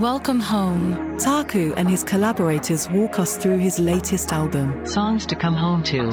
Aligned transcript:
Welcome 0.00 0.40
home. 0.40 1.18
Ta-ku 1.18 1.74
and 1.76 1.86
his 1.86 2.02
collaborators 2.02 2.88
walk 2.88 3.18
us 3.18 3.36
through 3.36 3.58
his 3.58 3.78
latest 3.78 4.32
album. 4.32 4.86
Songs 4.86 5.26
to 5.26 5.36
come 5.36 5.52
home 5.52 5.82
to. 5.82 6.10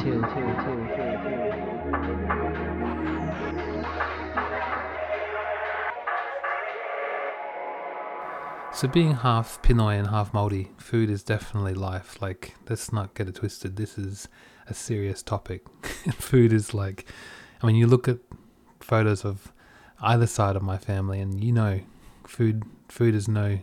So 8.73 8.89
being 8.89 9.13
half 9.13 9.61
Pinoy 9.61 9.97
and 9.97 10.07
half 10.09 10.33
Maori, 10.33 10.69
food 10.77 11.09
is 11.09 11.23
definitely 11.23 11.73
life. 11.73 12.21
Like, 12.21 12.55
let's 12.67 12.91
not 12.91 13.13
get 13.13 13.29
it 13.29 13.35
twisted. 13.35 13.77
This 13.77 13.97
is 13.97 14.27
a 14.67 14.73
serious 14.73 15.23
topic. 15.23 15.61
food 16.11 16.51
is 16.51 16.73
like, 16.73 17.05
I 17.63 17.67
mean, 17.67 17.77
you 17.77 17.87
look 17.87 18.09
at 18.09 18.17
photos 18.81 19.23
of 19.23 19.53
either 20.01 20.27
side 20.27 20.57
of 20.57 20.61
my 20.61 20.77
family, 20.77 21.21
and 21.21 21.41
you 21.41 21.53
know, 21.53 21.79
food 22.25 22.63
food 22.89 23.15
is 23.15 23.29
no 23.29 23.59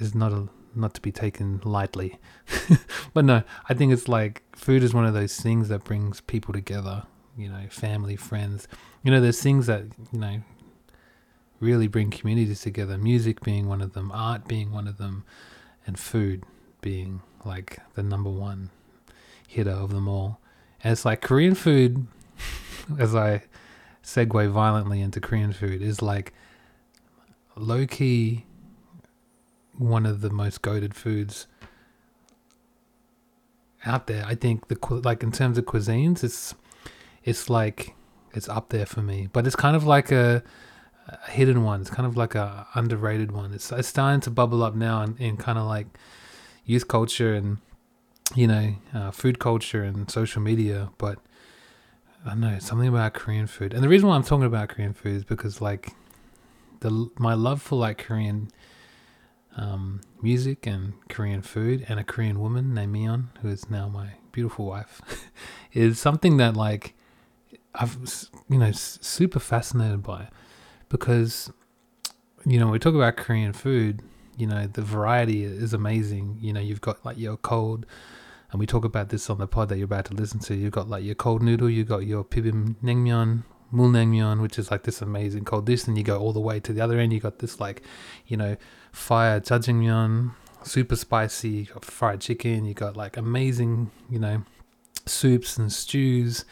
is 0.00 0.14
not 0.14 0.32
a 0.32 0.48
not 0.74 0.94
to 0.94 1.00
be 1.00 1.12
taken 1.12 1.60
lightly. 1.64 2.18
but 3.14 3.24
no, 3.24 3.42
I 3.68 3.74
think 3.74 3.92
it's 3.92 4.08
like 4.08 4.42
food 4.54 4.82
is 4.82 4.94
one 4.94 5.04
of 5.04 5.14
those 5.14 5.36
things 5.36 5.68
that 5.68 5.84
brings 5.84 6.20
people 6.20 6.52
together. 6.52 7.04
You 7.36 7.48
know, 7.48 7.66
family, 7.70 8.16
friends. 8.16 8.68
You 9.02 9.10
know, 9.10 9.20
there's 9.20 9.40
things 9.40 9.66
that 9.66 9.84
you 10.12 10.18
know 10.18 10.42
really 11.60 11.86
bring 11.86 12.10
communities 12.10 12.62
together. 12.62 12.98
Music 12.98 13.40
being 13.40 13.68
one 13.68 13.80
of 13.80 13.92
them, 13.92 14.10
art 14.12 14.48
being 14.48 14.72
one 14.72 14.88
of 14.88 14.98
them, 14.98 15.24
and 15.86 15.98
food 15.98 16.44
being 16.80 17.22
like 17.44 17.78
the 17.94 18.02
number 18.02 18.30
one 18.30 18.70
hitter 19.46 19.70
of 19.70 19.90
them 19.90 20.08
all. 20.08 20.40
And 20.82 20.92
it's 20.92 21.04
like 21.04 21.20
Korean 21.20 21.54
food, 21.54 22.06
as 22.98 23.14
I 23.14 23.42
segue 24.02 24.50
violently 24.50 25.00
into 25.00 25.20
Korean 25.20 25.52
food, 25.52 25.82
is 25.82 26.00
like 26.00 26.32
low 27.56 27.86
key 27.86 28.46
one 29.80 30.04
of 30.04 30.20
the 30.20 30.30
most 30.30 30.62
goated 30.62 30.94
foods 30.94 31.46
out 33.86 34.06
there. 34.06 34.24
I 34.26 34.34
think 34.34 34.68
the 34.68 34.78
like 35.04 35.22
in 35.22 35.32
terms 35.32 35.58
of 35.58 35.64
cuisines, 35.64 36.22
it's 36.22 36.54
it's 37.24 37.48
like 37.48 37.94
it's 38.34 38.48
up 38.48 38.68
there 38.68 38.86
for 38.86 39.02
me. 39.02 39.28
But 39.32 39.46
it's 39.46 39.56
kind 39.56 39.74
of 39.74 39.84
like 39.84 40.12
a 40.12 40.42
a 41.08 41.30
hidden 41.30 41.64
one. 41.64 41.80
It's 41.80 41.90
kind 41.90 42.06
of 42.06 42.16
like 42.16 42.34
a 42.34 42.66
underrated 42.74 43.32
one. 43.32 43.52
It's 43.54 43.72
it's 43.72 43.88
starting 43.88 44.20
to 44.22 44.30
bubble 44.30 44.62
up 44.62 44.74
now 44.74 45.02
in, 45.02 45.16
in 45.16 45.36
kind 45.36 45.58
of 45.58 45.66
like 45.66 45.86
youth 46.64 46.86
culture 46.86 47.34
and 47.34 47.58
you 48.34 48.46
know 48.46 48.74
uh, 48.94 49.10
food 49.10 49.38
culture 49.38 49.82
and 49.82 50.10
social 50.10 50.42
media. 50.42 50.90
But 50.98 51.18
I 52.24 52.30
don't 52.30 52.40
know 52.40 52.58
something 52.58 52.88
about 52.88 53.14
Korean 53.14 53.46
food, 53.46 53.72
and 53.72 53.82
the 53.82 53.88
reason 53.88 54.08
why 54.08 54.16
I'm 54.16 54.24
talking 54.24 54.44
about 54.44 54.68
Korean 54.68 54.92
food 54.92 55.16
is 55.16 55.24
because 55.24 55.62
like 55.62 55.94
the 56.80 57.08
my 57.18 57.32
love 57.32 57.62
for 57.62 57.76
like 57.76 57.96
Korean 57.96 58.50
um, 59.60 60.00
music 60.22 60.66
and 60.66 60.94
Korean 61.08 61.42
food 61.42 61.84
and 61.88 62.00
a 62.00 62.04
Korean 62.04 62.40
woman 62.40 62.72
named 62.72 62.94
Mion, 62.94 63.26
who 63.42 63.48
is 63.48 63.70
now 63.70 63.88
my 63.88 64.14
beautiful 64.32 64.64
wife, 64.64 65.02
is 65.72 65.98
something 65.98 66.38
that 66.38 66.56
like 66.56 66.94
I've 67.74 67.98
you 68.48 68.58
know 68.58 68.72
super 68.72 69.38
fascinated 69.38 70.02
by 70.02 70.28
because 70.88 71.52
you 72.46 72.58
know 72.58 72.66
when 72.66 72.72
we 72.72 72.78
talk 72.78 72.94
about 72.94 73.16
Korean 73.18 73.52
food, 73.52 74.02
you 74.38 74.46
know 74.46 74.66
the 74.66 74.82
variety 74.82 75.44
is 75.44 75.74
amazing. 75.74 76.38
You 76.40 76.54
know 76.54 76.60
you've 76.60 76.80
got 76.80 77.04
like 77.04 77.18
your 77.18 77.36
cold, 77.36 77.84
and 78.50 78.58
we 78.58 78.66
talk 78.66 78.86
about 78.86 79.10
this 79.10 79.28
on 79.28 79.38
the 79.38 79.46
pod 79.46 79.68
that 79.68 79.76
you're 79.76 79.84
about 79.84 80.06
to 80.06 80.14
listen 80.14 80.40
to. 80.40 80.54
You've 80.54 80.72
got 80.72 80.88
like 80.88 81.04
your 81.04 81.14
cold 81.14 81.42
noodle, 81.42 81.68
you've 81.68 81.88
got 81.88 82.06
your 82.06 82.24
pibim 82.24 82.76
naengmyeon, 82.82 83.44
mulnaengmyeon, 83.74 84.40
which 84.40 84.58
is 84.58 84.70
like 84.70 84.84
this 84.84 85.02
amazing 85.02 85.44
cold 85.44 85.66
dish, 85.66 85.86
and 85.86 85.98
you 85.98 86.02
go 86.02 86.18
all 86.18 86.32
the 86.32 86.40
way 86.40 86.60
to 86.60 86.72
the 86.72 86.80
other 86.80 86.98
end. 86.98 87.12
You 87.12 87.20
got 87.20 87.40
this 87.40 87.60
like 87.60 87.82
you 88.26 88.38
know 88.38 88.56
fire 88.92 89.40
jjajangmyeon, 89.40 90.32
super 90.62 90.96
spicy. 90.96 91.48
You 91.48 91.66
got 91.66 91.84
fried 91.84 92.20
chicken. 92.20 92.64
You 92.64 92.74
got 92.74 92.96
like 92.96 93.16
amazing 93.16 93.90
you 94.08 94.18
know 94.18 94.42
soups 95.06 95.56
and 95.56 95.72
stews 95.72 96.44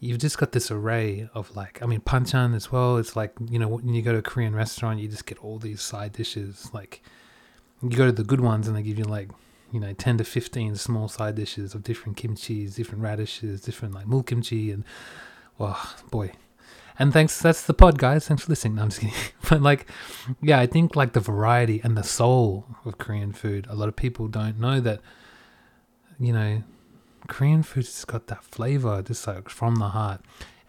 you've 0.00 0.18
just 0.18 0.38
got 0.38 0.52
this 0.52 0.70
array 0.70 1.28
of 1.34 1.54
like 1.54 1.80
I 1.82 1.86
mean 1.86 2.00
panchan 2.00 2.56
as 2.56 2.72
well. 2.72 2.96
It's 2.96 3.14
like 3.14 3.32
you 3.48 3.58
know 3.58 3.68
when 3.68 3.94
you 3.94 4.02
go 4.02 4.12
to 4.12 4.18
a 4.18 4.22
Korean 4.22 4.56
restaurant, 4.56 4.98
you 4.98 5.08
just 5.08 5.26
get 5.26 5.38
all 5.38 5.58
these 5.58 5.80
side 5.80 6.12
dishes. 6.14 6.70
Like 6.72 7.02
you 7.82 7.90
go 7.90 8.06
to 8.06 8.12
the 8.12 8.24
good 8.24 8.40
ones 8.40 8.66
and 8.66 8.76
they 8.76 8.82
give 8.82 8.98
you 8.98 9.04
like 9.04 9.30
you 9.70 9.78
know 9.78 9.92
ten 9.92 10.18
to 10.18 10.24
fifteen 10.24 10.74
small 10.74 11.06
side 11.06 11.36
dishes 11.36 11.74
of 11.74 11.84
different 11.84 12.16
kimchis, 12.16 12.74
different 12.74 13.02
radishes, 13.04 13.60
different 13.60 13.94
like 13.94 14.06
mul 14.06 14.22
kimchi, 14.22 14.72
and 14.72 14.84
wow, 15.58 15.78
boy. 16.10 16.32
And 17.00 17.14
thanks, 17.14 17.40
that's 17.40 17.64
the 17.64 17.72
pod, 17.72 17.96
guys. 17.96 18.28
Thanks 18.28 18.44
for 18.44 18.50
listening. 18.50 18.74
No, 18.74 18.82
I'm 18.82 18.90
just 18.90 19.00
kidding. 19.00 19.16
but 19.48 19.62
like, 19.62 19.86
yeah, 20.42 20.60
I 20.60 20.66
think 20.66 20.94
like 20.94 21.14
the 21.14 21.20
variety 21.20 21.80
and 21.82 21.96
the 21.96 22.02
soul 22.02 22.66
of 22.84 22.98
Korean 22.98 23.32
food. 23.32 23.66
A 23.70 23.74
lot 23.74 23.88
of 23.88 23.96
people 23.96 24.28
don't 24.28 24.60
know 24.60 24.80
that. 24.80 25.00
You 26.18 26.34
know, 26.34 26.62
Korean 27.26 27.62
food's 27.62 28.04
got 28.04 28.26
that 28.26 28.44
flavor, 28.44 29.00
just 29.00 29.26
like 29.26 29.48
from 29.48 29.76
the 29.76 29.88
heart. 29.88 30.20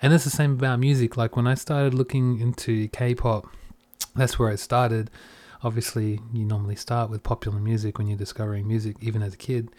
And 0.02 0.14
it's 0.14 0.24
the 0.24 0.30
same 0.30 0.54
about 0.54 0.80
music. 0.80 1.18
Like 1.18 1.36
when 1.36 1.48
I 1.48 1.56
started 1.56 1.94
looking 1.94 2.40
into 2.40 2.88
K-pop, 2.88 3.54
that's 4.16 4.40
where 4.40 4.52
it 4.52 4.62
started. 4.62 5.12
Obviously, 5.64 6.22
you 6.32 6.46
normally 6.46 6.78
start 6.78 7.10
with 7.10 7.24
popular 7.24 7.60
music 7.60 7.98
when 7.98 8.08
you're 8.08 8.18
discovering 8.18 8.66
music, 8.66 8.96
even 9.02 9.22
as 9.22 9.34
a 9.34 9.38
kid. 9.38 9.70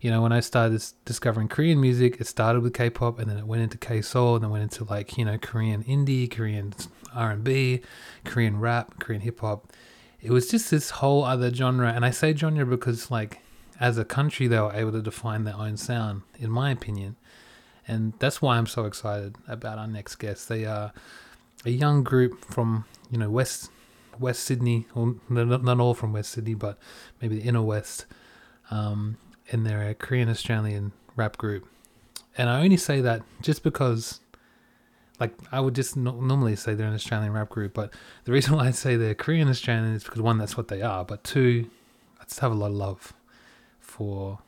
You 0.00 0.10
know, 0.10 0.22
when 0.22 0.32
I 0.32 0.40
started 0.40 0.82
discovering 1.04 1.48
Korean 1.48 1.80
music, 1.80 2.20
it 2.20 2.26
started 2.26 2.62
with 2.62 2.72
K-pop, 2.74 3.18
and 3.18 3.28
then 3.28 3.36
it 3.36 3.46
went 3.46 3.62
into 3.62 3.78
K-soul, 3.78 4.36
and 4.36 4.44
then 4.44 4.50
went 4.50 4.62
into 4.62 4.84
like 4.84 5.18
you 5.18 5.24
know 5.24 5.38
Korean 5.38 5.82
indie, 5.84 6.30
Korean 6.30 6.72
R&B, 7.14 7.80
Korean 8.24 8.60
rap, 8.60 8.98
Korean 9.00 9.22
hip 9.22 9.40
hop. 9.40 9.72
It 10.20 10.30
was 10.30 10.48
just 10.48 10.70
this 10.70 10.90
whole 10.90 11.24
other 11.24 11.52
genre, 11.52 11.92
and 11.92 12.04
I 12.04 12.10
say 12.10 12.34
genre 12.34 12.66
because 12.66 13.10
like 13.10 13.40
as 13.80 13.98
a 13.98 14.04
country, 14.04 14.46
they 14.48 14.60
were 14.60 14.72
able 14.72 14.92
to 14.92 15.02
define 15.02 15.44
their 15.44 15.56
own 15.56 15.76
sound, 15.76 16.22
in 16.38 16.50
my 16.50 16.70
opinion. 16.70 17.16
And 17.86 18.12
that's 18.18 18.42
why 18.42 18.58
I'm 18.58 18.66
so 18.66 18.84
excited 18.84 19.36
about 19.46 19.78
our 19.78 19.86
next 19.86 20.16
guest. 20.16 20.48
They 20.48 20.64
are 20.64 20.92
a 21.64 21.70
young 21.70 22.02
group 22.02 22.44
from, 22.44 22.84
you 23.10 23.18
know, 23.18 23.30
West 23.30 23.70
West 24.18 24.42
Sydney, 24.42 24.86
or 24.94 25.14
not, 25.28 25.62
not 25.62 25.80
all 25.80 25.94
from 25.94 26.12
West 26.12 26.32
Sydney, 26.32 26.54
but 26.54 26.78
maybe 27.20 27.38
the 27.38 27.48
inner 27.48 27.62
West. 27.62 28.06
Um, 28.70 29.16
and 29.50 29.66
they're 29.66 29.88
a 29.88 29.94
Korean 29.94 30.28
Australian 30.28 30.92
rap 31.16 31.36
group. 31.36 31.66
And 32.36 32.48
I 32.48 32.62
only 32.62 32.76
say 32.76 33.00
that 33.00 33.22
just 33.40 33.62
because, 33.62 34.20
like, 35.18 35.34
I 35.50 35.60
would 35.60 35.74
just 35.74 35.96
no- 35.96 36.20
normally 36.20 36.56
say 36.56 36.74
they're 36.74 36.86
an 36.86 36.94
Australian 36.94 37.32
rap 37.32 37.48
group, 37.48 37.74
but 37.74 37.92
the 38.24 38.32
reason 38.32 38.54
why 38.56 38.68
I 38.68 38.70
say 38.70 38.96
they're 38.96 39.14
Korean 39.14 39.48
Australian 39.48 39.94
is 39.94 40.04
because 40.04 40.20
one, 40.20 40.38
that's 40.38 40.56
what 40.56 40.68
they 40.68 40.82
are, 40.82 41.04
but 41.04 41.24
two, 41.24 41.68
I 42.20 42.24
just 42.24 42.40
have 42.40 42.52
a 42.52 42.54
lot 42.54 42.70
of 42.70 42.76
love 42.76 43.12
for, 43.80 44.38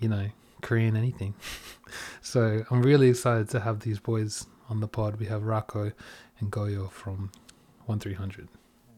you 0.00 0.08
know, 0.08 0.28
Korean 0.62 0.96
anything. 0.96 1.34
so 2.20 2.64
I'm 2.70 2.82
really 2.82 3.10
excited 3.10 3.48
to 3.50 3.60
have 3.60 3.80
these 3.80 3.98
boys 3.98 4.46
on 4.68 4.80
the 4.80 4.88
pod. 4.88 5.16
We 5.20 5.26
have 5.26 5.42
Rako 5.42 5.92
and 6.40 6.50
Goyo 6.50 6.90
from 6.90 7.30
1300. 7.86 8.48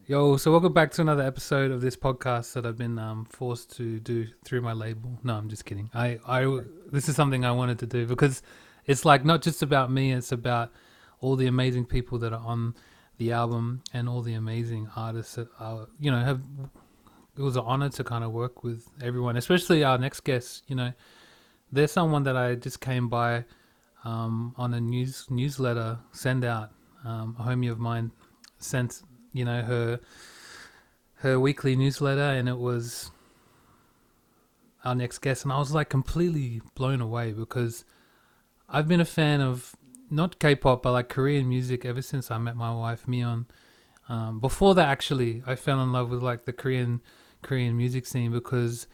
Yo, 0.07 0.37
so 0.37 0.51
welcome 0.51 0.71
back 0.71 0.91
to 0.91 1.01
another 1.01 1.23
episode 1.23 1.71
of 1.71 1.81
this 1.81 1.95
podcast 1.95 2.53
that 2.53 2.63
I've 2.63 2.77
been 2.77 2.99
um, 2.99 3.25
forced 3.25 3.75
to 3.77 3.99
do 3.99 4.27
through 4.43 4.61
my 4.61 4.71
label. 4.71 5.17
No, 5.23 5.33
I'm 5.33 5.49
just 5.49 5.65
kidding. 5.65 5.89
I, 5.95 6.19
I, 6.27 6.59
this 6.91 7.09
is 7.09 7.15
something 7.15 7.43
I 7.43 7.49
wanted 7.49 7.79
to 7.79 7.87
do 7.87 8.05
because 8.05 8.43
it's 8.85 9.03
like 9.03 9.25
not 9.25 9.41
just 9.41 9.63
about 9.63 9.91
me. 9.91 10.11
It's 10.11 10.31
about 10.31 10.71
all 11.21 11.35
the 11.35 11.47
amazing 11.47 11.85
people 11.85 12.19
that 12.19 12.33
are 12.33 12.45
on 12.45 12.75
the 13.17 13.31
album 13.31 13.81
and 13.93 14.07
all 14.07 14.21
the 14.21 14.35
amazing 14.35 14.91
artists 14.95 15.33
that 15.35 15.47
are, 15.59 15.87
you 15.99 16.11
know, 16.11 16.19
have 16.19 16.39
it 17.35 17.41
was 17.41 17.55
an 17.55 17.63
honor 17.65 17.89
to 17.89 18.03
kind 18.03 18.23
of 18.23 18.31
work 18.31 18.63
with 18.63 18.87
everyone, 19.01 19.37
especially 19.37 19.83
our 19.83 19.97
next 19.97 20.19
guest. 20.19 20.65
You 20.67 20.75
know, 20.75 20.93
there's 21.71 21.91
someone 21.91 22.21
that 22.25 22.37
I 22.37 22.53
just 22.53 22.79
came 22.79 23.09
by 23.09 23.43
um, 24.03 24.53
on 24.55 24.75
a 24.75 24.79
news 24.79 25.25
newsletter 25.31 25.97
send 26.11 26.45
out. 26.45 26.69
Um, 27.03 27.35
a 27.39 27.43
homie 27.43 27.71
of 27.71 27.79
mine 27.79 28.11
sent, 28.59 29.01
you 29.35 29.43
know, 29.43 29.61
her 29.63 29.99
her 31.15 31.39
weekly 31.39 31.75
newsletter, 31.75 32.21
and 32.21 32.47
it 32.47 32.57
was 32.57 33.11
our 34.85 34.95
next 34.95 35.19
guest, 35.19 35.43
and 35.43 35.51
I 35.51 35.59
was 35.59 35.73
like 35.73 35.89
completely 35.89 36.61
blown 36.73 37.01
away 37.01 37.33
because 37.33 37.83
I've 38.69 38.87
been 38.87 39.01
a 39.01 39.05
fan 39.05 39.41
of 39.41 39.75
not 40.09 40.39
K-pop 40.39 40.83
but 40.83 40.93
like 40.93 41.09
Korean 41.09 41.49
music 41.49 41.83
ever 41.83 42.01
since 42.01 42.31
I 42.31 42.37
met 42.37 42.55
my 42.55 42.73
wife 42.73 43.07
Mion. 43.07 43.45
Um, 44.07 44.39
before 44.39 44.73
that, 44.75 44.87
actually, 44.87 45.43
I 45.45 45.55
fell 45.55 45.81
in 45.83 45.91
love 45.91 46.11
with 46.11 46.23
like 46.23 46.45
the 46.45 46.53
Korean 46.53 47.01
Korean 47.41 47.75
music 47.75 48.05
scene 48.05 48.31
because 48.31 48.87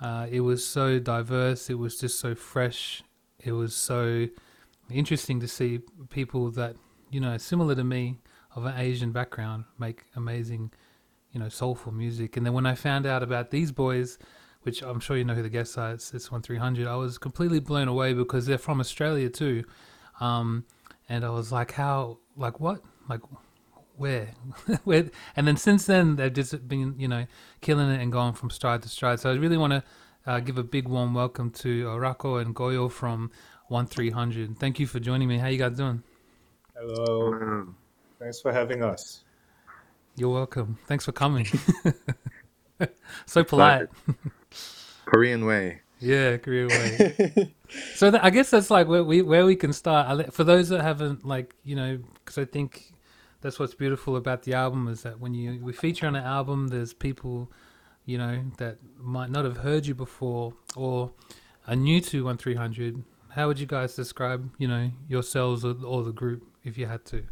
uh, 0.00 0.28
it 0.30 0.40
was 0.42 0.64
so 0.64 1.00
diverse. 1.00 1.68
It 1.68 1.78
was 1.78 1.98
just 1.98 2.20
so 2.20 2.36
fresh. 2.36 3.02
It 3.40 3.52
was 3.52 3.74
so 3.74 4.28
interesting 4.88 5.40
to 5.40 5.48
see 5.48 5.80
people 6.10 6.52
that 6.52 6.76
you 7.10 7.18
know 7.18 7.36
similar 7.36 7.74
to 7.74 7.82
me 7.82 8.18
of 8.54 8.64
an 8.64 8.74
Asian 8.76 9.12
background 9.12 9.64
make 9.78 10.04
amazing, 10.16 10.70
you 11.32 11.40
know, 11.40 11.48
soulful 11.48 11.92
music. 11.92 12.36
And 12.36 12.44
then 12.44 12.52
when 12.52 12.66
I 12.66 12.74
found 12.74 13.06
out 13.06 13.22
about 13.22 13.50
these 13.50 13.72
boys, 13.72 14.18
which 14.62 14.82
I'm 14.82 15.00
sure 15.00 15.16
you 15.16 15.24
know 15.24 15.34
who 15.34 15.42
the 15.42 15.48
guests 15.48 15.76
are, 15.78 15.92
it's, 15.92 16.12
it's 16.14 16.30
one 16.30 16.42
three 16.42 16.58
hundred. 16.58 16.86
I 16.86 16.96
was 16.96 17.18
completely 17.18 17.60
blown 17.60 17.88
away 17.88 18.12
because 18.14 18.46
they're 18.46 18.58
from 18.58 18.80
Australia 18.80 19.28
too, 19.28 19.64
um, 20.20 20.64
and 21.08 21.24
I 21.24 21.30
was 21.30 21.50
like, 21.50 21.72
how, 21.72 22.18
like 22.36 22.60
what, 22.60 22.82
like 23.08 23.20
where, 23.96 24.28
where? 24.84 25.10
And 25.36 25.48
then 25.48 25.56
since 25.56 25.86
then, 25.86 26.16
they've 26.16 26.32
just 26.32 26.68
been, 26.68 26.94
you 26.98 27.08
know, 27.08 27.26
killing 27.60 27.90
it 27.90 28.00
and 28.00 28.12
going 28.12 28.34
from 28.34 28.50
stride 28.50 28.82
to 28.82 28.88
stride. 28.88 29.20
So 29.20 29.30
I 29.30 29.34
really 29.34 29.56
want 29.56 29.72
to 29.72 29.82
uh, 30.26 30.40
give 30.40 30.58
a 30.58 30.62
big 30.62 30.86
warm 30.86 31.14
welcome 31.14 31.50
to 31.50 31.88
uh, 31.88 31.94
Rako 31.94 32.40
and 32.40 32.54
Goyo 32.54 32.90
from 32.90 33.30
One 33.68 33.86
Three 33.86 34.10
Hundred. 34.10 34.58
Thank 34.58 34.78
you 34.78 34.86
for 34.86 35.00
joining 35.00 35.28
me. 35.28 35.38
How 35.38 35.48
you 35.48 35.58
guys 35.58 35.76
doing? 35.76 36.02
Hello. 36.76 37.74
Thanks 38.22 38.40
for 38.40 38.52
having 38.52 38.84
us. 38.84 39.24
You're 40.14 40.30
welcome. 40.32 40.78
Thanks 40.86 41.04
for 41.04 41.10
coming. 41.10 41.44
so 43.26 43.42
polite. 43.42 43.88
Korean 45.06 45.44
way. 45.44 45.80
Yeah, 45.98 46.36
Korean 46.36 46.68
way. 46.68 47.52
so 47.96 48.12
that, 48.12 48.22
I 48.22 48.30
guess 48.30 48.50
that's 48.50 48.70
like 48.70 48.86
where 48.86 49.02
we 49.02 49.22
where 49.22 49.44
we 49.44 49.56
can 49.56 49.72
start. 49.72 50.06
I, 50.06 50.22
for 50.30 50.44
those 50.44 50.68
that 50.68 50.82
haven't 50.82 51.26
like 51.26 51.56
you 51.64 51.74
know, 51.74 51.98
because 52.14 52.38
I 52.38 52.44
think 52.44 52.92
that's 53.40 53.58
what's 53.58 53.74
beautiful 53.74 54.14
about 54.14 54.44
the 54.44 54.54
album 54.54 54.86
is 54.86 55.02
that 55.02 55.18
when 55.18 55.34
you 55.34 55.58
we 55.60 55.72
feature 55.72 56.06
on 56.06 56.14
an 56.14 56.22
album, 56.22 56.68
there's 56.68 56.92
people 56.92 57.50
you 58.04 58.18
know 58.18 58.40
that 58.58 58.78
might 58.98 59.30
not 59.30 59.44
have 59.44 59.56
heard 59.56 59.84
you 59.84 59.96
before 59.96 60.54
or 60.76 61.10
are 61.66 61.74
new 61.74 62.00
to 62.02 62.24
one 62.26 62.36
three 62.36 62.54
hundred. 62.54 63.02
How 63.30 63.48
would 63.48 63.58
you 63.58 63.66
guys 63.66 63.96
describe 63.96 64.48
you 64.58 64.68
know 64.68 64.92
yourselves 65.08 65.64
or, 65.64 65.74
or 65.84 66.04
the 66.04 66.12
group 66.12 66.44
if 66.62 66.78
you 66.78 66.86
had 66.86 67.04
to? 67.06 67.24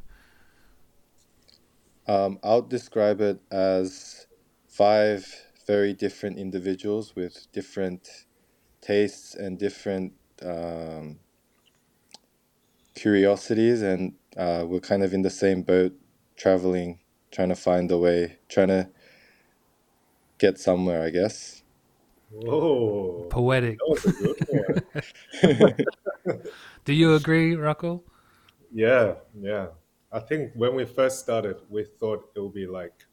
Um, 2.06 2.38
I'll 2.42 2.62
describe 2.62 3.20
it 3.20 3.40
as 3.50 4.26
five 4.68 5.26
very 5.66 5.92
different 5.92 6.38
individuals 6.38 7.14
with 7.14 7.46
different 7.52 8.08
tastes 8.80 9.34
and 9.34 9.58
different 9.58 10.12
um, 10.42 11.18
curiosities, 12.94 13.82
and 13.82 14.14
uh, 14.36 14.64
we're 14.66 14.80
kind 14.80 15.02
of 15.02 15.14
in 15.14 15.22
the 15.22 15.30
same 15.30 15.62
boat, 15.62 15.92
traveling, 16.36 17.00
trying 17.30 17.50
to 17.50 17.56
find 17.56 17.90
a 17.90 17.98
way, 17.98 18.38
trying 18.48 18.68
to 18.68 18.88
get 20.38 20.58
somewhere, 20.58 21.02
I 21.02 21.10
guess. 21.10 21.62
Whoa. 22.30 23.26
Poetic. 23.30 23.78
That 23.78 23.88
was 23.88 24.04
a 24.06 24.12
good 24.12 24.36
one. 25.42 25.74
Do 26.84 26.92
you 26.92 27.14
agree, 27.14 27.54
Rako? 27.54 28.02
yeah, 28.72 29.14
yeah. 29.40 29.66
I 30.12 30.20
think 30.20 30.52
when 30.54 30.74
we 30.74 30.84
first 30.84 31.20
started, 31.20 31.56
we 31.68 31.84
thought 31.84 32.30
it 32.34 32.40
would 32.40 32.54
be 32.54 32.66
like 32.66 33.04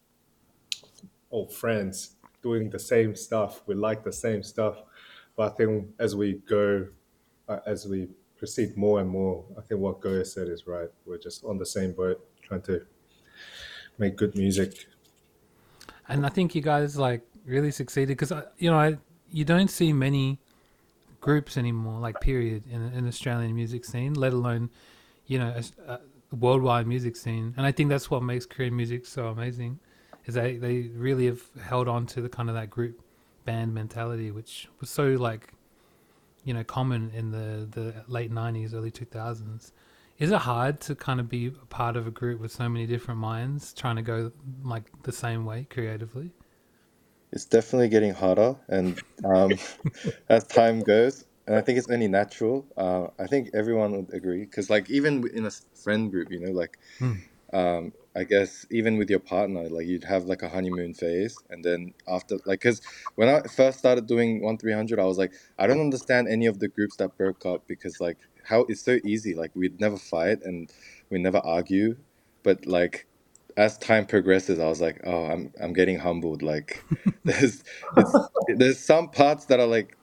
old 1.31 1.53
friends 1.53 2.15
doing 2.41 2.69
the 2.69 2.79
same 2.79 3.15
stuff. 3.15 3.61
We 3.67 3.75
like 3.75 4.03
the 4.03 4.13
same 4.13 4.41
stuff. 4.44 4.77
But 5.35 5.51
I 5.51 5.55
think 5.55 5.89
as 5.99 6.15
we 6.15 6.33
go, 6.47 6.88
uh, 7.47 7.59
as 7.65 7.85
we 7.88 8.09
proceed 8.38 8.75
more 8.75 8.99
and 8.99 9.09
more, 9.09 9.45
I 9.57 9.61
think 9.61 9.79
what 9.79 10.01
Goyo 10.01 10.25
said 10.25 10.47
is 10.47 10.65
right. 10.65 10.89
We're 11.05 11.19
just 11.19 11.44
on 11.44 11.57
the 11.57 11.65
same 11.65 11.94
boat, 11.94 12.19
trying 12.41 12.63
to 12.63 12.85
make 13.97 14.15
good 14.15 14.35
music. 14.35 14.88
and 16.09 16.25
I 16.25 16.29
think 16.29 16.55
you 16.55 16.61
guys 16.61 16.97
like 16.97 17.21
really 17.45 17.71
succeeded 17.71 18.17
because 18.17 18.31
you 18.57 18.69
know 18.69 18.77
I, 18.77 18.97
you 19.29 19.45
don't 19.45 19.69
see 19.69 19.94
many 19.94 20.39
groups 21.21 21.57
anymore, 21.57 21.99
like 21.99 22.19
period, 22.21 22.63
in 22.69 22.81
in 22.94 23.07
Australian 23.07 23.53
music 23.55 23.85
scene, 23.85 24.13
let 24.13 24.33
alone 24.33 24.69
you 25.25 25.39
know 25.39 25.53
a, 25.55 25.91
a 25.91 25.99
worldwide 26.31 26.88
music 26.88 27.15
scene. 27.15 27.53
And 27.57 27.65
I 27.65 27.71
think 27.71 27.89
that's 27.89 28.09
what 28.09 28.24
makes 28.24 28.45
Korean 28.45 28.75
music 28.75 29.06
so 29.06 29.27
amazing, 29.27 29.79
is 30.25 30.35
they 30.35 30.57
they 30.57 30.89
really 30.94 31.25
have 31.25 31.41
held 31.62 31.88
on 31.88 32.06
to 32.07 32.21
the 32.21 32.29
kind 32.29 32.50
of 32.50 32.56
that 32.56 32.69
group 32.69 33.01
band 33.45 33.74
mentality, 33.74 34.31
which 34.31 34.68
was 34.79 34.89
so 34.89 35.07
like 35.09 35.53
you 36.44 36.53
know 36.53 36.63
common 36.63 37.12
in 37.13 37.31
the 37.31 37.68
the 37.69 38.03
late 38.07 38.31
'90s, 38.31 38.74
early 38.74 38.91
2000s. 38.91 39.71
Is 40.19 40.31
it 40.31 40.39
hard 40.39 40.79
to 40.81 40.95
kind 40.95 41.19
of 41.19 41.29
be 41.29 41.47
a 41.47 41.65
part 41.68 41.95
of 41.95 42.07
a 42.07 42.12
group 42.12 42.41
with 42.41 42.51
so 42.51 42.68
many 42.68 42.88
different 42.88 43.19
minds 43.19 43.71
trying 43.71 43.97
to 43.97 44.01
go 44.01 44.31
like 44.63 44.85
the 45.03 45.12
same 45.12 45.45
way 45.45 45.68
creatively? 45.69 46.31
It's 47.31 47.45
definitely 47.45 47.89
getting 47.89 48.13
harder, 48.13 48.56
and 48.68 49.00
um, 49.25 49.51
as 50.30 50.45
time 50.45 50.81
goes, 50.81 51.25
and 51.47 51.55
I 51.55 51.61
think 51.61 51.79
it's 51.79 51.89
only 51.89 52.07
natural. 52.09 52.67
Uh, 52.77 53.07
I 53.19 53.27
think 53.27 53.49
everyone 53.53 53.94
would 53.94 54.13
agree 54.13 54.41
because, 54.41 54.69
like, 54.69 54.89
even 54.89 55.23
in 55.33 55.45
a 55.45 55.51
friend 55.83 56.11
group, 56.11 56.31
you 56.31 56.39
know, 56.41 56.51
like, 56.51 56.77
Hmm. 56.99 57.13
um, 57.53 57.94
I 58.15 58.23
guess 58.25 58.65
even 58.71 58.97
with 58.97 59.09
your 59.09 59.19
partner, 59.19 59.69
like, 59.69 59.88
you'd 59.88 60.03
have 60.05 60.25
like 60.25 60.41
a 60.44 60.49
honeymoon 60.49 60.94
phase, 60.94 61.44
and 61.49 61.63
then 61.63 61.94
after, 62.07 62.38
like, 62.45 62.61
because 62.61 62.81
when 63.15 63.29
I 63.29 63.41
first 63.44 63.79
started 63.79 64.07
doing 64.07 64.41
one 64.41 64.57
three 64.57 64.73
hundred, 64.73 64.99
I 64.99 65.05
was 65.05 65.17
like, 65.17 65.33
I 65.57 65.67
don't 65.67 65.81
understand 65.81 66.27
any 66.27 66.47
of 66.47 66.59
the 66.59 66.67
groups 66.67 66.97
that 66.97 67.17
broke 67.17 67.45
up 67.45 67.67
because, 67.67 68.01
like, 68.01 68.17
how 68.44 68.61
it's 68.69 68.83
so 68.83 68.99
easy. 69.03 69.35
Like, 69.35 69.55
we'd 69.55 69.79
never 69.79 69.97
fight 69.97 70.39
and 70.44 70.71
we 71.09 71.19
never 71.19 71.39
argue, 71.39 71.97
but 72.44 72.65
like 72.65 73.07
as 73.57 73.77
time 73.79 74.05
progresses, 74.05 74.59
I 74.59 74.67
was 74.67 74.81
like, 74.81 75.01
oh, 75.05 75.25
I'm 75.25 75.51
I'm 75.61 75.73
getting 75.73 75.99
humbled. 75.99 76.41
Like, 76.44 76.85
there's 77.25 77.63
it's, 77.95 78.29
there's 78.47 78.79
some 78.79 79.09
parts 79.09 79.45
that 79.47 79.59
are 79.59 79.67
like 79.67 79.96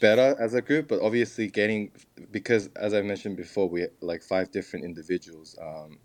better 0.00 0.36
as 0.40 0.54
a 0.54 0.62
group, 0.62 0.88
but 0.88 1.00
obviously 1.00 1.48
getting 1.48 1.90
because 2.30 2.68
as 2.76 2.94
I 2.94 3.02
mentioned 3.02 3.36
before, 3.36 3.68
we 3.68 3.86
like 4.00 4.22
five 4.22 4.50
different 4.50 4.84
individuals. 4.84 5.56
Um, 5.60 5.98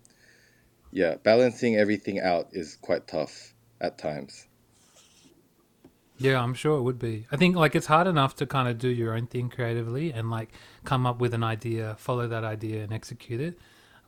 yeah, 0.92 1.16
balancing 1.16 1.76
everything 1.76 2.20
out 2.20 2.48
is 2.52 2.76
quite 2.76 3.06
tough 3.08 3.54
at 3.80 3.98
times. 3.98 4.46
Yeah, 6.18 6.40
I'm 6.40 6.54
sure 6.54 6.78
it 6.78 6.82
would 6.82 6.98
be. 6.98 7.26
I 7.32 7.36
think 7.36 7.56
like 7.56 7.74
it's 7.74 7.86
hard 7.86 8.06
enough 8.06 8.36
to 8.36 8.46
kind 8.46 8.68
of 8.68 8.78
do 8.78 8.88
your 8.88 9.14
own 9.14 9.26
thing 9.26 9.48
creatively 9.48 10.12
and 10.12 10.30
like 10.30 10.50
come 10.84 11.06
up 11.06 11.18
with 11.18 11.34
an 11.34 11.42
idea, 11.42 11.96
follow 11.98 12.28
that 12.28 12.44
idea 12.44 12.84
and 12.84 12.92
execute 12.92 13.40
it. 13.40 13.58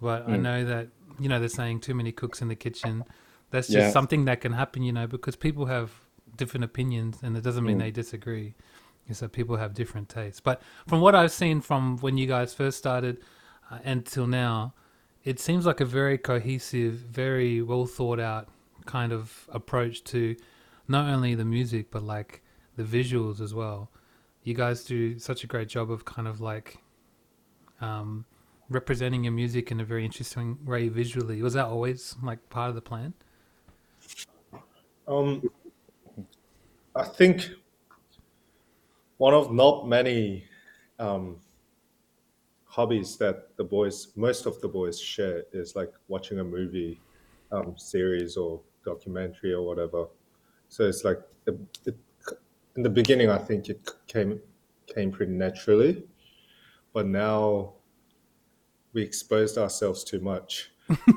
But 0.00 0.23
I 0.29 0.37
Mm. 0.37 0.43
know 0.43 0.65
that, 0.65 0.88
you 1.19 1.29
know, 1.29 1.41
they're 1.41 1.49
saying 1.49 1.81
too 1.81 1.94
many 1.94 2.12
cooks 2.12 2.41
in 2.41 2.49
the 2.49 2.55
kitchen. 2.55 3.05
That's 3.50 3.67
just 3.69 3.88
Yeah. 3.88 3.91
something 3.91 4.25
that 4.27 4.41
can 4.41 4.53
happen, 4.53 4.83
you 4.83 4.93
know, 4.93 5.06
because 5.09 5.35
people 5.35 5.67
have 5.67 5.91
different 6.37 6.65
opinions 6.65 7.19
and 7.23 7.37
it 7.37 7.43
doesn't 7.43 7.65
mean 7.65 7.79
Mm. 7.79 7.81
they 7.81 7.91
disagree. 7.91 8.55
It's 9.08 9.20
that 9.20 9.32
people 9.32 9.56
have 9.56 9.75
different 9.75 10.08
tastes. 10.08 10.41
But 10.41 10.61
from 10.87 11.00
what 11.00 11.14
I've 11.14 11.32
seen 11.32 11.61
from 11.61 11.99
when 11.99 12.19
you 12.19 12.26
guys 12.26 12.53
first 12.55 12.79
started 12.79 13.19
uh, 13.70 13.79
until 13.85 14.26
now, 14.26 14.75
it 15.25 15.38
seems 15.41 15.67
like 15.67 15.81
a 15.81 15.85
very 15.85 16.19
cohesive, 16.19 16.94
very 16.94 17.62
well 17.62 17.87
thought 17.87 18.20
out 18.20 18.49
kind 18.85 19.12
of 19.12 19.49
approach 19.53 20.05
to 20.05 20.37
not 20.87 21.08
only 21.08 21.35
the 21.35 21.44
music 21.44 21.91
but 21.91 22.03
like 22.03 22.43
the 22.76 22.85
visuals 22.85 23.41
as 23.41 23.53
well. 23.55 23.91
You 24.44 24.55
guys 24.55 24.85
do 24.85 25.19
such 25.19 25.43
a 25.43 25.47
great 25.47 25.69
job 25.69 25.91
of 25.91 26.05
kind 26.05 26.29
of 26.29 26.41
like 26.41 26.79
um, 27.81 28.25
representing 28.69 29.25
your 29.25 29.32
music 29.32 29.70
in 29.70 29.81
a 29.81 29.85
very 29.85 30.05
interesting 30.05 30.59
way 30.64 30.88
visually. 30.88 31.43
Was 31.43 31.55
that 31.55 31.67
always 31.67 32.17
like 32.23 32.49
part 32.49 32.69
of 32.69 32.75
the 32.75 32.81
plan? 32.81 33.12
Um, 35.09 35.49
I 36.94 37.05
think 37.05 37.50
one 39.26 39.35
of 39.35 39.52
not 39.52 39.88
many 39.88 40.45
um, 41.00 41.38
hobbies 42.64 43.16
that 43.16 43.56
the 43.56 43.64
boys, 43.64 44.12
most 44.14 44.47
of 44.47 44.61
the 44.61 44.68
boys 44.68 45.00
share 45.00 45.42
is 45.52 45.75
like 45.75 45.92
watching 46.06 46.38
a 46.38 46.45
movie 46.45 47.00
um, 47.50 47.75
series 47.76 48.37
or 48.37 48.61
documentary 48.85 49.52
or 49.52 49.66
whatever. 49.66 50.06
So 50.68 50.85
it's 50.85 51.02
like 51.02 51.18
it, 51.45 51.59
it, 51.87 51.97
in 52.76 52.85
the 52.85 52.88
beginning, 52.88 53.28
I 53.28 53.38
think 53.38 53.68
it 53.68 53.90
came 54.06 54.38
came 54.95 55.11
pretty 55.11 55.33
naturally, 55.33 56.04
but 56.92 57.09
now 57.09 57.73
we 58.92 59.02
exposed 59.02 59.59
ourselves 59.59 60.04
too 60.04 60.21
much, 60.21 60.71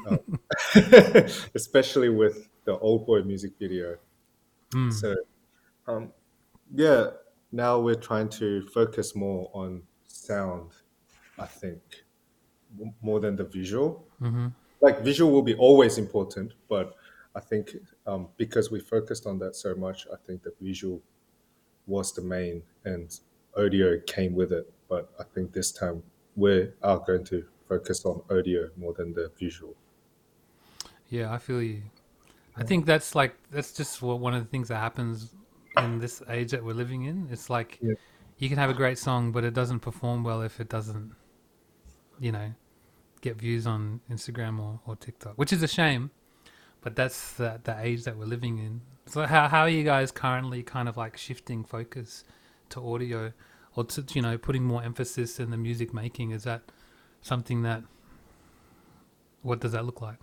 um, 0.07 0.39
especially 1.53 2.09
with 2.09 2.49
the 2.65 2.75
old 2.79 3.05
boy 3.05 3.21
music 3.21 3.51
video. 3.59 3.97
Mm. 4.73 4.91
So, 4.91 5.15
um, 5.85 6.11
yeah, 6.73 7.11
now 7.51 7.79
we're 7.79 7.95
trying 7.95 8.29
to 8.29 8.67
focus 8.67 9.15
more 9.15 9.49
on 9.53 9.83
sound, 10.07 10.71
I 11.37 11.45
think, 11.45 12.03
more 13.01 13.19
than 13.19 13.35
the 13.35 13.43
visual. 13.43 14.05
hmm 14.19 14.47
Like, 14.81 15.01
visual 15.01 15.31
will 15.31 15.41
be 15.43 15.55
always 15.55 15.97
important, 15.97 16.53
but 16.69 16.95
I 17.35 17.39
think 17.39 17.75
um, 18.07 18.29
because 18.37 18.71
we 18.71 18.79
focused 18.79 19.25
on 19.25 19.39
that 19.39 19.55
so 19.55 19.75
much, 19.75 20.07
I 20.11 20.15
think 20.17 20.43
the 20.43 20.53
visual 20.61 21.01
was 21.87 22.13
the 22.13 22.21
main 22.21 22.63
and 22.85 23.19
audio 23.57 23.99
came 24.07 24.35
with 24.35 24.51
it. 24.53 24.71
But 24.89 25.11
I 25.19 25.23
think 25.23 25.53
this 25.53 25.71
time 25.71 26.03
we 26.35 26.71
are 26.83 26.99
going 26.99 27.25
to 27.25 27.47
focus 27.67 28.05
on 28.05 28.23
audio 28.29 28.69
more 28.77 28.93
than 28.93 29.13
the 29.13 29.31
visual. 29.37 29.75
Yeah, 31.09 31.33
I 31.33 31.37
feel 31.37 31.61
you. 31.61 31.83
I 32.55 32.63
think 32.63 32.85
that's 32.85 33.15
like 33.15 33.35
that's 33.51 33.73
just 33.73 34.01
what 34.01 34.19
one 34.19 34.33
of 34.33 34.43
the 34.43 34.49
things 34.49 34.67
that 34.67 34.77
happens 34.77 35.33
in 35.77 35.99
this 35.99 36.21
age 36.29 36.51
that 36.51 36.63
we're 36.63 36.73
living 36.73 37.03
in. 37.03 37.27
It's 37.31 37.49
like 37.49 37.77
Yeah. 37.81 37.93
you 38.37 38.49
can 38.49 38.57
have 38.57 38.69
a 38.69 38.73
great 38.73 38.97
song, 38.97 39.31
but 39.31 39.43
it 39.43 39.53
doesn't 39.53 39.79
perform 39.81 40.23
well 40.23 40.41
if 40.41 40.59
it 40.59 40.69
doesn't, 40.69 41.13
you 42.19 42.31
know, 42.31 42.53
get 43.21 43.35
views 43.37 43.67
on 43.67 44.01
Instagram 44.09 44.59
or, 44.59 44.79
or 44.85 44.95
TikTok, 44.95 45.33
which 45.37 45.51
is 45.53 45.61
a 45.63 45.67
shame. 45.67 46.11
But 46.81 46.95
that's 46.95 47.33
the 47.33 47.59
the 47.63 47.77
age 47.79 48.03
that 48.05 48.17
we're 48.17 48.25
living 48.25 48.57
in. 48.57 48.81
So 49.05 49.25
how 49.25 49.47
how 49.47 49.61
are 49.61 49.69
you 49.69 49.83
guys 49.83 50.11
currently 50.11 50.63
kind 50.63 50.87
of 50.87 50.95
like 50.97 51.17
shifting 51.17 51.63
focus 51.63 52.23
to 52.69 52.81
audio, 52.81 53.33
or 53.75 53.83
to 53.85 54.05
you 54.13 54.21
know 54.21 54.37
putting 54.37 54.63
more 54.63 54.81
emphasis 54.83 55.39
in 55.39 55.49
the 55.51 55.57
music 55.57 55.93
making? 55.93 56.31
Is 56.31 56.43
that 56.43 56.61
something 57.21 57.63
that 57.63 57.83
what 59.41 59.59
does 59.59 59.73
that 59.73 59.85
look 59.85 60.01
like? 60.01 60.17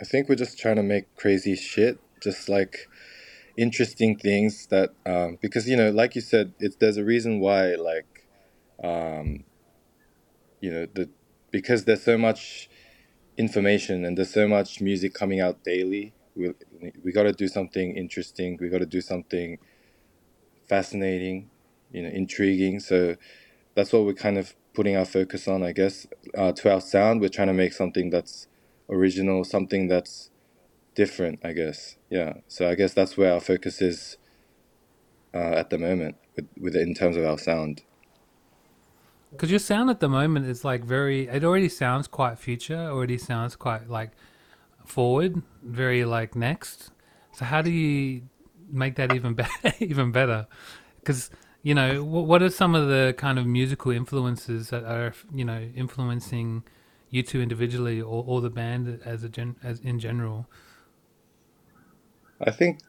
I 0.00 0.04
think 0.04 0.28
we're 0.28 0.34
just 0.34 0.58
trying 0.58 0.76
to 0.76 0.82
make 0.82 1.14
crazy 1.16 1.54
shit, 1.54 1.98
just 2.24 2.48
like 2.48 2.88
interesting 3.56 4.16
things 4.18 4.66
that 4.68 4.90
um, 5.06 5.38
because 5.40 5.68
you 5.68 5.76
know, 5.76 5.90
like 5.90 6.14
you 6.14 6.20
said, 6.20 6.54
it's 6.58 6.76
there's 6.76 6.96
a 6.96 7.04
reason 7.04 7.40
why 7.40 7.74
like 7.76 8.26
um, 8.82 9.44
you 10.60 10.70
know 10.70 10.86
the 10.94 11.08
because 11.50 11.84
there's 11.84 12.02
so 12.02 12.18
much 12.18 12.68
information 13.36 14.04
and 14.04 14.18
there's 14.18 14.32
so 14.32 14.48
much 14.48 14.80
music 14.80 15.14
coming 15.14 15.40
out 15.40 15.62
daily. 15.64 16.12
We 16.34 16.52
we 17.04 17.12
got 17.12 17.24
to 17.24 17.32
do 17.32 17.48
something 17.48 17.96
interesting. 17.96 18.58
We 18.60 18.68
got 18.68 18.78
to 18.78 18.86
do 18.86 19.00
something 19.00 19.58
fascinating, 20.68 21.50
you 21.92 22.02
know, 22.02 22.08
intriguing. 22.08 22.80
So 22.80 23.16
that's 23.74 23.92
what 23.92 24.04
we're 24.04 24.14
kind 24.14 24.38
of 24.38 24.54
putting 24.74 24.96
our 24.96 25.04
focus 25.04 25.46
on, 25.46 25.62
I 25.62 25.72
guess. 25.72 26.06
Uh, 26.36 26.52
to 26.52 26.72
our 26.72 26.80
sound, 26.80 27.20
we're 27.20 27.28
trying 27.28 27.48
to 27.48 27.54
make 27.54 27.72
something 27.72 28.10
that's 28.10 28.48
original, 28.88 29.44
something 29.44 29.88
that's 29.88 30.30
different, 30.94 31.40
I 31.44 31.52
guess. 31.52 31.96
Yeah. 32.10 32.34
So 32.48 32.68
I 32.68 32.74
guess 32.74 32.94
that's 32.94 33.16
where 33.16 33.32
our 33.32 33.40
focus 33.40 33.82
is 33.82 34.16
uh, 35.32 35.38
at 35.52 35.70
the 35.70 35.78
moment, 35.78 36.16
with, 36.36 36.48
with 36.58 36.76
in 36.76 36.94
terms 36.94 37.16
of 37.16 37.24
our 37.24 37.38
sound. 37.38 37.82
Because 39.30 39.50
your 39.50 39.58
sound 39.58 39.90
at 39.90 40.00
the 40.00 40.08
moment 40.08 40.46
is 40.46 40.64
like 40.64 40.84
very. 40.84 41.28
It 41.28 41.44
already 41.44 41.68
sounds 41.68 42.06
quite 42.06 42.38
future. 42.38 42.78
Already 42.78 43.18
sounds 43.18 43.56
quite 43.56 43.90
like 43.90 44.12
forward. 44.84 45.42
Very 45.62 46.04
like 46.04 46.36
next. 46.36 46.90
So 47.32 47.44
how 47.44 47.62
do 47.62 47.70
you 47.70 48.22
make 48.70 48.94
that 48.96 49.12
even 49.12 49.34
better? 49.40 49.74
even 49.80 50.12
better? 50.12 50.46
Because 51.00 51.30
you 51.64 51.74
know, 51.74 52.04
what, 52.04 52.42
are 52.42 52.50
some 52.50 52.74
of 52.74 52.88
the 52.88 53.14
kind 53.16 53.38
of 53.38 53.46
musical 53.46 53.90
influences 53.90 54.68
that 54.68 54.84
are 54.84 55.14
you 55.34 55.44
know 55.44 55.68
influencing 55.74 56.62
you 57.10 57.22
two 57.22 57.40
individually 57.40 58.00
or, 58.00 58.22
or 58.26 58.40
the 58.40 58.50
band 58.50 59.00
as 59.04 59.24
a 59.24 59.28
gen, 59.28 59.56
as 59.64 59.80
in 59.80 59.98
general? 59.98 60.46
I 62.44 62.50
think 62.50 62.80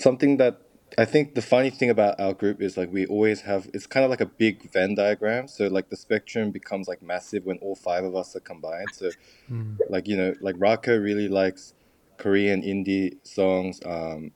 something 0.00 0.36
that 0.38 0.60
I 0.98 1.04
think 1.04 1.34
the 1.34 1.42
funny 1.42 1.70
thing 1.70 1.90
about 1.90 2.20
our 2.20 2.34
group 2.34 2.60
is 2.62 2.76
like 2.76 2.92
we 2.92 3.06
always 3.06 3.42
have 3.42 3.68
it's 3.74 3.86
kind 3.86 4.04
of 4.04 4.10
like 4.10 4.20
a 4.20 4.26
big 4.26 4.70
Venn 4.72 4.94
diagram. 4.94 5.48
So 5.48 5.68
like 5.68 5.90
the 5.90 5.96
spectrum 5.96 6.50
becomes 6.50 6.88
like 6.88 7.02
massive 7.02 7.44
when 7.44 7.58
all 7.58 7.74
five 7.74 8.04
of 8.04 8.14
us 8.14 8.36
are 8.36 8.40
combined. 8.40 8.94
So 8.94 9.12
Mm. 9.50 9.76
like 9.88 10.08
you 10.08 10.16
know 10.16 10.34
like 10.40 10.56
Rako 10.56 11.02
really 11.02 11.28
likes 11.28 11.74
Korean 12.18 12.62
indie 12.62 13.18
songs, 13.26 13.80
um, 13.86 14.32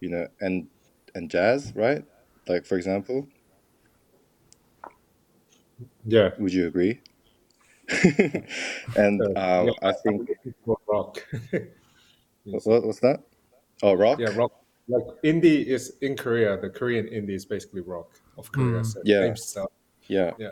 you 0.00 0.10
know, 0.10 0.28
and 0.40 0.68
and 1.14 1.30
jazz, 1.30 1.72
right? 1.76 2.04
Like 2.48 2.66
for 2.66 2.76
example, 2.76 3.28
Yeah. 6.04 6.30
would 6.38 6.52
you 6.52 6.66
agree? 6.66 7.00
and 8.96 9.24
Uh, 9.24 9.34
um, 9.36 9.66
yeah. 9.66 9.72
I 9.82 9.92
think 9.92 10.28
rock. 10.86 11.26
what, 12.44 12.84
what's 12.84 13.00
that? 13.00 13.24
Oh, 13.82 13.94
rock. 13.94 14.18
Yeah, 14.18 14.34
rock. 14.34 14.52
Like 14.88 15.04
indie 15.22 15.66
is 15.66 15.92
in 16.00 16.16
Korea. 16.16 16.58
The 16.58 16.70
Korean 16.70 17.06
indie 17.06 17.34
is 17.34 17.44
basically 17.44 17.82
rock 17.82 18.10
of 18.38 18.50
Korea. 18.50 18.80
Mm. 18.80 18.86
So 18.86 19.00
yeah. 19.04 19.34
Stuff. 19.34 19.70
Yeah. 20.06 20.32
Yeah. 20.38 20.50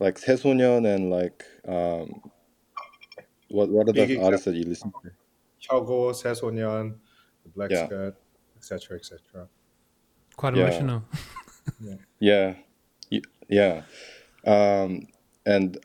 Like 0.00 0.20
Taesoneon 0.20 0.92
and 0.92 1.10
like 1.10 1.44
um, 1.68 2.22
what 3.48 3.68
what 3.68 3.88
are 3.88 3.92
the 3.92 4.20
artists 4.20 4.46
that 4.46 4.54
you 4.54 4.64
listen 4.64 4.92
to? 5.02 5.10
Chago, 5.60 6.10
Taesoneon, 6.10 6.94
the 7.44 7.48
Black 7.50 7.70
yeah. 7.70 7.86
Skirt, 7.86 8.16
etc., 8.56 8.96
etc. 8.96 9.48
Quite 10.36 10.56
yeah. 10.56 10.62
emotional. 10.62 11.02
yeah. 12.18 12.54
Yeah. 13.10 13.20
Yeah. 13.48 13.82
Um, 14.46 15.06
and 15.44 15.78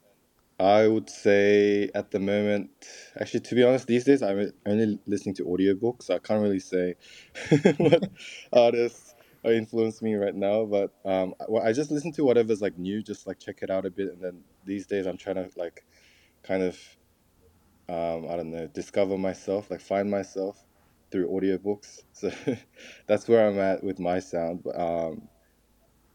I 0.59 0.87
would 0.87 1.09
say 1.09 1.89
at 1.95 2.11
the 2.11 2.19
moment, 2.19 2.71
actually, 3.19 3.41
to 3.41 3.55
be 3.55 3.63
honest, 3.63 3.87
these 3.87 4.05
days 4.05 4.21
I'm 4.23 4.51
only 4.65 4.99
listening 5.05 5.35
to 5.35 5.45
audiobooks. 5.45 6.03
So 6.03 6.15
I 6.15 6.19
can't 6.19 6.41
really 6.41 6.59
say 6.59 6.95
what 7.77 8.03
artists 8.53 9.15
are 9.43 9.51
influencing 9.53 10.05
me 10.07 10.15
right 10.15 10.35
now. 10.35 10.65
But 10.65 10.91
um, 11.05 11.35
I- 11.41 11.45
well, 11.49 11.63
I 11.63 11.73
just 11.73 11.91
listen 11.91 12.11
to 12.13 12.23
whatever's 12.25 12.61
like 12.61 12.77
new, 12.77 13.03
just 13.03 13.27
like 13.27 13.39
check 13.39 13.59
it 13.61 13.69
out 13.69 13.85
a 13.85 13.91
bit. 13.91 14.09
And 14.13 14.21
then 14.23 14.43
these 14.63 14.87
days 14.87 15.05
I'm 15.07 15.17
trying 15.17 15.35
to 15.35 15.49
like 15.57 15.85
kind 16.43 16.63
of 16.63 16.79
um, 17.89 18.27
I 18.29 18.35
don't 18.35 18.51
know, 18.51 18.67
discover 18.67 19.17
myself, 19.17 19.69
like 19.69 19.81
find 19.81 20.09
myself 20.09 20.63
through 21.11 21.29
audiobooks. 21.29 21.99
So 22.13 22.31
that's 23.07 23.27
where 23.27 23.47
I'm 23.47 23.59
at 23.59 23.83
with 23.83 23.99
my 23.99 24.19
sound. 24.19 24.63
But, 24.63 24.79
Um, 24.79 25.29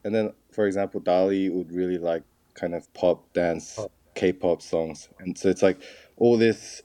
and 0.04 0.14
then, 0.14 0.32
for 0.52 0.66
example, 0.66 1.00
Dali 1.00 1.52
would 1.52 1.72
really 1.72 1.98
like 1.98 2.24
kind 2.54 2.74
of 2.74 2.92
pop, 2.94 3.32
dance, 3.34 3.74
Pop. 3.76 3.92
K-pop 4.20 4.60
songs, 4.60 5.08
and 5.18 5.36
so 5.38 5.48
it's 5.48 5.62
like 5.62 5.80
all 6.16 6.36
this 6.36 6.82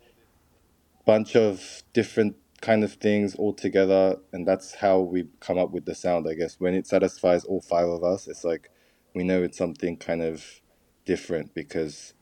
bunch 1.06 1.36
of 1.36 1.84
different 1.94 2.38
kind 2.62 2.82
of 2.84 2.94
things 2.94 3.36
all 3.36 3.54
together, 3.54 4.16
and 4.32 4.48
that's 4.48 4.76
how 4.76 5.00
we 5.00 5.28
come 5.42 5.58
up 5.58 5.72
with 5.72 5.86
the 5.86 5.96
sound. 5.96 6.28
I 6.30 6.34
guess 6.34 6.60
when 6.60 6.74
it 6.74 6.88
satisfies 6.88 7.44
all 7.44 7.60
five 7.60 7.90
of 7.90 8.04
us, 8.06 8.28
it's 8.30 8.46
like 8.46 8.72
we 9.14 9.26
know 9.26 9.44
it's 9.44 9.58
something 9.58 9.98
kind 9.98 10.22
of 10.22 10.62
different 11.04 11.54
because 11.54 12.14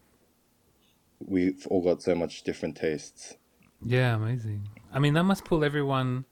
we've 1.19 1.65
all 1.67 1.83
got 1.83 2.01
so 2.01 2.15
much 2.15 2.43
different 2.43 2.75
tastes. 2.75 3.35
Yeah, 3.85 4.15
amazing. 4.15 4.67
I 4.91 4.97
mean, 4.97 5.13
that 5.13 5.23
must 5.23 5.45
pull 5.45 5.63
everyone 5.63 6.25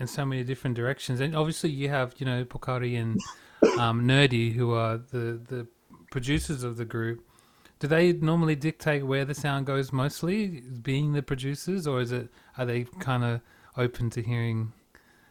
in 0.00 0.06
so 0.06 0.24
many 0.26 0.42
different 0.42 0.76
directions. 0.76 1.20
And 1.20 1.36
obviously, 1.36 1.70
you 1.70 1.88
have 1.90 2.14
you 2.18 2.26
know 2.26 2.44
Pokari 2.44 3.00
and 3.00 3.20
um, 3.78 4.04
Nerdie, 4.04 4.52
who 4.52 4.72
are 4.72 4.98
the 4.98 5.40
the 5.48 5.66
producers 6.10 6.62
of 6.62 6.76
the 6.76 6.84
group. 6.84 7.25
Do 7.78 7.88
they 7.88 8.12
normally 8.12 8.56
dictate 8.56 9.06
where 9.06 9.24
the 9.24 9.34
sound 9.34 9.66
goes 9.66 9.92
mostly, 9.92 10.62
being 10.82 11.12
the 11.12 11.22
producers, 11.22 11.86
or 11.86 12.00
is 12.00 12.10
it 12.10 12.28
are 12.56 12.64
they 12.64 12.84
kind 13.00 13.22
of 13.22 13.40
open 13.76 14.08
to 14.10 14.22
hearing 14.22 14.72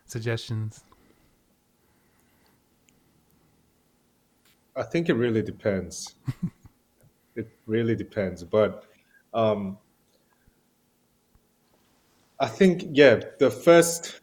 suggestions? 0.06 0.84
I 4.76 4.84
think 4.84 5.10
it 5.10 5.14
really 5.14 5.42
depends. 5.42 6.16
it 7.36 7.50
really 7.66 7.96
depends, 7.96 8.44
but 8.44 8.86
um, 9.34 9.78
I 12.40 12.48
think 12.48 12.84
yeah, 12.92 13.22
the 13.40 13.50
first 13.50 14.22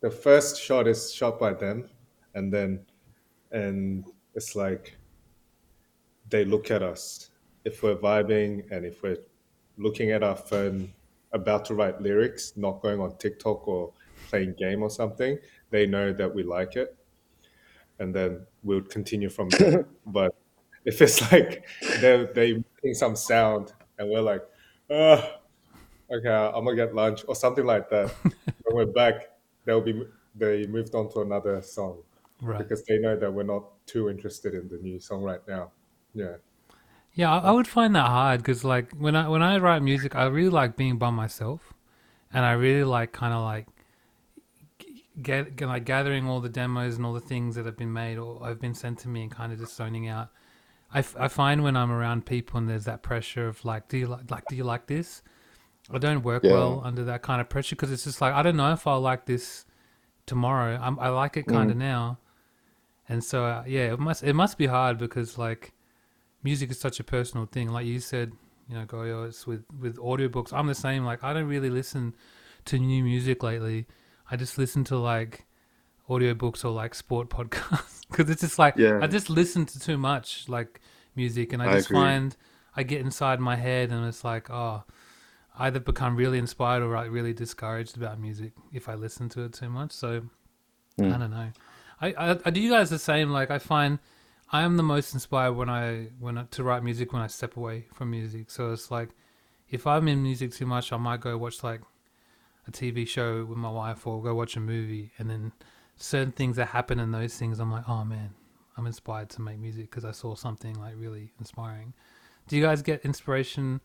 the 0.00 0.10
first 0.10 0.60
shot 0.60 0.86
is 0.86 1.14
shot 1.14 1.38
by 1.38 1.54
them, 1.54 1.88
and 2.34 2.52
then 2.52 2.84
and 3.52 4.04
it's 4.34 4.54
like 4.54 4.98
they 6.34 6.44
look 6.44 6.72
at 6.72 6.82
us 6.82 7.30
if 7.64 7.84
we're 7.84 7.94
vibing 7.94 8.68
and 8.72 8.84
if 8.84 9.04
we're 9.04 9.18
looking 9.78 10.10
at 10.10 10.24
our 10.24 10.34
phone 10.34 10.92
about 11.32 11.64
to 11.66 11.76
write 11.76 12.00
lyrics, 12.00 12.54
not 12.56 12.82
going 12.82 13.00
on 13.00 13.16
TikTok 13.18 13.68
or 13.68 13.92
playing 14.28 14.52
game 14.54 14.82
or 14.82 14.90
something. 14.90 15.38
They 15.70 15.86
know 15.86 16.12
that 16.12 16.34
we 16.34 16.42
like 16.42 16.74
it, 16.74 16.96
and 18.00 18.12
then 18.12 18.44
we'll 18.64 18.80
continue 18.82 19.28
from 19.28 19.48
there. 19.50 19.86
but 20.06 20.34
if 20.84 21.00
it's 21.00 21.22
like 21.30 21.68
they're 22.00 22.26
they 22.26 22.64
making 22.82 22.94
some 22.94 23.14
sound 23.14 23.72
and 24.00 24.10
we're 24.10 24.20
like, 24.32 24.42
uh, 24.90 25.22
okay, 26.10 26.50
I'm 26.56 26.64
gonna 26.64 26.74
get 26.74 26.96
lunch 26.96 27.24
or 27.28 27.36
something 27.36 27.64
like 27.64 27.88
that. 27.90 28.10
when 28.64 28.72
we're 28.74 28.92
back, 28.92 29.30
they'll 29.64 29.80
be 29.80 30.02
they 30.34 30.66
moved 30.66 30.96
on 30.96 31.12
to 31.12 31.20
another 31.20 31.62
song 31.62 32.02
Right. 32.42 32.58
because 32.58 32.84
they 32.84 32.98
know 32.98 33.16
that 33.16 33.32
we're 33.32 33.44
not 33.44 33.86
too 33.86 34.10
interested 34.10 34.52
in 34.54 34.68
the 34.68 34.78
new 34.78 34.98
song 34.98 35.22
right 35.22 35.46
now. 35.46 35.70
Yeah, 36.14 36.36
Yeah, 37.12 37.32
I, 37.32 37.48
I 37.48 37.50
would 37.52 37.68
find 37.68 37.94
that 37.96 38.08
hard 38.08 38.40
because 38.40 38.64
like 38.64 38.90
when 38.92 39.14
I 39.16 39.28
when 39.28 39.42
I 39.42 39.58
write 39.58 39.82
music, 39.82 40.14
I 40.16 40.26
really 40.26 40.50
like 40.50 40.76
being 40.76 40.98
by 40.98 41.10
myself, 41.10 41.72
and 42.32 42.44
I 42.44 42.52
really 42.52 42.84
like 42.84 43.12
kind 43.12 43.34
of 43.34 43.42
like 43.42 43.68
get, 45.22 45.60
like 45.60 45.84
gathering 45.84 46.26
all 46.26 46.40
the 46.40 46.48
demos 46.48 46.96
and 46.96 47.06
all 47.06 47.12
the 47.12 47.20
things 47.20 47.54
that 47.56 47.66
have 47.66 47.76
been 47.76 47.92
made 47.92 48.18
or 48.18 48.46
have 48.46 48.60
been 48.60 48.74
sent 48.74 48.98
to 49.00 49.08
me 49.08 49.22
and 49.22 49.30
kind 49.30 49.52
of 49.52 49.58
just 49.58 49.76
zoning 49.76 50.08
out. 50.08 50.30
I, 50.92 51.00
f- 51.00 51.16
I 51.18 51.28
find 51.28 51.64
when 51.64 51.76
I'm 51.76 51.92
around 51.92 52.26
people 52.26 52.58
and 52.58 52.68
there's 52.68 52.84
that 52.84 53.02
pressure 53.02 53.48
of 53.48 53.64
like, 53.64 53.88
do 53.88 53.98
you 53.98 54.06
like 54.08 54.30
like 54.30 54.46
do 54.48 54.56
you 54.56 54.64
like 54.64 54.86
this? 54.86 55.22
I 55.92 55.98
don't 55.98 56.22
work 56.24 56.44
Yeah. 56.44 56.50
well 56.50 56.82
under 56.84 57.04
that 57.04 57.22
kind 57.22 57.40
of 57.40 57.50
pressure 57.50 57.76
because 57.76 57.92
it's 57.92 58.04
just 58.04 58.20
like 58.22 58.34
I 58.34 58.42
don't 58.42 58.56
know 58.56 58.72
if 58.72 58.86
I'll 58.86 59.00
like 59.02 59.26
this 59.26 59.66
tomorrow. 60.26 60.78
I'm, 60.82 60.98
I 61.00 61.10
like 61.10 61.36
it 61.36 61.44
kind 61.48 61.70
of 61.70 61.76
now, 61.78 62.18
and 63.08 63.24
so 63.24 63.44
uh, 63.46 63.64
yeah, 63.68 63.92
it 63.94 64.00
must 64.00 64.24
it 64.24 64.34
must 64.34 64.58
be 64.58 64.66
hard 64.68 64.98
because 64.98 65.38
like 65.38 65.73
music 66.44 66.70
is 66.70 66.78
such 66.78 67.00
a 67.00 67.04
personal 67.04 67.46
thing. 67.46 67.70
Like 67.70 67.86
you 67.86 67.98
said, 67.98 68.32
you 68.68 68.76
know, 68.76 68.84
Goyo, 68.84 69.26
it's 69.26 69.46
with 69.46 69.64
with 69.80 69.96
audiobooks. 69.96 70.52
I'm 70.52 70.66
the 70.68 70.74
same. 70.74 71.04
Like 71.04 71.24
I 71.24 71.32
don't 71.32 71.48
really 71.48 71.70
listen 71.70 72.14
to 72.66 72.78
new 72.78 73.02
music 73.02 73.42
lately. 73.42 73.86
I 74.30 74.36
just 74.36 74.56
listen 74.58 74.84
to 74.84 74.96
like 74.98 75.46
audiobooks 76.08 76.64
or 76.64 76.70
like 76.70 76.94
sport 76.94 77.28
podcasts 77.36 78.02
because 78.10 78.30
it's 78.30 78.42
just 78.42 78.58
like 78.58 78.74
Yeah. 78.76 79.00
I 79.02 79.06
just 79.06 79.28
listen 79.30 79.66
to 79.66 79.80
too 79.80 79.98
much 79.98 80.48
like 80.48 80.80
music, 81.16 81.52
and 81.52 81.62
I, 81.62 81.70
I 81.70 81.72
just 81.74 81.86
agree. 81.90 81.98
find 82.00 82.36
I 82.76 82.82
get 82.82 83.00
inside 83.00 83.40
my 83.40 83.56
head, 83.56 83.90
and 83.90 84.06
it's 84.06 84.22
like 84.24 84.50
oh. 84.50 84.84
I 85.56 85.68
either 85.68 85.78
become 85.78 86.16
really 86.16 86.38
inspired 86.38 86.82
or 86.82 86.92
like 86.96 87.12
really 87.12 87.32
discouraged 87.32 87.96
about 87.96 88.18
music 88.18 88.54
if 88.72 88.88
I 88.88 88.94
listen 88.96 89.28
to 89.28 89.42
it 89.44 89.52
too 89.52 89.70
much. 89.70 89.92
So 89.92 90.22
Mm. 90.98 91.14
I 91.14 91.18
don't 91.18 91.30
know. 91.30 91.50
I, 92.00 92.08
I, 92.32 92.38
I 92.44 92.50
do 92.50 92.60
you 92.60 92.70
guys 92.70 92.90
the 92.90 92.98
same. 92.98 93.30
Like 93.30 93.50
I 93.52 93.58
find 93.58 94.00
I 94.54 94.62
am 94.62 94.76
the 94.76 94.84
most 94.84 95.14
inspired 95.14 95.54
when 95.54 95.68
I 95.68 96.10
when 96.20 96.46
to 96.52 96.62
write 96.62 96.84
music 96.84 97.12
when 97.12 97.20
I 97.20 97.26
step 97.26 97.56
away 97.56 97.86
from 97.92 98.12
music. 98.12 98.52
So 98.52 98.70
it's 98.70 98.88
like 98.88 99.08
if 99.68 99.84
I'm 99.84 100.06
in 100.06 100.22
music 100.22 100.52
too 100.52 100.64
much, 100.64 100.92
I 100.92 100.96
might 100.96 101.20
go 101.20 101.36
watch 101.36 101.64
like 101.64 101.80
a 102.68 102.70
TV 102.70 103.04
show 103.04 103.44
with 103.44 103.58
my 103.58 103.68
wife 103.68 104.06
or 104.06 104.22
go 104.22 104.32
watch 104.32 104.54
a 104.54 104.60
movie, 104.60 105.10
and 105.18 105.28
then 105.28 105.50
certain 105.96 106.30
things 106.30 106.54
that 106.54 106.66
happen 106.66 107.00
in 107.00 107.10
those 107.10 107.36
things, 107.36 107.58
I'm 107.58 107.72
like, 107.72 107.88
oh 107.88 108.04
man, 108.04 108.30
I'm 108.76 108.86
inspired 108.86 109.28
to 109.30 109.42
make 109.42 109.58
music 109.58 109.90
because 109.90 110.04
I 110.04 110.12
saw 110.12 110.36
something 110.36 110.78
like 110.78 110.94
really 110.96 111.32
inspiring. 111.40 111.92
Do 112.46 112.56
you 112.56 112.62
guys 112.62 112.80
get 112.80 113.04
inspiration? 113.04 113.80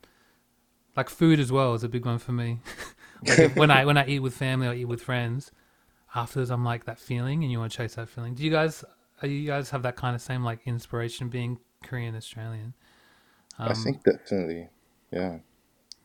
Like 0.95 1.09
food 1.09 1.39
as 1.39 1.51
well 1.51 1.73
is 1.73 1.83
a 1.83 1.89
big 1.89 2.05
one 2.05 2.19
for 2.19 2.31
me. 2.31 2.59
like 3.27 3.55
when 3.55 3.71
I 3.71 3.85
when 3.85 3.97
I 3.97 4.05
eat 4.05 4.19
with 4.19 4.35
family 4.35 4.67
or 4.67 4.73
eat 4.75 4.85
with 4.85 5.01
friends, 5.01 5.51
afterwards 6.13 6.51
I'm 6.51 6.63
like 6.63 6.85
that 6.85 6.99
feeling, 6.99 7.41
and 7.41 7.51
you 7.51 7.57
want 7.57 7.71
to 7.71 7.77
chase 7.79 7.95
that 7.95 8.07
feeling. 8.07 8.35
Do 8.35 8.43
you 8.43 8.51
guys? 8.51 8.83
Are 9.21 9.27
you 9.27 9.47
guys 9.47 9.71
have 9.71 9.83
that 9.83 9.95
kind 9.95 10.15
of 10.15 10.21
same 10.21 10.43
like 10.43 10.61
inspiration 10.65 11.29
being 11.29 11.59
Korean 11.83 12.15
Australian? 12.15 12.73
I 13.67 13.73
um, 13.73 13.83
think 13.83 14.03
definitely, 14.03 14.69
yeah. 15.11 15.39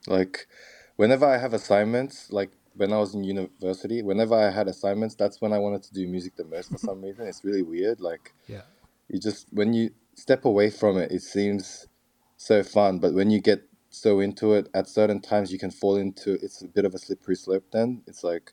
Like, 0.06 0.48
whenever 0.96 1.26
I 1.26 1.38
have 1.38 1.54
assignments, 1.54 2.32
like 2.32 2.52
when 2.74 2.92
I 2.92 2.98
was 2.98 3.14
in 3.14 3.24
university, 3.24 4.02
whenever 4.02 4.34
I 4.34 4.50
had 4.50 4.68
assignments, 4.68 5.14
that's 5.14 5.40
when 5.40 5.52
I 5.52 5.58
wanted 5.58 5.82
to 5.84 5.94
do 5.94 6.06
music 6.08 6.36
the 6.36 6.44
most 6.44 6.72
for 6.72 6.78
some 6.78 7.02
reason. 7.02 7.26
It's 7.26 7.44
really 7.44 7.62
weird. 7.62 8.00
Like, 8.00 8.34
Yeah. 8.48 8.62
you 9.08 9.20
just 9.20 9.48
when 9.52 9.74
you 9.74 9.90
step 10.14 10.44
away 10.44 10.70
from 10.70 10.98
it, 10.98 11.12
it 11.12 11.22
seems 11.22 11.88
so 12.36 12.62
fun, 12.62 12.98
but 12.98 13.14
when 13.14 13.30
you 13.30 13.40
get 13.40 13.62
so 13.90 14.20
into 14.20 14.54
it, 14.54 14.68
at 14.74 14.88
certain 14.88 15.20
times 15.20 15.52
you 15.52 15.58
can 15.58 15.70
fall 15.70 15.96
into 15.96 16.34
it's 16.42 16.62
a 16.62 16.68
bit 16.68 16.84
of 16.84 16.94
a 16.94 16.98
slippery 16.98 17.36
slope. 17.36 17.66
Then 17.72 18.02
it's 18.06 18.24
like 18.24 18.52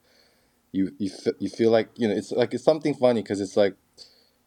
you 0.71 0.91
you 0.99 1.09
fe- 1.09 1.37
you 1.39 1.49
feel 1.49 1.71
like 1.71 1.89
you 1.97 2.07
know 2.07 2.15
it's 2.15 2.31
like 2.31 2.53
it's 2.53 2.63
something 2.63 2.93
funny 2.95 3.21
because 3.23 3.41
it's 3.41 3.57
like 3.57 3.75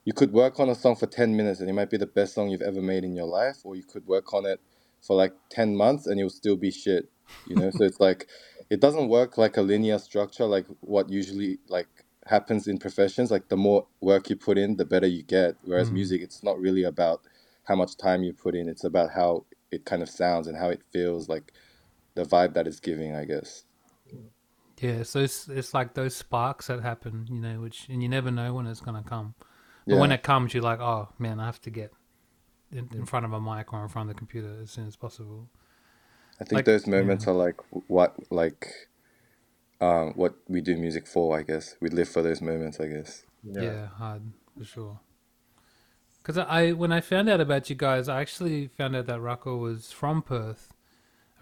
you 0.04 0.12
could 0.12 0.32
work 0.32 0.60
on 0.60 0.68
a 0.68 0.74
song 0.74 0.96
for 0.96 1.06
10 1.06 1.36
minutes 1.36 1.60
and 1.60 1.68
it 1.68 1.72
might 1.72 1.90
be 1.90 1.96
the 1.96 2.06
best 2.06 2.34
song 2.34 2.50
you've 2.50 2.62
ever 2.62 2.82
made 2.82 3.04
in 3.04 3.14
your 3.16 3.26
life 3.26 3.58
or 3.64 3.76
you 3.76 3.82
could 3.82 4.06
work 4.06 4.32
on 4.34 4.46
it 4.46 4.60
for 5.02 5.16
like 5.16 5.32
10 5.50 5.76
months 5.76 6.06
and 6.06 6.20
it 6.20 6.22
will 6.22 6.30
still 6.30 6.56
be 6.56 6.70
shit 6.70 7.10
you 7.44 7.56
know? 7.56 7.70
So 7.70 7.84
it's 7.84 8.00
like 8.00 8.28
it 8.70 8.80
doesn't 8.80 9.08
work 9.08 9.38
like 9.38 9.56
a 9.56 9.62
linear 9.62 9.98
structure 9.98 10.44
like 10.46 10.66
what 10.80 11.08
usually 11.10 11.58
like 11.68 11.88
happens 12.26 12.66
in 12.66 12.78
professions. 12.78 13.30
Like 13.30 13.48
the 13.48 13.56
more 13.56 13.86
work 14.00 14.30
you 14.30 14.36
put 14.36 14.58
in 14.58 14.76
the 14.76 14.84
better 14.84 15.06
you 15.06 15.22
get. 15.22 15.56
Whereas 15.62 15.90
Mm. 15.90 15.94
music 15.94 16.22
it's 16.22 16.42
not 16.42 16.58
really 16.58 16.84
about 16.84 17.22
how 17.64 17.74
much 17.76 17.96
time 17.96 18.22
you 18.22 18.32
put 18.32 18.54
in. 18.54 18.68
It's 18.68 18.84
about 18.84 19.10
how 19.10 19.44
it 19.70 19.84
kind 19.84 20.02
of 20.02 20.08
sounds 20.08 20.46
and 20.46 20.56
how 20.56 20.70
it 20.70 20.82
feels 20.92 21.28
like 21.28 21.52
the 22.14 22.24
vibe 22.24 22.54
that 22.54 22.66
it's 22.68 22.78
giving 22.78 23.14
i 23.14 23.24
guess. 23.24 23.64
Yeah, 24.80 25.02
so 25.02 25.20
it's 25.20 25.48
it's 25.48 25.72
like 25.74 25.94
those 25.94 26.14
sparks 26.14 26.66
that 26.66 26.82
happen, 26.82 27.26
you 27.30 27.40
know, 27.40 27.60
which 27.60 27.88
and 27.88 28.02
you 28.02 28.08
never 28.08 28.30
know 28.30 28.54
when 28.54 28.66
it's 28.66 28.80
gonna 28.80 29.02
come. 29.02 29.34
But 29.86 29.98
when 29.98 30.12
it 30.12 30.22
comes, 30.22 30.54
you're 30.54 30.62
like, 30.62 30.80
oh 30.80 31.08
man, 31.18 31.40
I 31.40 31.46
have 31.46 31.60
to 31.62 31.70
get 31.70 31.92
in, 32.72 32.88
in 32.94 33.06
front 33.06 33.24
of 33.26 33.32
a 33.32 33.40
mic 33.40 33.72
or 33.72 33.82
in 33.82 33.88
front 33.88 34.10
of 34.10 34.16
the 34.16 34.18
computer 34.18 34.58
as 34.62 34.70
soon 34.70 34.86
as 34.86 34.96
possible. 34.96 35.48
I 36.40 36.44
think 36.44 36.52
Like, 36.58 36.64
those 36.64 36.86
moments 36.86 37.26
yeah. 37.26 37.32
are 37.32 37.36
like 37.36 37.60
what 37.86 38.16
like 38.30 38.68
um 39.80 40.12
what 40.16 40.34
we 40.48 40.60
do 40.60 40.76
music 40.76 41.06
for, 41.06 41.38
I 41.38 41.42
guess. 41.42 41.76
We 41.80 41.88
live 41.88 42.08
for 42.08 42.22
those 42.22 42.40
moments, 42.40 42.80
I 42.80 42.88
guess. 42.88 43.24
Yeah, 43.42 43.86
hard 43.88 44.22
for 44.58 44.64
sure. 44.64 45.00
Because 46.18 46.38
I 46.38 46.72
when 46.72 46.90
I 46.92 47.00
found 47.00 47.28
out 47.28 47.40
about 47.40 47.70
you 47.70 47.76
guys, 47.76 48.08
I 48.08 48.20
actually 48.20 48.66
found 48.68 48.96
out 48.96 49.06
that 49.06 49.20
Rako 49.20 49.60
was 49.60 49.92
from 49.92 50.22
Perth 50.22 50.73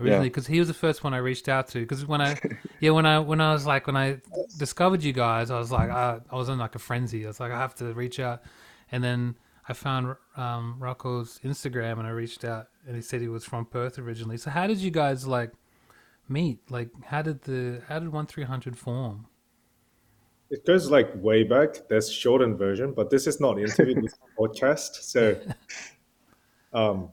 originally. 0.00 0.28
Because 0.28 0.46
he 0.46 0.58
was 0.58 0.68
the 0.68 0.74
first 0.74 1.04
one 1.04 1.14
I 1.14 1.18
reached 1.18 1.48
out 1.48 1.68
to. 1.68 1.80
Because 1.80 2.06
when 2.06 2.20
I 2.20 2.38
yeah 2.80 2.90
when 2.90 3.06
I 3.06 3.18
when 3.18 3.40
I 3.40 3.52
was 3.52 3.66
like 3.66 3.86
when 3.86 3.96
I 3.96 4.18
discovered 4.58 5.02
you 5.02 5.12
guys, 5.12 5.50
I 5.50 5.58
was 5.58 5.70
like 5.70 5.90
I, 5.90 6.20
I 6.30 6.36
was 6.36 6.48
in 6.48 6.58
like 6.58 6.74
a 6.74 6.78
frenzy. 6.78 7.24
I 7.24 7.28
was 7.28 7.40
like 7.40 7.52
I 7.52 7.58
have 7.58 7.74
to 7.76 7.92
reach 7.94 8.20
out, 8.20 8.42
and 8.90 9.02
then 9.02 9.36
I 9.68 9.74
found 9.74 10.16
um, 10.36 10.76
Rako's 10.78 11.38
Instagram 11.44 11.98
and 11.98 12.06
I 12.06 12.10
reached 12.10 12.44
out 12.44 12.68
and 12.86 12.96
he 12.96 13.02
said 13.02 13.20
he 13.20 13.28
was 13.28 13.44
from 13.44 13.64
Perth 13.64 13.98
originally. 13.98 14.36
So 14.36 14.50
how 14.50 14.66
did 14.66 14.78
you 14.78 14.90
guys 14.90 15.26
like 15.26 15.52
meet? 16.28 16.70
Like 16.70 16.90
how 17.04 17.22
did 17.22 17.42
the 17.42 17.82
how 17.88 17.98
did 17.98 18.12
one 18.12 18.26
three 18.26 18.44
hundred 18.44 18.76
form? 18.76 19.26
It 20.50 20.66
goes 20.66 20.90
like 20.90 21.10
way 21.14 21.44
back. 21.44 21.88
There's 21.88 22.12
shortened 22.12 22.58
version, 22.58 22.92
but 22.92 23.08
this 23.08 23.26
is 23.26 23.40
not 23.40 23.58
interview, 23.58 23.94
this 24.02 24.12
is 24.12 24.18
podcast. 24.38 24.96
So, 25.02 25.40
um, 26.74 27.08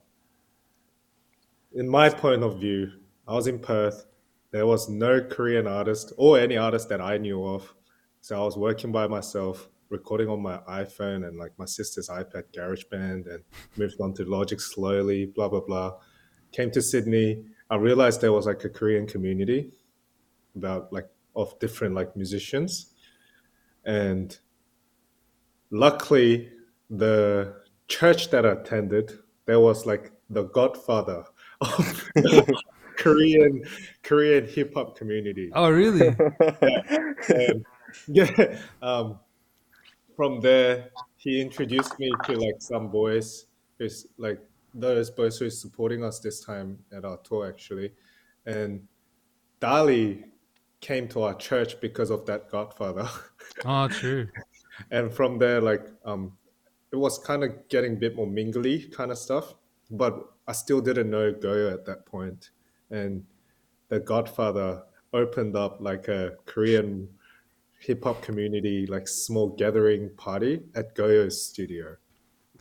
in 1.74 1.88
my 1.88 2.10
point 2.10 2.44
of 2.44 2.60
view, 2.60 2.92
I 3.28 3.34
was 3.34 3.48
in 3.48 3.60
Perth. 3.60 4.06
There 4.52 4.66
was 4.66 4.90
no 4.90 5.22
Korean 5.22 5.68
artist 5.68 6.14
or 6.18 6.40
any 6.40 6.58
artist 6.58 6.90
that 6.90 7.02
I 7.02 7.18
knew 7.18 7.46
of. 7.46 7.74
So 8.22 8.40
I 8.40 8.44
was 8.44 8.58
working 8.58 8.92
by 8.92 9.08
myself, 9.08 9.70
recording 9.90 10.28
on 10.30 10.42
my 10.42 10.58
iPhone 10.68 11.28
and 11.28 11.38
like 11.38 11.52
my 11.58 11.66
sister's 11.66 12.10
iPad 12.10 12.44
GarageBand 12.56 13.32
and 13.34 13.44
moved 13.78 14.02
on 14.02 14.14
to 14.16 14.26
Logic 14.26 14.60
slowly, 14.60 15.28
blah, 15.28 15.48
blah, 15.48 15.62
blah. 15.62 15.94
Came 16.52 16.72
to 16.72 16.82
Sydney. 16.82 17.46
I 17.70 17.76
realized 17.76 18.22
there 18.22 18.34
was 18.34 18.48
like 18.48 18.64
a 18.64 18.70
Korean 18.70 19.06
community 19.06 19.72
about 20.56 20.92
like 20.92 21.08
of 21.36 21.58
different 21.60 21.94
like 21.94 22.16
musicians 22.16 22.94
and 23.86 24.40
luckily 25.70 26.50
the 26.90 27.54
church 27.88 28.32
that 28.32 28.46
I 28.46 28.54
attended 28.54 29.20
there 29.46 29.60
was 29.60 29.86
like 29.86 30.12
the 30.30 30.44
godfather 30.44 31.24
of 31.62 32.10
korean 32.98 33.64
korean 34.04 34.48
hip-hop 34.48 34.98
community. 34.98 35.50
Oh 35.54 35.70
really? 35.70 36.08
and 37.30 37.66
yeah 38.08 38.60
um, 38.82 39.20
from 40.16 40.40
there 40.42 40.92
he 41.18 41.42
introduced 41.42 42.00
me 42.00 42.12
to 42.26 42.34
like 42.34 42.56
some 42.60 42.90
boys. 42.90 43.46
Who's 43.78 44.08
like 44.18 44.40
those 44.74 45.10
boys 45.10 45.38
who 45.38 45.46
is 45.46 45.60
supporting 45.60 46.04
us 46.04 46.20
this 46.20 46.44
time 46.44 46.80
at 46.96 47.06
our 47.06 47.18
tour 47.18 47.48
actually. 47.48 47.92
And 48.46 48.88
dali 49.62 50.24
came 50.80 51.08
to 51.10 51.24
our 51.24 51.36
church 51.36 51.80
because 51.82 52.10
of 52.10 52.26
that 52.26 52.50
godfather. 52.50 53.08
Oh 53.66 53.88
true. 53.92 54.28
and 54.92 55.12
from 55.12 55.38
there 55.38 55.60
like 55.60 55.88
um 56.06 56.34
it 56.92 56.96
was 56.96 57.20
kind 57.20 57.44
of 57.44 57.68
getting 57.68 57.94
a 57.94 57.98
bit 57.98 58.16
more 58.16 58.28
mingly 58.28 58.92
kind 58.92 59.12
of 59.12 59.18
stuff. 59.18 59.56
But 59.92 60.32
i 60.50 60.54
still 60.64 60.82
didn't 60.88 61.10
know 61.16 61.28
goyo 61.46 61.68
at 61.78 61.84
that 61.90 62.02
point 62.14 62.42
and 63.00 63.14
the 63.92 64.00
godfather 64.00 64.70
opened 65.22 65.56
up 65.56 65.74
like 65.90 66.06
a 66.20 66.22
korean 66.52 67.08
hip-hop 67.88 68.18
community 68.28 68.78
like 68.96 69.08
small 69.08 69.48
gathering 69.62 70.04
party 70.26 70.54
at 70.80 70.96
goyo's 71.00 71.38
studio 71.50 71.86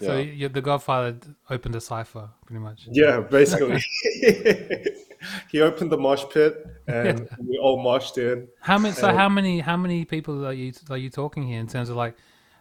So 0.06 0.12
Yeah. 0.16 0.32
you 0.40 0.46
the 0.58 0.62
Godfather 0.70 1.10
opened 1.54 1.74
a 1.74 1.80
cipher, 1.92 2.26
pretty 2.46 2.62
much. 2.68 2.80
yeah 3.02 3.16
basically 3.38 3.80
he 5.52 5.60
opened 5.68 5.90
the 5.90 5.98
mosh 6.06 6.24
pit 6.34 6.54
and 6.86 7.28
we 7.48 7.58
all 7.64 7.78
moshed 7.88 8.16
in 8.18 8.46
How 8.60 8.78
many? 8.78 8.94
So 8.94 9.06
how 9.20 9.28
many? 9.28 9.54
How 9.70 9.76
many 9.84 10.04
people 10.14 10.34
are 10.46 10.52
you 10.62 10.72
are 10.94 11.00
you 11.04 11.10
talking 11.10 11.42
here 11.50 11.60
in 11.64 11.66
terms 11.74 11.88
of 11.90 11.96
like 12.04 12.14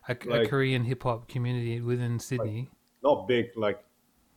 a, 0.10 0.14
a 0.38 0.48
Korean 0.52 0.84
hip 0.84 1.04
hop 1.04 1.28
community 1.28 1.76
within 1.82 2.14
Sydney? 2.20 2.62
not 3.04 3.28
big 3.28 3.46
like 3.56 3.80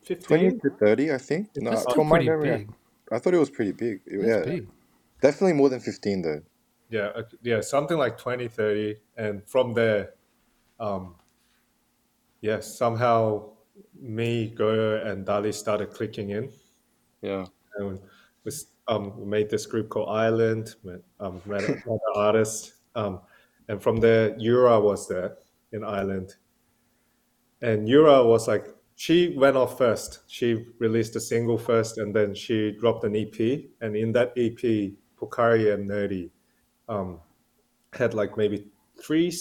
20 0.07 0.51
15 0.51 0.61
to 0.61 0.71
30, 0.79 1.13
I 1.13 1.19
think. 1.19 1.49
No, 1.57 1.71
That's 1.71 1.83
from 1.85 1.93
still 1.93 2.05
my 2.05 2.17
pretty 2.17 2.31
memory, 2.31 2.53
I- 2.53 2.57
big. 2.59 2.71
I 3.13 3.19
thought 3.19 3.35
it 3.35 3.39
was 3.39 3.51
pretty 3.51 3.73
big. 3.73 4.01
It- 4.07 4.23
That's 4.27 4.47
yeah, 4.47 4.53
big. 4.55 4.69
definitely 5.21 5.55
more 5.55 5.69
than 5.69 5.81
15 5.81 6.23
though. 6.23 6.43
yeah 6.91 7.11
uh, 7.15 7.23
yeah 7.43 7.61
something 7.61 7.99
like 7.99 8.19
20 8.19 8.49
30 8.49 8.97
and 9.17 9.43
from 9.47 9.75
there 9.75 10.15
um 10.81 11.15
yeah 12.41 12.59
somehow 12.61 13.45
me 14.01 14.51
goyo 14.59 15.07
and 15.07 15.25
dali 15.27 15.53
started 15.55 15.91
clicking 15.95 16.31
in 16.31 16.51
Yeah. 17.23 17.47
and 17.79 18.01
we, 18.45 18.49
s- 18.51 18.67
um, 18.89 19.17
we 19.21 19.25
made 19.27 19.49
this 19.51 19.67
group 19.67 19.89
called 19.89 20.09
island 20.09 20.75
met, 20.83 21.03
um, 21.21 21.41
met 21.47 21.63
another 21.87 22.13
artist 22.17 22.75
um, 22.97 23.21
and 23.69 23.81
from 23.81 23.97
there 24.01 24.35
yura 24.39 24.81
was 24.81 25.07
there 25.07 25.37
in 25.73 25.85
island 25.85 26.35
and 27.63 27.89
yura 27.89 28.25
was 28.25 28.49
like 28.49 28.67
she 29.05 29.17
went 29.37 29.57
off 29.57 29.79
first 29.79 30.21
she 30.27 30.49
released 30.79 31.17
a 31.17 31.21
single 31.21 31.57
first 31.57 31.99
and 31.99 32.15
then 32.15 32.35
she 32.35 32.57
dropped 32.81 33.05
an 33.05 33.17
ep 33.17 33.39
and 33.81 33.97
in 33.97 34.13
that 34.13 34.33
ep 34.37 34.93
Pokari 35.21 35.73
and 35.75 35.89
Nerdie 35.89 36.31
um, 36.89 37.21
had 37.93 38.15
like 38.15 38.37
maybe 38.37 38.67
three, 39.01 39.33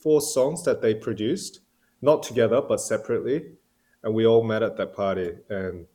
four 0.00 0.20
songs 0.20 0.64
that 0.64 0.82
they 0.82 0.94
produced, 0.94 1.60
not 2.02 2.22
together 2.22 2.60
but 2.60 2.80
separately, 2.80 3.44
and 4.02 4.14
we 4.14 4.26
all 4.26 4.42
met 4.42 4.62
at 4.62 4.76
that 4.76 4.94
party. 4.94 5.32
And 5.48 5.86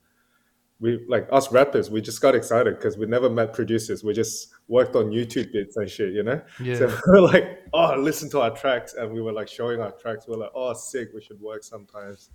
we, 0.80 1.06
like 1.08 1.28
us 1.32 1.52
rappers, 1.52 1.90
we 1.90 2.02
just 2.02 2.22
got 2.22 2.36
excited 2.36 2.76
because 2.76 2.98
we 2.98 3.06
never 3.06 3.30
met 3.30 3.54
producers. 3.54 4.04
We 4.04 4.14
just 4.14 4.50
worked 4.68 4.96
on 4.96 5.06
YouTube 5.06 5.52
bits 5.52 5.78
and 5.78 5.90
shit, 5.90 6.14
you 6.14 6.24
know. 6.24 6.42
Yeah. 6.62 6.76
So 6.76 6.88
we 7.08 7.22
were 7.22 7.28
like, 7.28 7.60
oh, 7.74 7.96
listen 7.98 8.30
to 8.32 8.42
our 8.42 8.52
tracks, 8.52 8.94
and 8.94 9.12
we 9.12 9.22
were 9.22 9.34
like 9.34 9.48
showing 9.48 9.82
our 9.82 9.92
tracks. 9.92 10.28
We 10.28 10.36
are 10.36 10.40
like, 10.40 10.52
oh, 10.54 10.74
sick, 10.74 11.10
we 11.14 11.22
should 11.22 11.40
work 11.40 11.64
sometimes. 11.64 12.30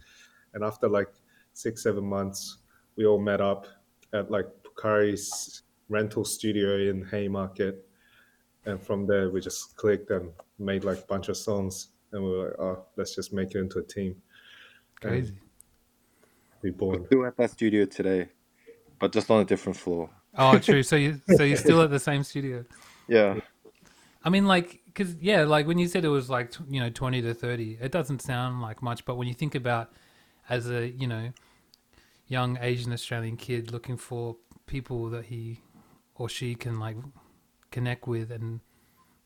And 0.55 0.65
after 0.65 0.89
like 0.89 1.09
six, 1.53 1.83
seven 1.83 2.05
months, 2.05 2.59
we 2.97 3.07
all 3.07 3.21
met 3.21 3.41
up 3.41 3.67
at 4.13 4.31
like 4.31 4.47
Pokari's 4.65 5.63
rental 5.89 6.25
studio 6.25 6.91
in 6.91 7.05
Haymarket 7.11 7.87
and 8.67 8.81
from 8.81 9.07
there 9.07 9.31
we 9.31 9.41
just 9.41 9.77
clicked 9.77 10.11
and 10.11 10.31
made 10.59 10.85
like 10.85 10.99
a 10.99 11.07
bunch 11.07 11.29
of 11.29 11.37
songs 11.37 11.89
and 12.13 12.23
we 12.23 12.31
were 12.31 12.49
like 12.49 12.61
oh 12.61 12.85
let's 12.97 13.15
just 13.15 13.33
make 13.33 13.55
it 13.55 13.59
into 13.59 13.79
a 13.79 13.83
team 13.83 14.15
Crazy. 15.01 15.35
we 16.63 16.71
born 16.71 17.07
Still 17.07 17.27
at 17.27 17.37
that 17.39 17.51
studio 17.51 17.87
today, 17.87 18.29
but 18.99 19.13
just 19.13 19.31
on 19.31 19.41
a 19.41 19.45
different 19.45 19.79
floor. 19.79 20.11
Oh, 20.37 20.59
true. 20.59 20.83
So 20.83 20.97
you 20.97 21.21
so 21.37 21.43
you're 21.43 21.57
still 21.57 21.81
at 21.83 21.91
the 21.91 21.99
same 21.99 22.23
studio. 22.23 22.65
Yeah. 23.09 23.41
I 24.23 24.29
mean, 24.29 24.47
like, 24.47 24.81
because 24.85 25.17
yeah, 25.17 25.45
like 25.45 25.67
when 25.67 25.79
you 25.79 25.89
said 25.89 26.05
it 26.05 26.09
was 26.09 26.29
like 26.29 26.53
you 26.69 26.81
know 26.81 26.91
twenty 26.91 27.23
to 27.23 27.33
thirty, 27.33 27.79
it 27.81 27.93
doesn't 27.93 28.21
sound 28.21 28.61
like 28.61 28.83
much, 28.83 29.07
but 29.07 29.17
when 29.17 29.27
you 29.27 29.33
think 29.33 29.55
about 29.55 29.91
as 30.51 30.69
a 30.69 30.89
you 30.89 31.07
know 31.07 31.33
young 32.27 32.59
Asian 32.61 32.93
Australian 32.93 33.37
kid 33.37 33.73
looking 33.73 33.97
for 33.97 34.37
people 34.67 35.09
that 35.11 35.25
he 35.27 35.61
or 36.15 36.29
she 36.29 36.55
can 36.55 36.79
like 36.79 36.97
connect 37.71 38.07
with 38.07 38.31
and 38.31 38.61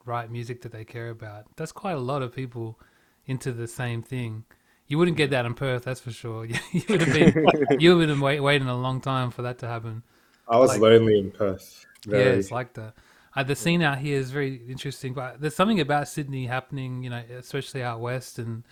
write 0.04 0.30
music 0.30 0.62
that 0.62 0.70
they 0.72 0.84
care 0.84 1.10
about, 1.10 1.44
that's 1.56 1.72
quite 1.72 1.92
a 1.92 2.00
lot 2.00 2.22
of 2.22 2.32
people 2.34 2.78
into 3.26 3.52
the 3.52 3.66
same 3.66 4.02
thing. 4.02 4.44
You 4.86 4.98
wouldn't 4.98 5.16
get 5.16 5.30
that 5.30 5.46
in 5.46 5.54
Perth, 5.54 5.84
that's 5.84 6.00
for 6.00 6.12
sure. 6.12 6.44
you 6.72 6.82
would 6.88 7.00
have 7.00 7.12
been 7.14 7.46
you 7.80 7.96
would 7.96 8.08
have 8.08 8.18
been 8.18 8.22
wait, 8.24 8.40
waiting 8.40 8.68
a 8.68 8.76
long 8.76 9.00
time 9.00 9.30
for 9.30 9.42
that 9.42 9.58
to 9.58 9.66
happen. 9.66 10.02
I 10.46 10.58
was 10.58 10.70
Like- 10.70 10.80
lonely 10.80 11.18
in 11.18 11.30
Perth. 11.30 11.84
Yeah, 12.06 12.18
it's 12.18 12.50
like 12.50 12.74
that. 12.74 12.94
Uh, 13.34 13.42
the 13.42 13.56
scene 13.56 13.82
out 13.82 13.98
here 13.98 14.18
is 14.18 14.30
very 14.30 14.56
interesting, 14.68 15.14
but 15.14 15.40
there's 15.40 15.56
something 15.56 15.80
about 15.80 16.06
Sydney 16.06 16.46
happening, 16.46 17.02
you 17.02 17.10
know, 17.10 17.22
especially 17.38 17.82
out 17.82 17.98
west, 18.00 18.38
and 18.38 18.62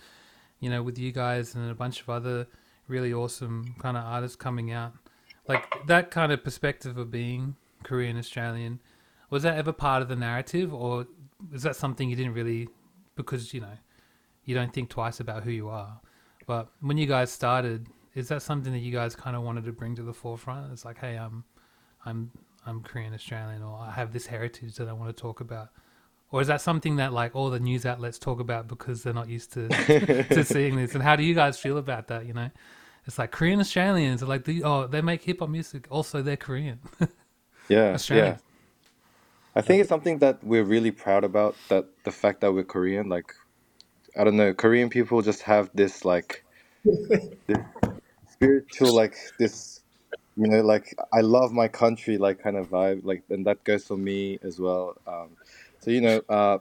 you 0.63 0.69
know, 0.69 0.81
with 0.81 0.97
you 0.97 1.11
guys 1.11 1.55
and 1.55 1.69
a 1.69 1.75
bunch 1.75 1.99
of 1.99 2.09
other 2.09 2.47
really 2.87 3.13
awesome 3.13 3.75
kind 3.79 3.97
of 3.97 4.05
artists 4.05 4.37
coming 4.37 4.71
out. 4.71 4.93
Like 5.45 5.67
that 5.87 6.09
kind 6.09 6.31
of 6.31 6.41
perspective 6.41 6.97
of 6.97 7.11
being 7.11 7.57
Korean 7.83 8.17
Australian, 8.17 8.79
was 9.29 9.43
that 9.43 9.57
ever 9.57 9.73
part 9.73 10.01
of 10.01 10.07
the 10.07 10.15
narrative, 10.15 10.73
or 10.73 11.05
is 11.51 11.63
that 11.63 11.75
something 11.75 12.09
you 12.09 12.15
didn't 12.15 12.33
really, 12.33 12.69
because 13.17 13.53
you 13.53 13.59
know, 13.59 13.77
you 14.45 14.55
don't 14.55 14.73
think 14.73 14.89
twice 14.89 15.19
about 15.19 15.43
who 15.43 15.51
you 15.51 15.67
are. 15.67 15.99
But 16.47 16.69
when 16.79 16.97
you 16.97 17.07
guys 17.07 17.29
started, 17.29 17.87
is 18.15 18.29
that 18.29 18.41
something 18.41 18.71
that 18.71 18.79
you 18.79 18.93
guys 18.93 19.17
kind 19.17 19.35
of 19.35 19.43
wanted 19.43 19.65
to 19.65 19.73
bring 19.73 19.95
to 19.95 20.03
the 20.03 20.13
forefront? 20.13 20.71
It's 20.71 20.85
like, 20.85 20.99
hey, 20.99 21.17
I'm, 21.17 21.43
I'm, 22.05 22.31
I'm 22.65 22.83
Korean 22.83 23.13
Australian, 23.13 23.63
or 23.63 23.77
I 23.77 23.91
have 23.91 24.13
this 24.13 24.27
heritage 24.27 24.75
that 24.75 24.87
I 24.87 24.93
want 24.93 25.13
to 25.13 25.21
talk 25.21 25.41
about. 25.41 25.71
Or 26.33 26.41
is 26.41 26.47
that 26.47 26.61
something 26.61 26.95
that 26.95 27.13
like 27.13 27.35
all 27.35 27.51
the 27.51 27.59
news 27.59 27.85
outlets 27.85 28.17
talk 28.17 28.39
about 28.39 28.67
because 28.67 29.03
they're 29.03 29.13
not 29.13 29.29
used 29.29 29.53
to 29.53 29.67
to 29.69 30.43
seeing 30.53 30.75
this? 30.75 30.95
And 30.95 31.03
how 31.03 31.15
do 31.15 31.23
you 31.23 31.35
guys 31.35 31.59
feel 31.59 31.77
about 31.77 32.07
that? 32.07 32.25
You 32.25 32.33
know, 32.33 32.49
it's 33.05 33.19
like 33.19 33.31
Korean 33.31 33.59
Australians 33.59 34.23
are 34.23 34.25
like 34.25 34.43
the 34.43 34.63
oh 34.63 34.87
they 34.87 35.01
make 35.01 35.23
hip 35.23 35.41
hop 35.41 35.49
music, 35.49 35.85
also 35.91 36.23
they're 36.23 36.35
Korean. 36.35 36.79
Yeah. 37.69 37.93
Australian. 37.93 38.25
Yeah. 38.25 38.37
I 39.55 39.61
think 39.61 39.79
it's 39.79 39.87
something 39.87 40.17
that 40.19 40.43
we're 40.43 40.65
really 40.65 40.91
proud 40.91 41.23
about. 41.23 41.55
That 41.69 41.85
the 42.03 42.11
fact 42.11 42.41
that 42.41 42.51
we're 42.53 42.65
Korean, 42.65 43.07
like, 43.07 43.33
I 44.17 44.25
don't 44.25 44.35
know, 44.35 44.53
Korean 44.53 44.89
people 44.89 45.21
just 45.21 45.43
have 45.43 45.69
this 45.73 46.03
like, 46.03 46.43
this 46.83 47.57
spiritual 48.29 48.93
like 48.93 49.15
this, 49.39 49.79
you 50.35 50.47
know, 50.47 50.61
like 50.61 50.93
I 51.13 51.21
love 51.21 51.53
my 51.53 51.69
country 51.69 52.17
like 52.17 52.43
kind 52.43 52.57
of 52.57 52.69
vibe. 52.69 53.05
Like, 53.05 53.23
and 53.29 53.45
that 53.45 53.63
goes 53.63 53.85
for 53.85 53.95
me 53.95 54.39
as 54.43 54.59
well. 54.59 54.97
Um, 55.07 55.29
so 55.83 55.91
you 55.91 55.99
know, 55.99 56.21
uh, 56.29 56.59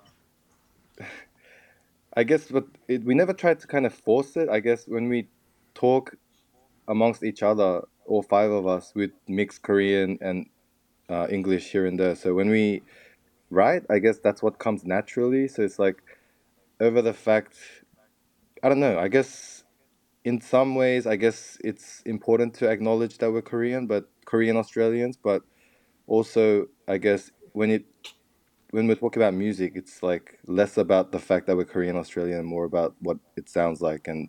I 2.16 2.24
guess, 2.24 2.48
but 2.50 2.66
it, 2.88 3.04
we 3.04 3.14
never 3.14 3.32
tried 3.32 3.61
to 3.61 3.68
kind 3.68 3.87
of 3.87 3.94
force 3.94 4.37
it. 4.37 4.48
I 4.48 4.58
guess 4.58 4.87
when 4.88 5.08
we 5.08 5.28
talk 5.74 6.16
amongst 6.88 7.22
each 7.22 7.42
other, 7.42 7.82
all 8.04 8.22
five 8.22 8.50
of 8.50 8.66
us, 8.66 8.92
we 8.96 9.11
mix 9.28 9.58
Korean 9.58 10.18
and 10.20 10.46
uh, 11.08 11.28
English 11.30 11.70
here 11.70 11.87
and 11.87 11.98
there. 11.98 12.16
So 12.16 12.35
when 12.35 12.50
we 12.50 12.82
write, 13.48 13.85
I 13.88 14.00
guess 14.00 14.18
that's 14.18 14.42
what 14.42 14.58
comes 14.58 14.85
naturally. 14.85 15.46
So 15.46 15.62
it's 15.62 15.78
like 15.78 16.02
over 16.80 17.00
the 17.00 17.14
fact, 17.14 17.56
I 18.61 18.68
don't 18.68 18.80
know. 18.80 18.98
I 18.98 19.06
guess 19.06 19.62
in 20.24 20.40
some 20.40 20.74
ways, 20.74 21.06
I 21.06 21.14
guess 21.14 21.58
it's 21.62 22.02
important 22.06 22.54
to 22.54 22.68
acknowledge 22.68 23.18
that 23.18 23.30
we're 23.30 23.42
Korean, 23.42 23.87
but 23.87 24.11
Korean 24.24 24.56
Australians. 24.56 25.16
But 25.16 25.42
also, 26.08 26.66
I 26.88 26.98
guess 26.98 27.30
when 27.52 27.70
it 27.70 27.85
when 28.72 28.88
we're 28.88 28.96
talking 28.96 29.22
about 29.22 29.35
music, 29.35 29.72
it's 29.76 30.02
like 30.02 30.38
less 30.46 30.78
about 30.78 31.12
the 31.12 31.18
fact 31.18 31.46
that 31.46 31.56
we're 31.56 31.64
Korean 31.64 31.96
Australian, 31.96 32.40
and 32.40 32.48
more 32.48 32.64
about 32.64 32.94
what 33.00 33.18
it 33.37 33.48
sounds 33.48 33.80
like 33.80 34.08
and 34.08 34.28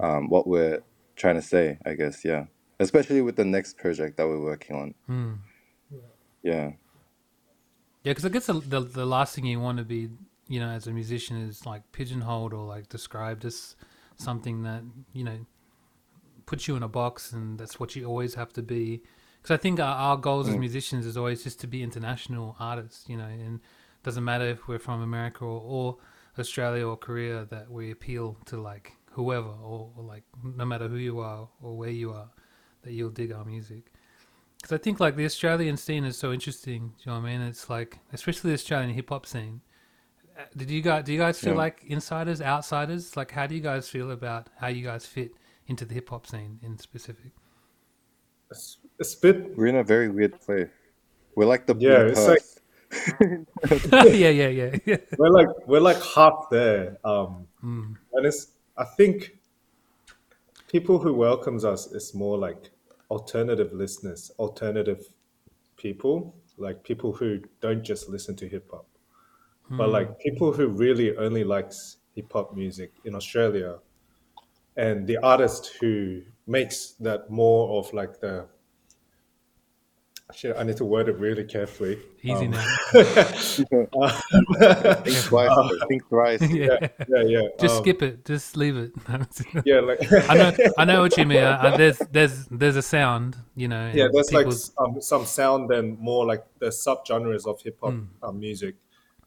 um, 0.00 0.28
what 0.28 0.46
we're 0.46 0.82
trying 1.16 1.36
to 1.36 1.42
say. 1.42 1.78
I 1.84 1.94
guess, 1.94 2.24
yeah. 2.24 2.44
Especially 2.78 3.22
with 3.22 3.36
the 3.36 3.44
next 3.44 3.78
project 3.78 4.16
that 4.18 4.28
we're 4.28 4.40
working 4.40 4.76
on. 4.76 4.94
Hmm. 5.06 5.32
Yeah. 6.42 6.72
Yeah, 8.02 8.12
because 8.12 8.24
I 8.24 8.28
guess 8.28 8.46
the, 8.46 8.54
the 8.54 8.80
the 8.80 9.06
last 9.06 9.34
thing 9.34 9.44
you 9.44 9.60
want 9.60 9.78
to 9.78 9.84
be, 9.84 10.08
you 10.48 10.60
know, 10.60 10.68
as 10.68 10.86
a 10.86 10.92
musician 10.92 11.36
is 11.36 11.66
like 11.66 11.82
pigeonholed 11.92 12.54
or 12.54 12.64
like 12.64 12.88
described 12.88 13.44
as 13.44 13.76
something 14.16 14.62
that 14.62 14.82
you 15.12 15.24
know 15.24 15.38
puts 16.46 16.68
you 16.68 16.76
in 16.76 16.82
a 16.82 16.88
box, 16.88 17.32
and 17.32 17.58
that's 17.58 17.80
what 17.80 17.96
you 17.96 18.04
always 18.04 18.34
have 18.34 18.52
to 18.54 18.62
be. 18.62 19.02
Because 19.42 19.54
I 19.54 19.56
think 19.56 19.80
our, 19.80 19.94
our 19.94 20.16
goals 20.16 20.48
as 20.48 20.56
musicians 20.56 21.06
is 21.06 21.16
always 21.16 21.42
just 21.42 21.60
to 21.60 21.66
be 21.66 21.82
international 21.82 22.56
artists, 22.60 23.08
you 23.08 23.16
know, 23.16 23.24
and 23.24 23.60
doesn't 24.02 24.24
matter 24.24 24.46
if 24.46 24.68
we're 24.68 24.78
from 24.78 25.02
America 25.02 25.44
or, 25.44 25.60
or 25.62 25.96
Australia 26.38 26.86
or 26.86 26.96
Korea, 26.96 27.46
that 27.50 27.70
we 27.70 27.90
appeal 27.90 28.36
to 28.46 28.60
like 28.60 28.92
whoever 29.12 29.48
or, 29.48 29.90
or 29.96 30.04
like 30.04 30.24
no 30.42 30.64
matter 30.64 30.88
who 30.88 30.96
you 30.96 31.20
are 31.20 31.48
or 31.62 31.76
where 31.76 31.90
you 31.90 32.12
are, 32.12 32.30
that 32.82 32.92
you'll 32.92 33.10
dig 33.10 33.32
our 33.32 33.44
music. 33.44 33.92
Because 34.60 34.74
I 34.74 34.78
think 34.78 35.00
like 35.00 35.16
the 35.16 35.24
Australian 35.24 35.78
scene 35.78 36.04
is 36.04 36.18
so 36.18 36.32
interesting. 36.32 36.88
Do 36.88 36.94
you 37.04 37.12
know 37.12 37.20
what 37.20 37.28
I 37.28 37.32
mean? 37.38 37.40
It's 37.40 37.70
like, 37.70 37.98
especially 38.12 38.50
the 38.50 38.54
Australian 38.54 38.90
hip 38.90 39.08
hop 39.08 39.24
scene. 39.24 39.62
Uh, 40.38 40.42
Did 40.54 40.70
you 40.70 40.82
guys? 40.82 41.04
Do 41.04 41.12
you 41.14 41.18
guys 41.18 41.40
feel 41.40 41.54
Yeah. 41.54 41.58
like 41.58 41.82
insiders, 41.86 42.42
outsiders? 42.42 43.16
Like, 43.16 43.30
how 43.30 43.46
do 43.46 43.54
you 43.54 43.62
guys 43.62 43.88
feel 43.88 44.10
about 44.10 44.48
how 44.58 44.68
you 44.68 44.84
guys 44.84 45.06
fit 45.06 45.32
into 45.66 45.86
the 45.86 45.94
hip 45.94 46.10
hop 46.10 46.26
scene 46.26 46.58
in 46.62 46.76
specific? 46.78 47.32
It's, 48.50 48.78
it's 49.00 49.14
a 49.14 49.20
bit. 49.20 49.56
We're 49.56 49.66
in 49.66 49.76
a 49.76 49.84
very 49.84 50.08
weird 50.08 50.40
place. 50.40 50.68
We're 51.34 51.46
like 51.46 51.66
the 51.66 51.74
Yeah, 51.78 51.98
blue 51.98 52.06
it's 52.12 52.26
like- 52.28 52.42
yeah, 54.14 54.28
yeah, 54.30 54.48
yeah, 54.48 54.76
yeah. 54.84 54.96
We're 55.18 55.30
like 55.30 55.48
we're 55.68 55.80
like 55.90 56.02
half 56.02 56.46
there. 56.50 56.98
Um, 57.04 57.46
Mm. 57.64 57.96
and 58.14 58.26
it's. 58.26 58.48
I 58.76 58.84
think 58.96 59.36
people 60.68 60.98
who 60.98 61.12
welcomes 61.14 61.64
us 61.64 61.86
is 61.92 62.14
more 62.14 62.36
like 62.38 62.70
alternative 63.10 63.72
listeners, 63.72 64.30
alternative 64.38 65.02
people, 65.76 66.34
like 66.56 66.82
people 66.82 67.12
who 67.12 67.40
don't 67.60 67.82
just 67.84 68.08
listen 68.08 68.34
to 68.36 68.48
hip 68.48 68.66
hop, 68.70 68.86
but 69.70 69.88
like 69.90 70.18
people 70.18 70.52
who 70.52 70.66
really 70.68 71.16
only 71.16 71.44
likes 71.44 71.98
hip 72.16 72.32
hop 72.32 72.56
music 72.56 72.90
in 73.04 73.14
Australia, 73.14 73.78
and 74.76 75.06
the 75.06 75.18
artist 75.18 75.76
who 75.80 76.22
makes 76.46 76.92
that 77.00 77.30
more 77.30 77.78
of 77.78 77.92
like 77.94 78.18
the. 78.20 78.46
Shit, 80.32 80.56
I 80.56 80.62
need 80.62 80.76
to 80.78 80.84
word 80.84 81.08
it 81.08 81.16
really 81.18 81.44
carefully. 81.44 81.98
Easy 82.22 82.46
Um, 82.46 82.50
now. 82.50 82.64
think 82.92 83.68
twice. 85.28 85.70
think 85.88 86.08
thrice. 86.08 86.42
yeah. 86.50 86.88
yeah, 87.08 87.22
yeah. 87.22 87.48
Just 87.60 87.76
um, 87.76 87.82
skip 87.82 88.02
it. 88.02 88.24
Just 88.24 88.56
leave 88.56 88.76
it. 88.76 88.92
Yeah, 89.64 89.80
like 89.80 90.00
I 90.30 90.34
know. 90.36 90.52
I 90.78 90.84
know 90.84 91.00
what 91.02 91.16
you 91.16 91.26
mean. 91.26 91.38
Uh, 91.42 91.76
there's, 91.76 91.98
there's, 92.10 92.46
there's 92.46 92.76
a 92.76 92.82
sound. 92.82 93.36
You 93.56 93.68
know. 93.68 93.90
yeah, 93.94 94.04
and 94.04 94.14
there's 94.14 94.32
like 94.32 94.44
people's- 94.46 94.72
some, 94.78 95.00
some 95.00 95.26
sound 95.26 95.70
and 95.72 95.98
more 95.98 96.26
like 96.26 96.44
the 96.58 96.66
subgenres 96.66 97.46
of 97.46 97.60
hip 97.62 97.78
hop 97.82 97.90
Mm. 97.92 98.06
um, 98.22 98.38
music. 98.38 98.76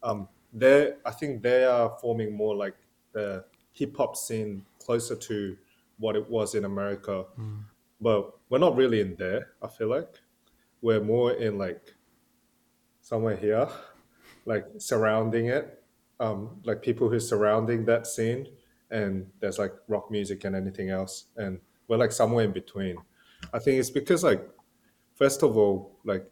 Um, 0.02 0.28
they, 0.54 0.94
I 1.06 1.12
think 1.12 1.42
they 1.42 1.66
are 1.66 1.96
forming 2.02 2.36
more 2.36 2.56
like 2.56 2.76
the 3.14 3.44
hip 3.74 3.96
hop 3.98 4.16
scene 4.16 4.66
closer 4.80 5.16
to 5.16 5.58
what 6.00 6.16
it 6.16 6.30
was 6.30 6.56
in 6.56 6.66
America, 6.66 7.26
Mm. 7.40 7.64
but 8.02 8.34
we're 8.50 8.60
not 8.60 8.76
really 8.76 9.02
in 9.02 9.16
there. 9.16 9.50
I 9.62 9.68
feel 9.68 9.90
like 9.90 10.20
we're 10.84 11.02
more 11.02 11.32
in 11.32 11.58
like 11.58 11.96
somewhere 13.02 13.38
here, 13.38 13.68
like 14.46 14.66
surrounding 14.78 15.48
it, 15.48 15.82
um, 16.20 16.60
like 16.66 16.84
people 16.84 17.10
who 17.10 17.16
are 17.16 17.20
surrounding 17.22 17.86
that 17.86 18.06
scene, 18.06 18.48
and 18.92 19.26
there's 19.40 19.58
like 19.58 19.74
rock 19.88 20.12
music 20.12 20.44
and 20.44 20.56
anything 20.56 20.90
else, 20.92 21.26
and 21.38 21.60
we're 21.88 21.98
like 21.98 22.12
somewhere 22.12 22.46
in 22.46 22.52
between. 22.52 22.98
I 23.54 23.60
think 23.60 23.80
it's 23.80 23.90
because 23.90 24.24
like 24.24 24.48
first 25.16 25.42
of 25.42 25.58
all, 25.58 26.00
like 26.04 26.30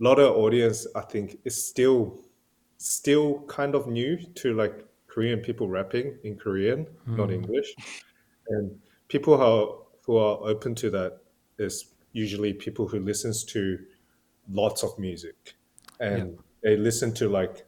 a 0.00 0.04
lot 0.04 0.20
of 0.20 0.36
audience 0.36 0.86
I 0.94 1.00
think 1.00 1.40
is 1.44 1.66
still 1.68 2.20
still 2.78 3.40
kind 3.48 3.74
of 3.74 3.88
new 3.88 4.16
to 4.16 4.54
like 4.54 4.86
Korean 5.08 5.40
people 5.40 5.68
rapping 5.68 6.16
in 6.22 6.36
Korean, 6.36 6.86
not 7.04 7.32
English. 7.32 7.74
And 8.48 8.78
people 9.08 9.36
who 9.36 9.42
are, 9.42 9.78
who 10.06 10.16
are 10.16 10.38
open 10.48 10.76
to 10.76 10.90
that 10.90 11.18
is 11.58 11.94
usually 12.12 12.52
people 12.52 12.88
who 12.88 13.00
listens 13.00 13.44
to 13.44 13.78
lots 14.50 14.82
of 14.82 14.98
music 14.98 15.54
and 16.00 16.38
they 16.62 16.76
listen 16.76 17.12
to 17.14 17.28
like 17.28 17.66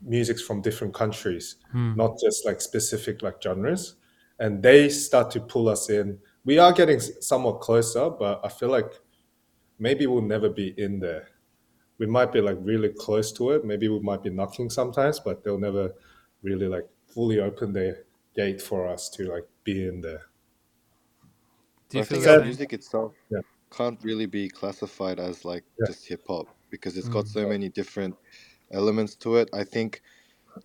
musics 0.00 0.42
from 0.42 0.60
different 0.60 0.94
countries, 0.94 1.56
hmm. 1.70 1.94
not 1.96 2.18
just 2.18 2.44
like 2.44 2.60
specific 2.60 3.22
like 3.22 3.42
genres. 3.42 3.96
And 4.38 4.62
they 4.62 4.88
start 4.88 5.30
to 5.32 5.40
pull 5.40 5.68
us 5.68 5.88
in. 5.88 6.18
We 6.44 6.58
are 6.58 6.72
getting 6.72 6.98
somewhat 6.98 7.60
closer, 7.60 8.10
but 8.10 8.40
I 8.44 8.48
feel 8.48 8.70
like 8.70 8.92
maybe 9.78 10.06
we'll 10.06 10.22
never 10.22 10.48
be 10.48 10.74
in 10.76 10.98
there. 10.98 11.28
We 11.98 12.06
might 12.06 12.32
be 12.32 12.40
like 12.40 12.56
really 12.60 12.88
close 12.88 13.30
to 13.34 13.50
it. 13.50 13.64
Maybe 13.64 13.88
we 13.88 14.00
might 14.00 14.22
be 14.22 14.30
knocking 14.30 14.68
sometimes, 14.68 15.20
but 15.20 15.44
they'll 15.44 15.58
never 15.58 15.94
really 16.42 16.66
like 16.66 16.88
fully 17.06 17.38
open 17.38 17.72
their 17.72 18.04
gate 18.34 18.60
for 18.60 18.88
us 18.88 19.08
to 19.10 19.32
like 19.32 19.46
be 19.62 19.86
in 19.86 20.00
there. 20.00 20.22
Do 21.92 21.98
you 21.98 22.04
I 22.04 22.06
feel 22.06 22.18
think 22.18 22.24
the 22.24 22.30
our 22.30 22.38
same? 22.38 22.46
music 22.46 22.74
itself. 22.74 23.14
Yeah. 23.30 23.40
can't 23.72 24.00
really 24.04 24.26
be 24.26 24.48
classified 24.50 25.20
as 25.20 25.44
like 25.44 25.64
Yeah. 25.80 25.86
just 25.88 26.06
hip 26.08 26.22
hop 26.28 26.48
because 26.70 26.96
it's 26.98 27.08
got 27.08 27.26
mm. 27.26 27.28
so 27.28 27.46
many 27.48 27.68
different 27.70 28.16
elements 28.72 29.16
to 29.16 29.36
it. 29.36 29.50
I 29.54 29.64
think 29.64 30.02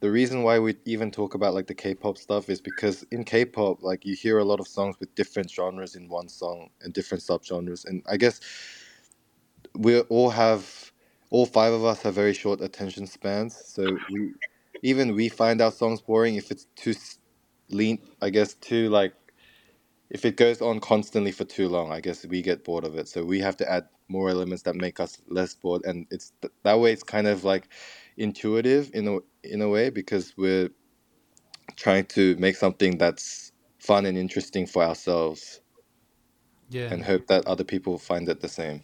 the 0.02 0.12
reason 0.12 0.44
why 0.44 0.60
we 0.60 0.76
even 0.86 1.12
talk 1.12 1.36
about 1.36 1.54
like 1.54 1.68
the 1.68 1.76
K-pop 1.76 2.18
stuff 2.18 2.50
is 2.50 2.62
because 2.62 3.06
in 3.12 3.24
K-pop, 3.24 3.84
like 3.84 4.06
you 4.06 4.16
hear 4.16 4.40
a 4.40 4.46
lot 4.46 4.60
of 4.60 4.68
songs 4.68 4.98
with 5.00 5.14
different 5.16 5.52
genres 5.52 5.96
in 5.96 6.10
one 6.10 6.30
song 6.30 6.70
and 6.82 6.94
different 6.94 7.24
subgenres, 7.24 7.86
and 7.86 8.04
I 8.10 8.18
guess 8.18 8.42
we 9.76 10.02
all 10.02 10.30
have 10.32 10.92
all 11.30 11.46
five 11.46 11.74
of 11.74 11.86
us 11.86 12.02
have 12.04 12.16
very 12.16 12.34
short 12.34 12.62
attention 12.62 13.08
spans, 13.08 13.56
so 13.66 14.02
we 14.10 14.34
even 14.84 15.16
we 15.16 15.30
find 15.30 15.62
our 15.62 15.72
songs 15.72 16.02
boring 16.02 16.36
if 16.36 16.52
it's 16.52 16.68
too 16.76 16.94
lean. 17.70 18.00
I 18.22 18.30
guess 18.30 18.54
too 18.56 18.90
like 18.90 19.14
if 20.10 20.26
it 20.26 20.38
goes 20.38 20.62
on 20.62 20.80
constantly 20.80 21.32
for 21.32 21.44
too 21.44 21.68
long, 21.68 21.92
I 21.92 22.00
guess 22.00 22.26
we 22.26 22.42
get 22.42 22.64
bored 22.64 22.86
of 22.86 22.96
it. 22.96 23.08
So 23.08 23.24
we 23.24 23.40
have 23.40 23.58
to 23.58 23.70
add 23.70 23.88
more 24.08 24.30
elements 24.30 24.64
that 24.64 24.76
make 24.76 25.00
us 25.00 25.22
less 25.28 25.54
bored, 25.54 25.84
and 25.86 26.08
it's 26.12 26.32
th- 26.42 26.54
that 26.64 26.80
way. 26.80 26.94
It's 26.94 27.04
kind 27.04 27.28
of 27.28 27.44
like 27.44 27.70
intuitive 28.18 28.90
in 28.94 29.08
a 29.08 29.18
in 29.44 29.62
a 29.62 29.70
way 29.70 29.90
because 29.90 30.34
we're 30.38 30.70
trying 31.76 32.06
to 32.06 32.36
make 32.38 32.56
something 32.56 32.98
that's 32.98 33.52
fun 33.80 34.06
and 34.06 34.18
interesting 34.18 34.66
for 34.66 34.84
ourselves, 34.84 35.62
Yeah. 36.70 36.94
and 36.94 37.04
hope 37.04 37.28
that 37.28 37.46
other 37.46 37.64
people 37.66 37.98
find 37.98 38.30
it 38.30 38.40
the 38.42 38.50
same. 38.50 38.84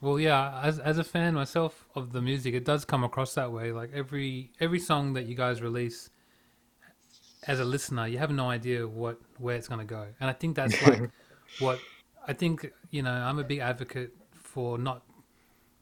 Well, 0.00 0.18
yeah, 0.18 0.60
as 0.62 0.78
as 0.78 0.96
a 0.98 1.04
fan 1.04 1.34
myself 1.34 1.86
of 1.94 2.12
the 2.12 2.22
music, 2.22 2.54
it 2.54 2.64
does 2.64 2.84
come 2.84 3.04
across 3.04 3.34
that 3.34 3.52
way. 3.52 3.72
Like 3.72 3.90
every 3.92 4.52
every 4.60 4.78
song 4.78 5.12
that 5.14 5.26
you 5.26 5.34
guys 5.34 5.60
release, 5.60 6.08
as 7.46 7.60
a 7.60 7.64
listener, 7.64 8.06
you 8.06 8.18
have 8.18 8.30
no 8.30 8.50
idea 8.50 8.86
what 8.86 9.18
where 9.38 9.56
it's 9.56 9.68
gonna 9.68 9.84
go, 9.84 10.06
and 10.20 10.30
I 10.30 10.32
think 10.32 10.56
that's 10.56 10.82
like 10.82 11.00
what 11.58 11.80
I 12.26 12.32
think. 12.32 12.70
You 12.90 13.02
know, 13.02 13.12
I'm 13.12 13.38
a 13.38 13.44
big 13.44 13.60
advocate 13.60 14.12
for 14.34 14.78
not 14.78 15.02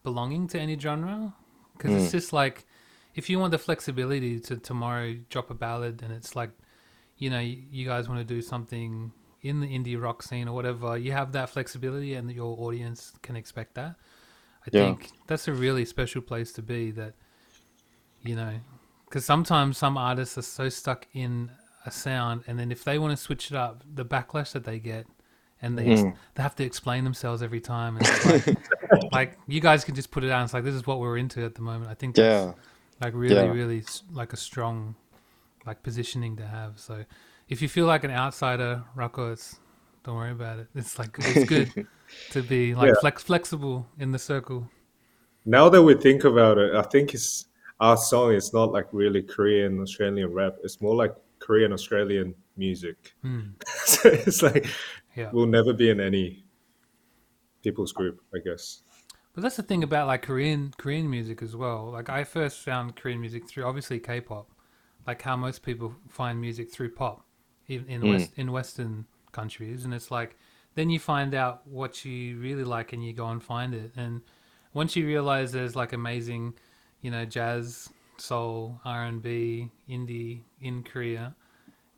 belonging 0.03 0.47
to 0.49 0.59
any 0.59 0.79
genre 0.79 1.35
because 1.77 1.95
it's 1.95 2.11
hmm. 2.13 2.19
just 2.19 2.33
like 2.33 2.67
if 3.15 3.29
you 3.29 3.39
want 3.39 3.51
the 3.51 3.59
flexibility 3.59 4.39
to 4.41 4.57
tomorrow 4.57 5.15
drop 5.31 5.51
a 5.51 5.55
ballad 5.55 6.03
and 6.03 6.13
it's 6.13 6.37
like, 6.37 6.51
you 7.17 7.31
know, 7.31 7.41
you, 7.41 7.63
you 7.71 7.87
guys 7.87 8.09
want 8.09 8.21
to 8.21 8.25
do 8.25 8.41
something 8.41 9.13
in 9.43 9.61
the 9.61 9.67
indie 9.67 10.01
rock 10.01 10.23
scene 10.23 10.49
or 10.49 10.55
whatever, 10.55 10.97
you 10.97 11.13
have 11.13 11.33
that 11.33 11.51
flexibility 11.51 12.15
and 12.15 12.31
your 12.31 12.57
audience 12.61 13.13
can 13.23 13.37
expect 13.37 13.75
that. 13.75 13.97
I 14.67 14.71
Yeah. 14.71 14.95
think 14.95 15.11
that's 15.27 15.49
a 15.49 15.53
really 15.53 15.85
special 15.85 16.23
place 16.23 16.53
to 16.53 16.63
be 16.63 16.91
that, 16.93 17.15
you 18.23 18.37
know, 18.37 18.55
because 19.09 19.25
sometimes 19.25 19.79
some 19.79 19.97
artists 19.97 20.37
are 20.39 20.43
so 20.43 20.69
stuck 20.69 21.07
in 21.13 21.51
a 21.87 21.91
sound 21.91 22.43
and 22.47 22.59
then 22.59 22.71
if 22.71 22.85
they 22.85 22.99
want 22.99 23.17
to 23.17 23.17
switch 23.17 23.51
it 23.51 23.57
up, 23.57 23.83
the 23.95 24.05
backlash 24.05 24.53
that 24.53 24.65
they 24.65 24.79
get 24.79 25.07
and 25.63 25.77
they 25.79 25.87
Mm. 25.87 26.15
they 26.35 26.43
have 26.43 26.55
to 26.57 26.65
explain 26.65 27.05
themselves 27.05 27.43
every 27.43 27.61
time. 27.61 27.97
And 27.97 28.07
like, 28.25 28.57
like 29.13 29.39
you 29.47 29.61
guys 29.61 29.85
can 29.85 29.95
just 29.95 30.11
put 30.11 30.25
it 30.25 30.31
out. 30.31 30.45
It's 30.45 30.55
like 30.55 30.65
this 30.65 30.75
is 30.75 30.87
what 30.87 31.01
we're 31.01 31.17
into 31.17 31.45
at 31.45 31.55
the 31.55 31.63
moment. 31.63 31.91
I 31.91 31.95
think 31.95 32.15
that's 32.17 32.47
Yeah, 32.47 32.53
like 33.01 33.15
really, 33.15 33.35
Yeah. 33.35 33.51
really 33.51 33.83
like 34.13 34.33
a 34.33 34.37
strong 34.37 34.95
like 35.67 35.83
positioning 35.83 36.37
to 36.37 36.47
have. 36.47 36.79
So 36.79 37.05
if 37.49 37.61
you 37.63 37.69
feel 37.69 37.87
like 37.87 38.05
an 38.05 38.11
outsider, 38.11 38.85
Rako, 38.97 39.33
it's 39.33 39.57
don't 40.05 40.17
worry 40.17 40.31
about 40.33 40.59
it. 40.59 40.69
It's 40.75 40.99
like 40.99 41.17
it's 41.19 41.45
good 41.49 41.73
to 42.31 42.43
be 42.43 42.75
like 42.75 42.89
Yeah. 42.89 43.01
flex 43.01 43.23
flexible 43.23 43.87
in 43.99 44.13
the 44.13 44.19
circle. 44.19 44.69
Now 45.45 45.69
that 45.71 45.83
we 45.83 45.95
think 45.95 46.25
about 46.25 46.59
it, 46.59 46.75
I 46.75 46.83
think 46.83 47.15
it's 47.15 47.47
our 47.81 47.97
song 47.97 48.33
is 48.33 48.53
not 48.53 48.73
like 48.73 48.87
really 48.93 49.23
Korean 49.23 49.81
Australian 49.81 50.33
rap. 50.33 50.57
It's 50.63 50.81
more 50.81 50.95
like 50.95 51.15
Korean 51.39 51.73
Australian 51.73 52.35
music. 52.57 53.15
Hmm. 53.23 53.41
so 53.85 54.09
it's 54.09 54.43
like 54.43 54.67
Yeah. 55.15 55.31
we'll 55.33 55.47
never 55.47 55.73
be 55.73 55.91
in 55.91 56.01
any 56.01 56.45
people's 57.63 57.93
group, 57.93 58.21
I 58.35 58.39
guess. 58.39 58.83
But 59.35 59.43
that's 59.43 59.57
the 59.57 59.63
thing 59.63 59.85
about 59.85 60.09
like 60.09 60.23
Korean 60.23 60.75
Korean 60.79 61.09
music 61.09 61.43
as 61.43 61.55
well. 61.55 61.91
Like 61.93 62.09
I 62.09 62.25
first 62.25 62.59
found 62.61 62.97
Korean 62.97 63.21
music 63.21 63.49
through 63.49 63.65
obviously 63.65 64.01
K-pop, 64.01 64.51
like 65.07 65.23
how 65.23 65.37
most 65.37 65.63
people 65.63 65.95
find 66.09 66.41
music 66.41 66.73
through 66.73 66.91
pop 66.93 67.25
in 67.69 67.85
in, 67.89 68.01
hmm. 68.01 68.11
West, 68.11 68.31
in 68.37 68.51
Western 68.51 69.07
countries, 69.31 69.85
and 69.85 69.95
it's 69.95 70.11
like 70.11 70.37
then 70.75 70.91
you 70.91 70.99
find 70.99 71.35
out 71.35 71.67
what 71.67 72.05
you 72.05 72.39
really 72.39 72.65
like 72.65 72.93
and 72.93 73.05
you 73.05 73.13
go 73.13 73.29
and 73.29 73.43
find 73.43 73.75
it, 73.75 73.93
and 73.97 74.23
once 74.73 74.97
you 74.97 75.07
realize 75.07 75.53
there's 75.53 75.77
like 75.77 75.93
amazing, 75.93 76.55
you 77.01 77.11
know, 77.11 77.25
jazz, 77.25 77.91
soul, 78.17 78.81
R 78.85 79.05
and 79.05 79.23
B, 79.23 79.71
indie 79.89 80.43
in 80.61 80.83
Korea, 80.83 81.35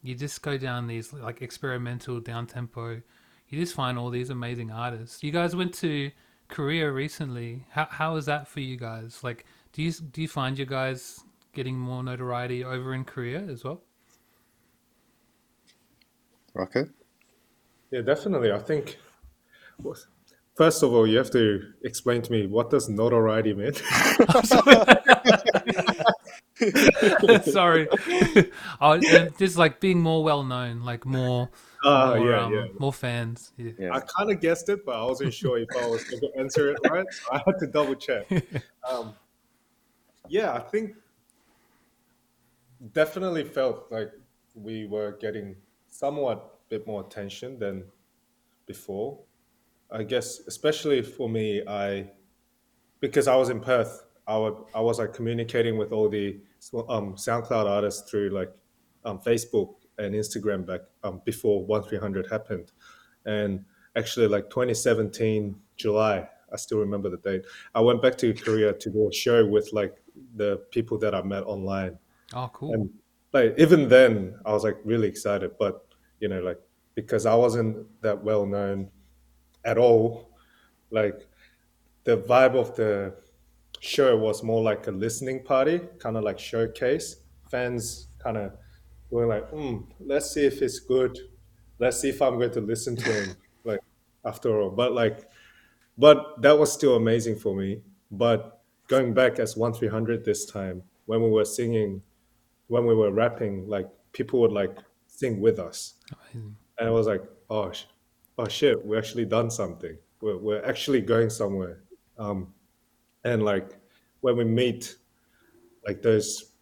you 0.03 0.15
just 0.15 0.43
go 0.43 0.57
down 0.57 0.87
these 0.87 1.13
like 1.13 1.43
experimental 1.43 2.21
down 2.21 2.47
tempo. 2.47 3.01
You 3.49 3.59
just 3.59 3.75
find 3.75 3.99
all 3.99 4.11
these 4.11 4.31
amazing 4.31 4.71
artists. 4.71 5.23
You 5.23 5.33
guys 5.33 5.57
went 5.57 5.75
to 5.75 6.11
Korea 6.49 6.91
recently. 6.91 7.65
How 7.71 7.87
how 7.91 8.17
is 8.17 8.27
that 8.27 8.49
for 8.49 8.61
you 8.61 8.77
guys? 8.77 9.21
Like, 9.23 9.45
do 9.73 9.83
you 9.83 9.93
do 9.93 10.23
you 10.23 10.29
find 10.29 10.59
you 10.59 10.67
guys 10.67 11.21
getting 11.53 11.77
more 11.77 12.03
notoriety 12.03 12.65
over 12.65 12.95
in 12.95 13.05
Korea 13.05 13.41
as 13.41 13.65
well? 13.65 13.83
Rocket. 16.55 16.91
Yeah, 17.91 18.03
definitely. 18.03 18.53
I 18.53 18.59
think 18.59 18.99
well, 19.83 19.97
first 20.61 20.83
of 20.83 20.92
all, 20.92 21.07
you 21.07 21.16
have 21.16 21.31
to 21.31 21.73
explain 21.85 22.20
to 22.20 22.31
me 22.31 22.46
what 22.46 22.68
does 22.68 22.87
notoriety 22.87 23.55
mean. 23.55 23.73
Sorry, 27.44 27.88
oh, 28.83 28.92
and 28.92 29.38
just 29.38 29.57
like 29.57 29.81
being 29.81 30.03
more 30.03 30.23
well 30.23 30.42
known, 30.42 30.83
like 30.83 31.07
more, 31.07 31.49
Ah, 31.83 32.14
more, 32.14 32.31
yeah, 32.31 32.44
um, 32.44 32.53
yeah. 32.53 32.66
more 32.79 32.92
fans. 32.92 33.53
Yeah. 33.57 33.73
Yeah. 33.79 33.94
I 33.94 34.01
kind 34.01 34.31
of 34.31 34.38
guessed 34.42 34.68
it, 34.68 34.85
but 34.85 34.96
I 34.96 35.05
wasn't 35.05 35.33
sure 35.33 35.57
if 35.57 35.70
I 35.75 35.87
was 35.87 36.05
going 36.05 36.20
to 36.20 36.31
answer 36.38 36.73
it 36.73 36.79
right. 36.90 37.07
So 37.11 37.33
I 37.33 37.40
had 37.46 37.59
to 37.61 37.66
double 37.66 37.94
check. 37.94 38.27
Um, 38.87 39.14
yeah, 40.29 40.53
I 40.53 40.59
think 40.59 40.94
definitely 42.92 43.44
felt 43.44 43.90
like 43.90 44.11
we 44.55 44.85
were 44.85 45.16
getting 45.23 45.57
somewhat 45.88 46.59
bit 46.68 46.87
more 46.87 47.01
attention 47.01 47.59
than 47.59 47.85
before. 48.66 49.20
I 49.92 50.03
guess, 50.05 50.40
especially 50.46 51.03
for 51.03 51.29
me, 51.29 51.62
I 51.66 52.11
because 53.00 53.26
I 53.29 53.37
was 53.37 53.48
in 53.48 53.61
Perth, 53.61 54.05
I 54.26 54.37
would, 54.37 54.55
I 54.74 54.81
was 54.81 54.98
like 54.98 55.12
communicating 55.14 55.79
with 55.79 55.90
all 55.92 56.09
the 56.09 56.38
um, 56.88 57.14
SoundCloud 57.14 57.66
artists 57.66 58.09
through 58.11 58.31
like 58.31 58.53
um, 59.05 59.18
Facebook 59.20 59.74
and 59.98 60.14
Instagram 60.14 60.66
back 60.66 60.81
um, 61.03 61.20
before 61.24 61.64
one 61.64 61.83
three 61.83 61.98
hundred 61.98 62.26
happened, 62.31 62.72
and 63.24 63.64
actually 63.96 64.29
like 64.29 64.48
2017 64.50 65.57
July, 65.76 66.29
I 66.53 66.57
still 66.57 66.79
remember 66.79 67.09
the 67.11 67.16
date. 67.18 67.42
I 67.74 67.81
went 67.81 68.03
back 68.03 68.16
to 68.18 68.33
Korea 68.35 68.72
to 68.74 68.90
do 68.90 69.09
a 69.09 69.12
show 69.12 69.44
with 69.46 69.72
like 69.72 69.96
the 70.37 70.59
people 70.70 70.98
that 70.98 71.14
I 71.14 71.22
met 71.22 71.42
online, 71.44 71.98
Oh, 72.35 72.50
cool. 72.53 72.74
and 72.74 72.90
like 73.33 73.55
even 73.59 73.88
then 73.88 74.38
I 74.44 74.53
was 74.53 74.62
like 74.64 74.76
really 74.85 75.09
excited, 75.09 75.53
but 75.59 75.87
you 76.20 76.29
know 76.29 76.40
like 76.40 76.61
because 76.94 77.24
I 77.26 77.35
wasn't 77.35 77.87
that 78.03 78.22
well 78.22 78.44
known 78.46 78.90
at 79.64 79.79
all, 79.79 80.31
like 80.90 81.27
the 82.05 82.18
vibe 82.18 82.55
of 82.57 82.75
the 82.77 83.14
show 83.81 84.16
was 84.16 84.42
more 84.42 84.62
like 84.62 84.87
a 84.87 84.90
listening 84.90 85.42
party, 85.42 85.81
kind 85.99 86.16
of 86.16 86.25
like 86.25 86.38
showcase. 86.38 87.16
Fans 87.51 88.09
kind 88.23 88.37
of 88.37 88.53
going 89.11 89.29
like, 89.29 89.49
hmm, 89.51 89.79
let's 90.01 90.31
see 90.31 90.44
if 90.44 90.62
it's 90.62 90.79
good. 90.79 91.18
Let's 91.79 92.01
see 92.01 92.11
if 92.11 92.20
I'm 92.23 92.38
going 92.38 92.53
to 92.53 92.61
listen 92.61 92.96
to 92.96 93.12
him. 93.12 93.37
like 93.64 93.81
after 94.25 94.61
all, 94.61 94.70
but 94.70 94.92
like, 94.92 95.29
but 95.99 96.40
that 96.42 96.59
was 96.59 96.73
still 96.73 96.96
amazing 96.96 97.37
for 97.37 97.55
me. 97.55 97.81
But 98.11 98.62
going 98.88 99.14
back 99.14 99.38
as 99.38 99.57
one 99.57 99.73
three 99.73 99.88
hundred 99.88 100.25
this 100.25 100.44
time, 100.44 100.83
when 101.07 101.23
we 101.23 101.31
were 101.31 101.44
singing, 101.44 102.03
when 102.68 102.87
we 102.87 102.94
were 102.94 103.11
rapping, 103.11 103.66
like 103.68 103.88
people 104.12 104.40
would 104.40 104.53
like 104.53 104.77
sing 105.07 105.40
with 105.40 105.59
us 105.59 105.94
Amazing. 106.33 106.57
and 106.79 106.88
I 106.88 106.90
was 106.90 107.07
like, 107.07 107.23
oh, 107.51 107.73
oh 108.38 108.49
shit, 108.49 108.85
we 108.85 108.97
actually 108.97 109.25
done 109.25 109.51
something. 109.51 109.97
We're, 110.21 110.37
we're 110.38 110.64
actually 110.64 111.01
going 111.01 111.31
somewhere. 111.31 111.83
Um, 112.19 112.53
and 113.25 113.43
like 113.45 113.79
when 114.21 114.37
we 114.37 114.45
meet 114.45 114.97
like 115.87 116.03
those 116.03 116.53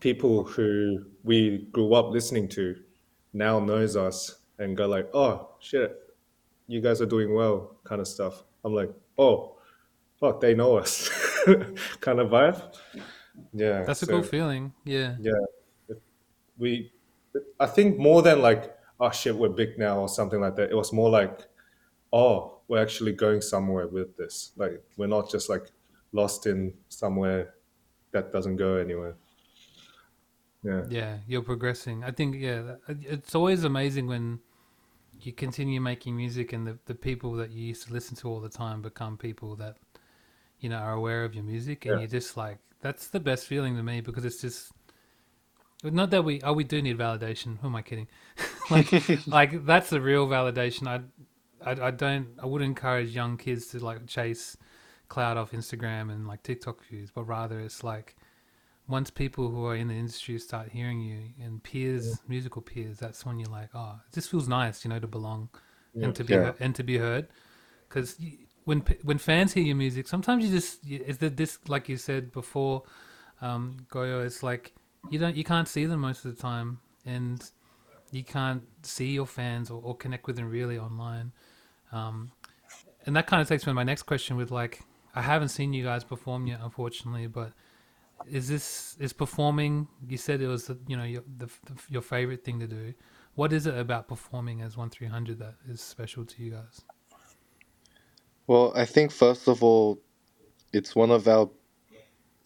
people 0.00 0.44
who 0.44 1.04
we 1.24 1.68
grew 1.72 1.94
up 1.94 2.10
listening 2.10 2.48
to 2.48 2.76
now 3.32 3.58
knows 3.58 3.96
us 3.96 4.38
and 4.58 4.76
go 4.76 4.86
like, 4.86 5.08
oh 5.14 5.50
shit, 5.60 5.98
you 6.66 6.80
guys 6.80 7.00
are 7.00 7.06
doing 7.06 7.34
well, 7.34 7.76
kind 7.84 8.00
of 8.00 8.08
stuff. 8.08 8.44
I'm 8.64 8.74
like, 8.74 8.90
oh, 9.18 9.56
fuck, 10.20 10.40
they 10.40 10.54
know 10.54 10.76
us, 10.78 11.08
kind 12.00 12.20
of 12.20 12.28
vibe. 12.30 12.76
Yeah, 13.52 13.82
That's 13.82 14.02
a 14.02 14.06
so- 14.06 14.12
cool 14.12 14.22
feeling. 14.22 14.72
Yeah. 14.84 15.16
yeah 15.20 15.32
we 16.58 16.92
i 17.60 17.66
think 17.66 17.98
more 17.98 18.20
than 18.20 18.42
like 18.42 18.76
oh 19.00 19.10
shit 19.10 19.34
we're 19.36 19.48
big 19.48 19.78
now 19.78 19.98
or 20.00 20.08
something 20.08 20.40
like 20.40 20.56
that 20.56 20.70
it 20.70 20.74
was 20.76 20.92
more 20.92 21.10
like 21.10 21.48
oh 22.12 22.60
we're 22.68 22.82
actually 22.82 23.12
going 23.12 23.40
somewhere 23.40 23.86
with 23.86 24.16
this 24.16 24.52
like 24.56 24.82
we're 24.96 25.06
not 25.06 25.30
just 25.30 25.48
like 25.48 25.70
lost 26.12 26.46
in 26.46 26.72
somewhere 26.88 27.54
that 28.12 28.32
doesn't 28.32 28.56
go 28.56 28.76
anywhere 28.76 29.16
yeah 30.62 30.84
Yeah, 30.88 31.18
you're 31.26 31.42
progressing. 31.42 32.04
I 32.04 32.10
think 32.10 32.36
yeah, 32.36 32.76
it's 32.88 33.34
always 33.34 33.64
amazing 33.64 34.06
when 34.06 34.40
you 35.20 35.32
continue 35.32 35.80
making 35.80 36.16
music, 36.16 36.52
and 36.52 36.66
the 36.66 36.78
the 36.86 36.94
people 36.94 37.32
that 37.34 37.50
you 37.50 37.66
used 37.66 37.86
to 37.88 37.92
listen 37.92 38.16
to 38.16 38.28
all 38.28 38.40
the 38.40 38.48
time 38.48 38.82
become 38.82 39.16
people 39.18 39.56
that 39.56 39.76
you 40.60 40.68
know 40.68 40.78
are 40.78 40.94
aware 40.94 41.24
of 41.24 41.34
your 41.34 41.44
music, 41.44 41.86
and 41.86 41.94
Yeah. 41.94 42.00
you're 42.00 42.08
just 42.08 42.36
like 42.36 42.58
that's 42.80 43.08
the 43.08 43.20
best 43.20 43.46
feeling 43.46 43.76
to 43.76 43.82
me 43.82 44.00
because 44.00 44.24
it's 44.24 44.40
just 44.40 44.72
not 45.84 46.10
that 46.10 46.24
we 46.24 46.40
oh 46.42 46.52
we 46.52 46.64
do 46.64 46.82
need 46.82 46.98
validation. 46.98 47.58
Who 47.60 47.68
am 47.68 47.76
I 47.76 47.82
kidding? 47.82 48.08
like 48.70 48.92
like 49.26 49.64
that's 49.64 49.90
the 49.90 50.00
real 50.00 50.26
validation. 50.26 50.86
I, 50.86 51.00
I 51.70 51.88
I 51.88 51.90
don't 51.90 52.28
I 52.42 52.46
would 52.46 52.62
encourage 52.62 53.10
young 53.10 53.36
kids 53.36 53.66
to 53.68 53.78
like 53.84 54.06
chase 54.06 54.56
cloud 55.08 55.36
off 55.36 55.52
Instagram 55.52 56.10
and 56.12 56.26
like 56.26 56.42
TikTok 56.42 56.84
views, 56.84 57.10
but 57.10 57.24
rather 57.24 57.60
it's 57.60 57.82
like 57.82 58.16
once 58.88 59.10
people 59.10 59.50
who 59.50 59.64
are 59.66 59.76
in 59.76 59.88
the 59.88 59.94
industry 59.94 60.38
start 60.38 60.70
hearing 60.70 61.00
you 61.00 61.18
and 61.44 61.62
peers, 61.62 62.20
musical 62.26 62.62
peers, 62.62 62.98
that's 62.98 63.24
when 63.26 63.38
you're 63.38 63.50
like, 63.50 63.68
oh, 63.74 64.00
it 64.06 64.14
just 64.14 64.30
feels 64.30 64.48
nice, 64.48 64.82
you 64.84 64.88
know, 64.88 64.98
to 64.98 65.06
belong 65.06 65.48
and 65.94 66.14
to 66.14 66.24
be 66.24 66.32
Yeah. 66.34 66.52
and 66.60 66.74
to 66.74 66.82
be 66.82 66.98
heard. 66.98 67.28
Because 67.88 68.18
when 68.64 68.80
when 69.02 69.18
fans 69.18 69.52
hear 69.54 69.62
your 69.64 69.76
music, 69.76 70.08
sometimes 70.08 70.44
you 70.44 70.50
just 70.50 70.84
is 70.86 71.18
that 71.18 71.36
this 71.36 71.58
like 71.68 71.88
you 71.88 71.96
said 71.96 72.32
before, 72.32 72.82
um, 73.40 73.86
Goyo, 73.90 74.24
it's 74.24 74.42
like 74.42 74.74
you 75.10 75.18
don't 75.18 75.36
you 75.36 75.44
can't 75.44 75.68
see 75.68 75.86
them 75.86 76.00
most 76.00 76.24
of 76.24 76.34
the 76.34 76.40
time, 76.40 76.80
and 77.04 77.42
you 78.10 78.24
can't 78.24 78.62
see 78.82 79.12
your 79.12 79.26
fans 79.26 79.70
or, 79.70 79.80
or 79.82 79.96
connect 79.96 80.26
with 80.26 80.36
them 80.36 80.50
really 80.50 80.78
online. 80.78 81.32
Um, 81.92 82.32
and 83.06 83.16
that 83.16 83.26
kind 83.26 83.40
of 83.40 83.48
takes 83.48 83.66
me 83.66 83.70
to 83.70 83.74
my 83.74 83.84
next 83.84 84.02
question 84.02 84.36
with 84.36 84.50
like 84.50 84.82
I 85.14 85.22
haven't 85.22 85.48
seen 85.48 85.72
you 85.72 85.84
guys 85.84 86.04
perform 86.04 86.46
yet, 86.46 86.60
unfortunately, 86.62 87.26
but 87.26 87.52
is 88.30 88.48
this 88.48 88.96
is 88.98 89.12
performing? 89.12 89.88
You 90.06 90.16
said 90.16 90.40
it 90.40 90.48
was 90.48 90.70
you 90.86 90.96
know 90.96 91.04
your 91.04 91.22
the, 91.36 91.46
the, 91.46 91.74
your 91.88 92.02
favorite 92.02 92.44
thing 92.44 92.60
to 92.60 92.66
do. 92.66 92.94
What 93.34 93.52
is 93.52 93.66
it 93.66 93.76
about 93.76 94.08
performing 94.08 94.62
as 94.62 94.76
one 94.76 94.90
three 94.90 95.06
hundred 95.06 95.38
that 95.38 95.54
is 95.68 95.80
special 95.80 96.24
to 96.24 96.42
you 96.42 96.50
guys? 96.52 96.82
Well, 98.46 98.72
I 98.74 98.84
think 98.84 99.12
first 99.12 99.46
of 99.46 99.62
all, 99.62 100.00
it's 100.72 100.96
one 100.96 101.10
of 101.10 101.28
our 101.28 101.50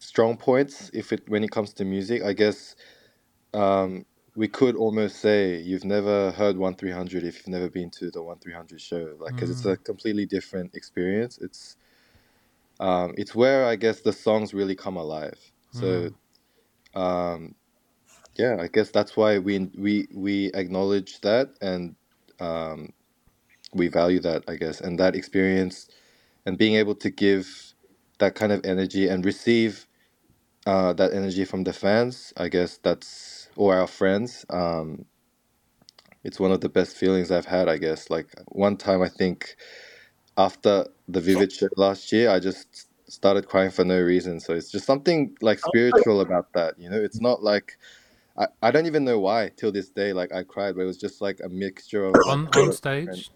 strong 0.02 0.36
points 0.36 0.90
if 0.94 1.12
it 1.12 1.28
when 1.28 1.44
it 1.44 1.52
comes 1.52 1.74
to 1.74 1.86
music. 1.86 2.22
I 2.24 2.34
guess 2.34 2.76
um, 3.54 4.06
we 4.36 4.48
could 4.48 4.76
almost 4.76 5.16
say 5.18 5.58
you've 5.60 5.84
never 5.84 6.32
heard 6.32 6.56
one 6.58 6.74
three 6.76 6.92
hundred 6.92 7.24
if 7.24 7.36
you've 7.38 7.48
never 7.48 7.70
been 7.70 7.90
to 7.92 8.10
the 8.10 8.22
one 8.22 8.38
three 8.38 8.54
hundred 8.54 8.80
show, 8.80 9.16
like 9.20 9.36
because 9.36 9.50
it's 9.50 9.66
a 9.66 9.76
completely 9.78 10.26
different 10.26 10.74
experience. 10.74 11.38
It's 11.40 11.76
um, 12.80 13.14
it's 13.18 13.34
where 13.34 13.66
I 13.66 13.76
guess 13.76 14.00
the 14.02 14.12
songs 14.12 14.54
really 14.54 14.76
come 14.76 14.96
alive. 14.96 15.38
So 15.70 16.10
um, 16.94 17.54
yeah, 18.36 18.58
I 18.60 18.68
guess 18.68 18.90
that's 18.90 19.16
why 19.16 19.38
we 19.38 19.70
we 19.78 20.08
we 20.14 20.52
acknowledge 20.54 21.20
that 21.22 21.50
and 21.62 21.96
um, 22.40 22.92
we 23.74 23.88
value 23.88 24.20
that, 24.20 24.44
I 24.48 24.56
guess, 24.56 24.80
and 24.80 24.98
that 25.00 25.16
experience 25.16 25.88
and 26.46 26.58
being 26.58 26.74
able 26.76 26.94
to 26.96 27.10
give 27.10 27.74
that 28.18 28.34
kind 28.34 28.52
of 28.52 28.64
energy 28.64 29.08
and 29.08 29.24
receive 29.24 29.86
uh, 30.66 30.92
that 30.94 31.14
energy 31.14 31.44
from 31.44 31.64
the 31.64 31.72
fans, 31.72 32.32
I 32.36 32.48
guess 32.48 32.78
that's 32.78 33.48
or 33.56 33.76
our 33.76 33.88
friends. 33.88 34.46
Um, 34.50 35.06
it's 36.24 36.40
one 36.40 36.52
of 36.52 36.60
the 36.62 36.70
best 36.70 36.96
feelings 36.96 37.30
I've 37.30 37.46
had, 37.46 37.68
I 37.68 37.78
guess. 37.78 38.10
Like 38.10 38.28
one 38.48 38.76
time, 38.76 39.02
I 39.02 39.08
think 39.08 39.56
after 40.36 40.86
the 41.08 41.20
Vivid 41.20 41.52
show 41.52 41.68
last 41.76 42.12
year, 42.12 42.30
I 42.30 42.40
just 42.40 42.88
started 43.10 43.48
crying 43.48 43.70
for 43.70 43.84
no 43.84 44.00
reason. 44.00 44.40
So 44.40 44.54
it's 44.54 44.70
just 44.70 44.86
something 44.86 45.36
like 45.42 45.60
spiritual 45.60 46.20
about 46.22 46.52
that, 46.54 46.78
you 46.78 46.90
know. 46.90 47.00
It's 47.02 47.20
not 47.20 47.42
like 47.42 47.78
I, 48.38 48.48
I 48.62 48.70
don't 48.72 48.86
even 48.86 49.04
know 49.04 49.20
why 49.20 49.50
till 49.56 49.72
this 49.72 49.90
day. 49.90 50.12
Like 50.14 50.34
I 50.34 50.44
cried, 50.44 50.76
but 50.76 50.82
it 50.82 50.86
was 50.86 50.98
just 50.98 51.20
like 51.22 51.40
a 51.44 51.50
mixture 51.50 52.04
of 52.04 52.22
On 52.24 52.48
like, 52.54 52.54
on 52.54 52.72
stage, 52.72 53.32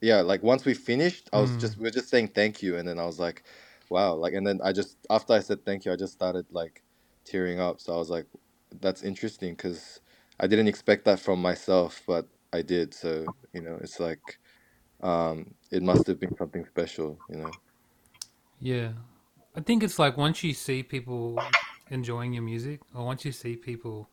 yeah 0.00 0.20
like 0.20 0.42
once 0.42 0.64
we 0.64 0.74
finished 0.74 1.28
i 1.32 1.40
was 1.40 1.56
Mm. 1.56 1.58
just 1.58 1.76
we 1.78 1.84
were 1.84 1.90
just 1.90 2.08
saying 2.08 2.28
thank 2.28 2.62
you 2.62 2.76
and 2.76 2.88
then 2.88 2.98
i 2.98 3.04
was 3.06 3.18
like 3.18 3.44
wow 3.94 4.12
like 4.14 4.34
and 4.34 4.46
then 4.46 4.58
i 4.64 4.70
just 4.80 4.92
after 5.08 5.32
i 5.32 5.40
said 5.40 5.64
thank 5.64 5.84
you 5.84 5.92
i 5.92 5.96
just 6.04 6.12
started 6.12 6.46
like 6.50 6.82
tearing 7.24 7.58
up 7.60 7.80
so 7.80 7.94
i 7.94 7.96
was 7.96 8.10
like 8.10 8.26
that's 8.80 9.02
interesting 9.02 9.52
because 9.54 10.00
i 10.40 10.46
didn't 10.46 10.68
expect 10.68 11.04
that 11.04 11.20
from 11.20 11.38
myself 11.40 12.02
but 12.06 12.24
i 12.52 12.60
did 12.60 12.92
so 12.92 13.10
you 13.52 13.62
know 13.62 13.78
it's 13.84 14.00
like 14.00 14.38
um 15.02 15.36
it 15.70 15.82
must 15.82 16.06
have 16.08 16.18
been 16.18 16.36
something 16.36 16.64
special 16.66 17.18
you 17.28 17.36
know 17.36 17.50
yeah. 18.60 18.92
I 19.54 19.60
think 19.60 19.82
it's 19.82 19.98
like 19.98 20.16
once 20.16 20.42
you 20.42 20.54
see 20.54 20.82
people 20.82 21.38
enjoying 21.90 22.32
your 22.32 22.42
music, 22.42 22.80
or 22.94 23.04
once 23.04 23.24
you 23.24 23.30
see 23.30 23.56
people 23.56 24.08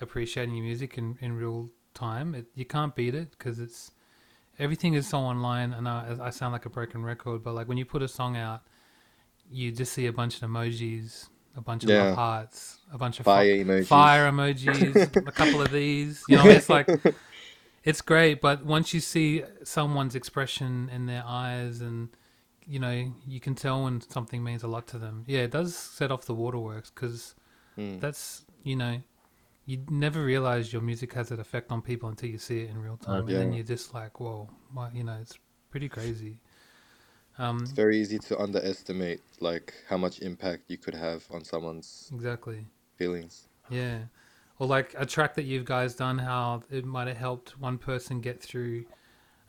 appreciating 0.00 0.54
your 0.54 0.64
music 0.64 0.98
in, 0.98 1.16
in 1.20 1.36
real 1.36 1.70
time, 1.94 2.34
it, 2.34 2.46
you 2.54 2.66
can't 2.66 2.94
beat 2.94 3.14
it 3.14 3.30
because 3.30 3.58
it's 3.58 3.92
everything 4.58 4.94
is 4.94 5.08
so 5.08 5.18
online. 5.18 5.72
And 5.72 5.88
I, 5.88 6.16
I 6.20 6.30
sound 6.30 6.52
like 6.52 6.66
a 6.66 6.70
broken 6.70 7.02
record, 7.02 7.42
but 7.42 7.54
like 7.54 7.68
when 7.68 7.78
you 7.78 7.86
put 7.86 8.02
a 8.02 8.08
song 8.08 8.36
out, 8.36 8.62
you 9.50 9.72
just 9.72 9.92
see 9.92 10.06
a 10.06 10.12
bunch 10.12 10.40
of 10.42 10.48
emojis, 10.48 11.28
a 11.56 11.60
bunch 11.60 11.84
of 11.84 11.90
Yeah. 11.90 12.14
hearts, 12.14 12.78
a 12.92 12.98
bunch 12.98 13.20
of 13.20 13.24
fire 13.24 13.44
fi- 13.44 13.64
emojis 13.64 13.86
fire 13.86 14.30
emojis, 14.30 15.26
a 15.26 15.32
couple 15.32 15.60
of 15.62 15.70
these. 15.70 16.24
You 16.28 16.36
know, 16.36 16.48
it's 16.48 16.68
like 16.68 16.88
it's 17.84 18.00
great, 18.00 18.40
but 18.40 18.64
once 18.64 18.92
you 18.92 19.00
see 19.00 19.44
someone's 19.64 20.14
expression 20.14 20.90
in 20.92 21.06
their 21.06 21.24
eyes 21.26 21.80
and 21.80 22.08
you 22.68 22.80
know, 22.80 23.12
you 23.28 23.38
can 23.38 23.54
tell 23.54 23.84
when 23.84 24.00
something 24.00 24.42
means 24.42 24.64
a 24.64 24.66
lot 24.66 24.88
to 24.88 24.98
them. 24.98 25.22
Yeah, 25.28 25.40
it 25.42 25.52
does 25.52 25.76
set 25.76 26.10
off 26.10 26.24
the 26.26 26.34
waterworks 26.34 26.90
because 26.90 27.34
Mm. 27.78 28.00
that's, 28.00 28.44
you 28.64 28.74
know, 28.74 29.00
you 29.66 29.84
never 29.88 30.24
realize 30.24 30.72
your 30.72 30.82
music 30.82 31.12
has 31.12 31.30
an 31.30 31.38
effect 31.38 31.70
on 31.70 31.80
people 31.82 32.08
until 32.08 32.28
you 32.28 32.38
see 32.38 32.62
it 32.62 32.70
in 32.70 32.78
real 32.80 32.96
time. 32.96 33.20
And 33.28 33.28
then 33.28 33.52
you're 33.52 33.64
just 33.64 33.94
like, 33.94 34.18
whoa, 34.18 34.48
you 34.92 35.04
know, 35.04 35.18
it's 35.20 35.38
pretty 35.70 35.88
crazy. 35.88 36.40
Um, 37.38 37.58
it's 37.60 37.72
very 37.72 37.98
easy 38.00 38.18
to 38.18 38.38
underestimate 38.38 39.20
like 39.40 39.74
how 39.88 39.96
much 39.96 40.20
impact 40.20 40.64
you 40.68 40.78
could 40.78 40.94
have 40.94 41.24
on 41.30 41.44
someone's 41.44 42.10
exactly. 42.14 42.66
feelings 42.96 43.48
Yeah. 43.70 43.98
Or 44.58 44.66
like 44.66 44.94
a 44.96 45.04
track 45.04 45.34
that 45.34 45.44
you 45.44 45.62
guys 45.62 45.94
done, 45.94 46.18
how 46.18 46.62
it 46.70 46.84
might 46.84 47.08
have 47.08 47.16
helped 47.18 47.58
one 47.60 47.76
person 47.78 48.20
get 48.20 48.42
through 48.42 48.86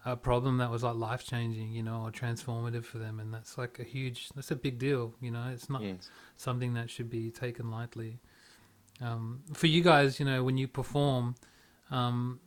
a 0.05 0.15
problem 0.15 0.57
that 0.57 0.69
was 0.69 0.83
like 0.83 0.95
life 0.95 1.25
changing, 1.25 1.71
you 1.71 1.83
know, 1.83 2.03
or 2.03 2.11
transformative 2.11 2.83
for 2.83 2.97
them. 2.97 3.19
And 3.19 3.33
that's 3.33 3.57
like 3.57 3.79
a 3.79 3.83
huge, 3.83 4.29
that's 4.35 4.51
a 4.51 4.55
big 4.55 4.79
deal, 4.79 5.13
you 5.21 5.31
know, 5.31 5.49
it's 5.53 5.69
not 5.69 5.81
Mm. 5.81 5.97
something 6.35 6.73
that 6.73 6.89
should 6.89 7.09
be 7.09 7.29
taken 7.31 7.71
lightly. 7.71 8.19
Um, 9.01 9.43
for 9.53 9.67
you 9.67 9.81
guys, 9.83 10.19
you 10.19 10.25
know, 10.25 10.43
when 10.43 10.57
you 10.57 10.67
perform, 10.67 11.35
um, 11.91 12.39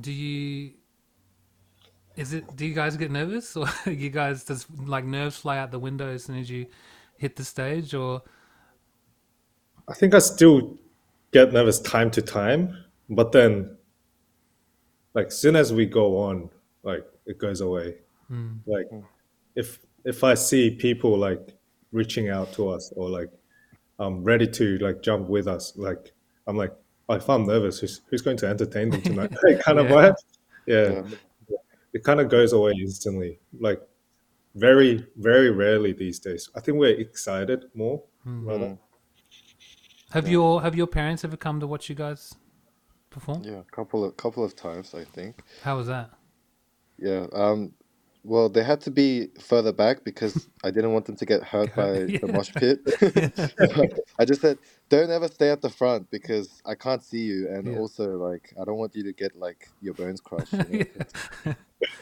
do 0.00 0.12
you, 0.12 0.72
is 2.20 2.32
it, 2.34 2.56
do 2.56 2.66
you 2.66 2.74
guys 2.74 2.96
get 2.96 3.10
nervous 3.10 3.56
or 3.60 3.66
you 3.86 4.10
guys, 4.10 4.44
does 4.44 4.66
like 4.86 5.04
nerves 5.04 5.36
fly 5.38 5.58
out 5.58 5.70
the 5.70 5.78
window 5.78 6.08
as 6.12 6.24
soon 6.24 6.38
as 6.38 6.50
you 6.50 6.66
hit 7.16 7.36
the 7.36 7.44
stage 7.44 7.94
or, 7.94 8.22
I 9.88 9.94
think 9.94 10.14
I 10.14 10.20
still 10.20 10.78
get 11.32 11.52
nervous 11.52 11.80
time 11.80 12.10
to 12.12 12.22
time, 12.22 12.76
but 13.08 13.32
then, 13.32 13.76
like, 15.14 15.32
soon 15.32 15.56
as 15.56 15.72
we 15.72 15.86
go 15.86 16.18
on, 16.18 16.50
like, 16.84 17.04
it 17.26 17.38
goes 17.38 17.60
away. 17.60 17.96
mm, 18.30 18.58
Like, 18.66 18.88
if 19.56 19.80
if 20.04 20.22
I 20.22 20.34
see 20.34 20.70
people 20.70 21.18
like 21.18 21.54
reaching 21.92 22.28
out 22.30 22.52
to 22.54 22.68
us 22.68 22.92
or 22.96 23.10
like 23.10 23.30
um 23.98 24.22
ready 24.24 24.46
to 24.46 24.78
like 24.78 25.02
jump 25.02 25.28
with 25.28 25.46
us, 25.48 25.72
like 25.76 26.12
I'm 26.46 26.56
like, 26.56 26.72
oh, 27.08 27.14
if 27.14 27.28
I'm 27.28 27.44
nervous, 27.46 27.80
who's 27.80 28.00
who's 28.08 28.22
going 28.22 28.36
to 28.38 28.46
entertain 28.46 28.90
them 28.90 29.02
tonight? 29.02 29.30
Like, 29.42 29.60
kind 29.60 29.78
of 29.78 29.86
Yeah. 29.90 29.94
vibe. 29.96 30.14
Yeah, 30.66 30.92
Yeah. 30.92 31.02
It 31.92 32.02
kind 32.04 32.20
of 32.20 32.28
goes 32.28 32.52
away 32.52 32.72
instantly. 32.80 33.38
Like, 33.58 33.80
very 34.54 35.06
very 35.16 35.50
rarely 35.50 35.92
these 35.92 36.18
days. 36.18 36.48
I 36.56 36.60
think 36.60 36.78
we're 36.78 36.98
excited 36.98 37.64
more. 37.74 38.02
mm. 38.26 38.46
rather. 38.46 38.78
Have 40.12 40.26
Yeah. 40.26 40.32
your 40.32 40.62
have 40.62 40.74
your 40.74 40.86
parents 40.88 41.24
ever 41.24 41.36
come 41.36 41.60
to 41.60 41.66
watch 41.66 41.88
you 41.88 41.94
guys 41.94 42.34
perform? 43.10 43.42
yeah 43.44 43.60
a 43.60 43.70
couple 43.76 44.04
of 44.04 44.16
couple 44.16 44.44
of 44.44 44.54
times 44.54 44.94
i 44.94 45.04
think 45.04 45.42
How 45.62 45.76
was 45.76 45.86
that? 45.88 46.10
Yeah. 46.98 47.26
Um. 47.32 47.72
Well, 48.22 48.48
they 48.50 48.62
had 48.62 48.80
to 48.82 48.90
be 48.90 49.28
further 49.40 49.72
back 49.72 50.04
because 50.04 50.48
I 50.62 50.70
didn't 50.70 50.92
want 50.92 51.06
them 51.06 51.16
to 51.16 51.24
get 51.26 51.42
hurt 51.42 51.74
by 51.74 51.92
the 52.20 52.28
mosh 52.30 52.50
pit. 52.54 52.78
I 54.18 54.24
just 54.26 54.42
said, 54.42 54.58
don't 54.90 55.10
ever 55.10 55.26
stay 55.28 55.50
at 55.50 55.62
the 55.62 55.70
front 55.70 56.10
because 56.10 56.60
I 56.66 56.74
can't 56.74 57.02
see 57.02 57.20
you, 57.20 57.48
and 57.48 57.66
Yeah. 57.66 57.78
also 57.78 58.16
like 58.18 58.52
I 58.60 58.64
don't 58.64 58.76
want 58.76 58.94
you 58.94 59.04
to 59.04 59.12
get 59.12 59.36
like 59.36 59.68
your 59.80 59.94
bones 59.94 60.20
crushed. 60.20 60.52
You, 60.52 60.84
know? 61.46 61.54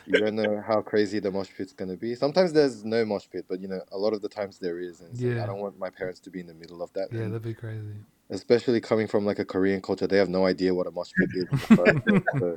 you 0.06 0.18
don't 0.18 0.34
know 0.34 0.62
how 0.66 0.80
crazy 0.80 1.20
the 1.20 1.30
mosh 1.30 1.50
pit's 1.56 1.72
gonna 1.72 1.96
be. 1.96 2.14
Sometimes 2.16 2.52
there's 2.52 2.84
no 2.84 3.04
mosh 3.04 3.26
pit, 3.30 3.44
but 3.48 3.60
you 3.60 3.68
know 3.68 3.80
a 3.92 3.98
lot 3.98 4.12
of 4.12 4.20
the 4.20 4.28
times 4.28 4.58
there 4.58 4.80
is, 4.80 5.00
and 5.00 5.10
like, 5.12 5.36
Yeah. 5.36 5.42
I 5.44 5.46
don't 5.46 5.60
want 5.60 5.78
my 5.78 5.90
parents 5.90 6.18
to 6.20 6.30
be 6.30 6.40
in 6.40 6.46
the 6.48 6.54
middle 6.54 6.82
of 6.82 6.92
that. 6.94 7.08
yeah, 7.12 7.22
and 7.22 7.32
that'd 7.32 7.42
be 7.42 7.54
crazy. 7.54 7.94
especially 8.30 8.80
coming 8.80 9.06
from 9.06 9.24
like 9.24 9.38
a 9.38 9.44
Korean 9.44 9.80
culture, 9.80 10.06
they 10.08 10.18
have 10.18 10.28
no 10.28 10.46
idea 10.46 10.74
what 10.74 10.86
a 10.86 10.90
mosh 10.90 11.12
pit 11.16 11.28
is. 11.32 11.44
in 11.44 11.58
the 11.58 11.76
first 11.76 12.04
place. 12.04 12.22
so 12.40 12.56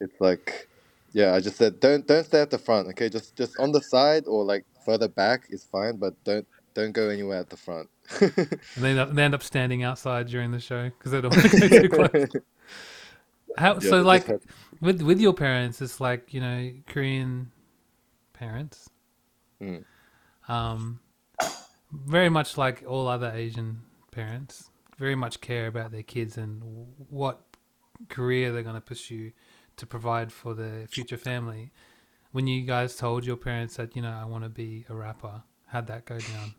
it's 0.00 0.20
like, 0.20 0.68
yeah, 1.12 1.34
I 1.34 1.40
just 1.40 1.56
said 1.56 1.80
don't 1.80 2.06
don't 2.06 2.24
stay 2.24 2.40
at 2.40 2.50
the 2.50 2.58
front, 2.58 2.88
okay? 2.88 3.08
Just 3.08 3.36
just 3.36 3.58
on 3.58 3.72
the 3.72 3.80
side 3.80 4.24
or 4.26 4.44
like 4.44 4.64
further 4.84 5.08
back 5.08 5.46
is 5.50 5.64
fine, 5.64 5.96
but 5.96 6.14
don't 6.24 6.46
don't 6.74 6.92
go 6.92 7.08
anywhere 7.08 7.38
at 7.38 7.50
the 7.50 7.56
front. 7.56 7.88
And 8.20 8.58
they 8.76 8.90
end 8.90 8.98
up, 8.98 9.12
they 9.12 9.22
end 9.22 9.34
up 9.34 9.42
standing 9.42 9.82
outside 9.82 10.26
during 10.26 10.50
the 10.50 10.60
show 10.60 10.84
because 10.84 11.12
they 11.12 11.20
don't 11.20 11.36
want 11.36 11.50
to 11.50 11.68
go 11.68 11.82
too 11.82 11.88
close. 11.88 12.26
How 13.58 13.74
Yeah, 13.74 13.90
so? 13.90 14.02
Like 14.02 14.26
had- 14.26 14.40
with 14.80 15.02
with 15.02 15.20
your 15.20 15.34
parents, 15.34 15.80
it's 15.82 16.00
like 16.00 16.32
you 16.32 16.40
know 16.40 16.72
Korean 16.86 17.52
parents. 18.32 18.88
Mm. 19.60 19.84
Um, 20.48 21.00
very 21.92 22.28
much 22.28 22.56
like 22.56 22.84
all 22.86 23.06
other 23.06 23.30
Asian 23.34 23.82
parents, 24.10 24.70
very 24.98 25.14
much 25.14 25.40
care 25.40 25.66
about 25.66 25.92
their 25.92 26.02
kids 26.02 26.36
and 26.38 26.62
what 27.10 27.40
career 28.08 28.52
they're 28.52 28.62
going 28.62 28.74
to 28.74 28.80
pursue 28.80 29.32
to 29.76 29.86
provide 29.86 30.32
for 30.32 30.54
their 30.54 30.86
future 30.86 31.16
family. 31.18 31.72
When 32.32 32.46
you 32.46 32.62
guys 32.66 32.96
told 32.96 33.24
your 33.26 33.36
parents 33.36 33.76
that 33.76 33.96
you 33.96 34.02
know 34.02 34.10
I 34.12 34.24
want 34.26 34.44
to 34.44 34.50
be 34.50 34.84
a 34.88 34.94
rapper, 34.94 35.42
how'd 35.66 35.86
that 35.88 36.04
go 36.06 36.18
down? 36.18 36.54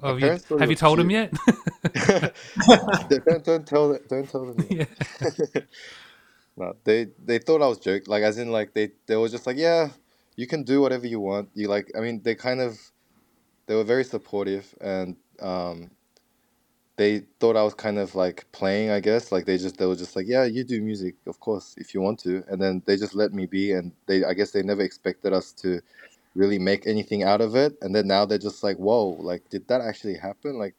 My 0.00 0.12
have 0.12 0.20
you, 0.20 0.26
parents 0.26 0.44
thought 0.44 0.62
it 0.62 0.62
have 0.62 0.70
you 0.70 0.76
told 0.76 0.98
them 0.98 1.10
yet? 1.10 1.32
don't, 3.08 3.44
don't 3.44 3.66
tell 3.66 3.92
it- 3.92 4.08
don't 4.08 4.28
tell 4.28 4.46
them. 4.46 4.66
yet. 4.70 4.70
yeah. 4.70 5.62
No, 6.56 6.74
they 6.84 7.08
they 7.24 7.38
thought 7.38 7.62
I 7.62 7.66
was 7.68 7.78
joking. 7.78 8.06
Like 8.08 8.22
as 8.22 8.38
in 8.38 8.50
like 8.52 8.74
they 8.74 8.90
they 9.06 9.16
were 9.16 9.28
just 9.28 9.46
like, 9.46 9.56
yeah, 9.58 9.90
you 10.36 10.46
can 10.46 10.62
do 10.62 10.80
whatever 10.80 11.06
you 11.06 11.20
want. 11.20 11.50
You 11.54 11.68
like 11.68 11.90
I 11.96 12.00
mean 12.00 12.22
they 12.22 12.34
kind 12.34 12.60
of 12.60 12.78
they 13.66 13.74
were 13.74 13.84
very 13.84 14.04
supportive 14.04 14.74
and 14.80 15.16
um 15.40 15.90
they 16.96 17.20
thought 17.40 17.56
I 17.56 17.62
was 17.62 17.74
kind 17.74 17.98
of 17.98 18.14
like 18.14 18.46
playing, 18.52 18.90
I 18.90 19.00
guess. 19.00 19.32
Like 19.32 19.46
they 19.46 19.58
just 19.58 19.78
they 19.78 19.86
were 19.86 19.96
just 19.96 20.16
like, 20.16 20.26
yeah, 20.28 20.44
you 20.44 20.64
do 20.64 20.80
music, 20.82 21.16
of 21.26 21.40
course, 21.40 21.74
if 21.78 21.94
you 21.94 22.00
want 22.00 22.18
to. 22.20 22.44
And 22.48 22.60
then 22.60 22.82
they 22.86 22.96
just 22.96 23.14
let 23.14 23.32
me 23.32 23.46
be 23.46 23.72
and 23.72 23.92
they 24.06 24.24
I 24.24 24.34
guess 24.34 24.50
they 24.52 24.62
never 24.62 24.82
expected 24.82 25.32
us 25.32 25.52
to 25.62 25.80
really 26.34 26.58
make 26.58 26.86
anything 26.86 27.22
out 27.22 27.40
of 27.40 27.56
it. 27.56 27.76
And 27.82 27.94
then 27.94 28.06
now 28.06 28.24
they're 28.26 28.38
just 28.38 28.62
like, 28.62 28.76
whoa, 28.78 29.16
like 29.20 29.48
did 29.50 29.68
that 29.68 29.80
actually 29.82 30.16
happen? 30.16 30.58
Like 30.58 30.74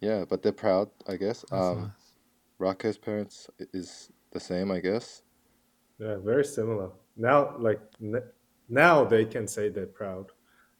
yeah, 0.00 0.24
but 0.28 0.42
they're 0.42 0.52
proud, 0.52 0.90
I 1.06 1.16
guess. 1.16 1.44
That's 1.50 1.54
Um 1.54 1.78
nice. 1.78 2.14
Rako's 2.58 2.98
parents 2.98 3.48
is 3.72 4.10
the 4.32 4.40
same, 4.40 4.70
I 4.70 4.80
guess. 4.80 5.22
Yeah, 5.98 6.16
very 6.18 6.44
similar. 6.44 6.90
Now, 7.16 7.56
like 7.58 7.80
n- 8.02 8.22
now, 8.68 9.04
they 9.04 9.24
can 9.24 9.46
say 9.46 9.68
they're 9.68 9.86
proud. 9.86 10.32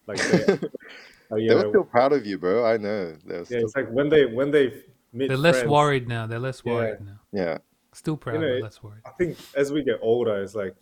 Like 0.06 0.26
they, 0.26 0.46
uh, 1.34 1.36
you 1.36 1.48
They 1.48 1.54
were 1.54 1.62
know, 1.64 1.70
still 1.70 1.84
proud 1.84 2.12
of 2.12 2.24
you, 2.26 2.38
bro. 2.38 2.64
I 2.64 2.76
know. 2.76 3.12
They 3.24 3.34
were 3.34 3.38
yeah, 3.40 3.44
still, 3.44 3.64
it's 3.64 3.76
like 3.76 3.90
when 3.90 4.08
they 4.08 4.26
when 4.26 4.50
they 4.50 4.82
meet 5.12 5.28
They're 5.28 5.36
less 5.36 5.56
friends, 5.56 5.70
worried 5.70 6.08
now. 6.08 6.26
They're 6.26 6.38
less 6.38 6.62
Yeah. 6.64 6.72
worried 6.74 7.00
now. 7.00 7.20
yeah. 7.32 7.58
Still 7.92 8.16
proud, 8.16 8.34
you 8.34 8.40
know, 8.40 8.54
but 8.56 8.62
less 8.64 8.82
worried. 8.82 9.02
I 9.06 9.10
think 9.10 9.38
as 9.54 9.70
we 9.70 9.84
get 9.84 9.98
older, 10.02 10.42
it's 10.42 10.54
like 10.56 10.74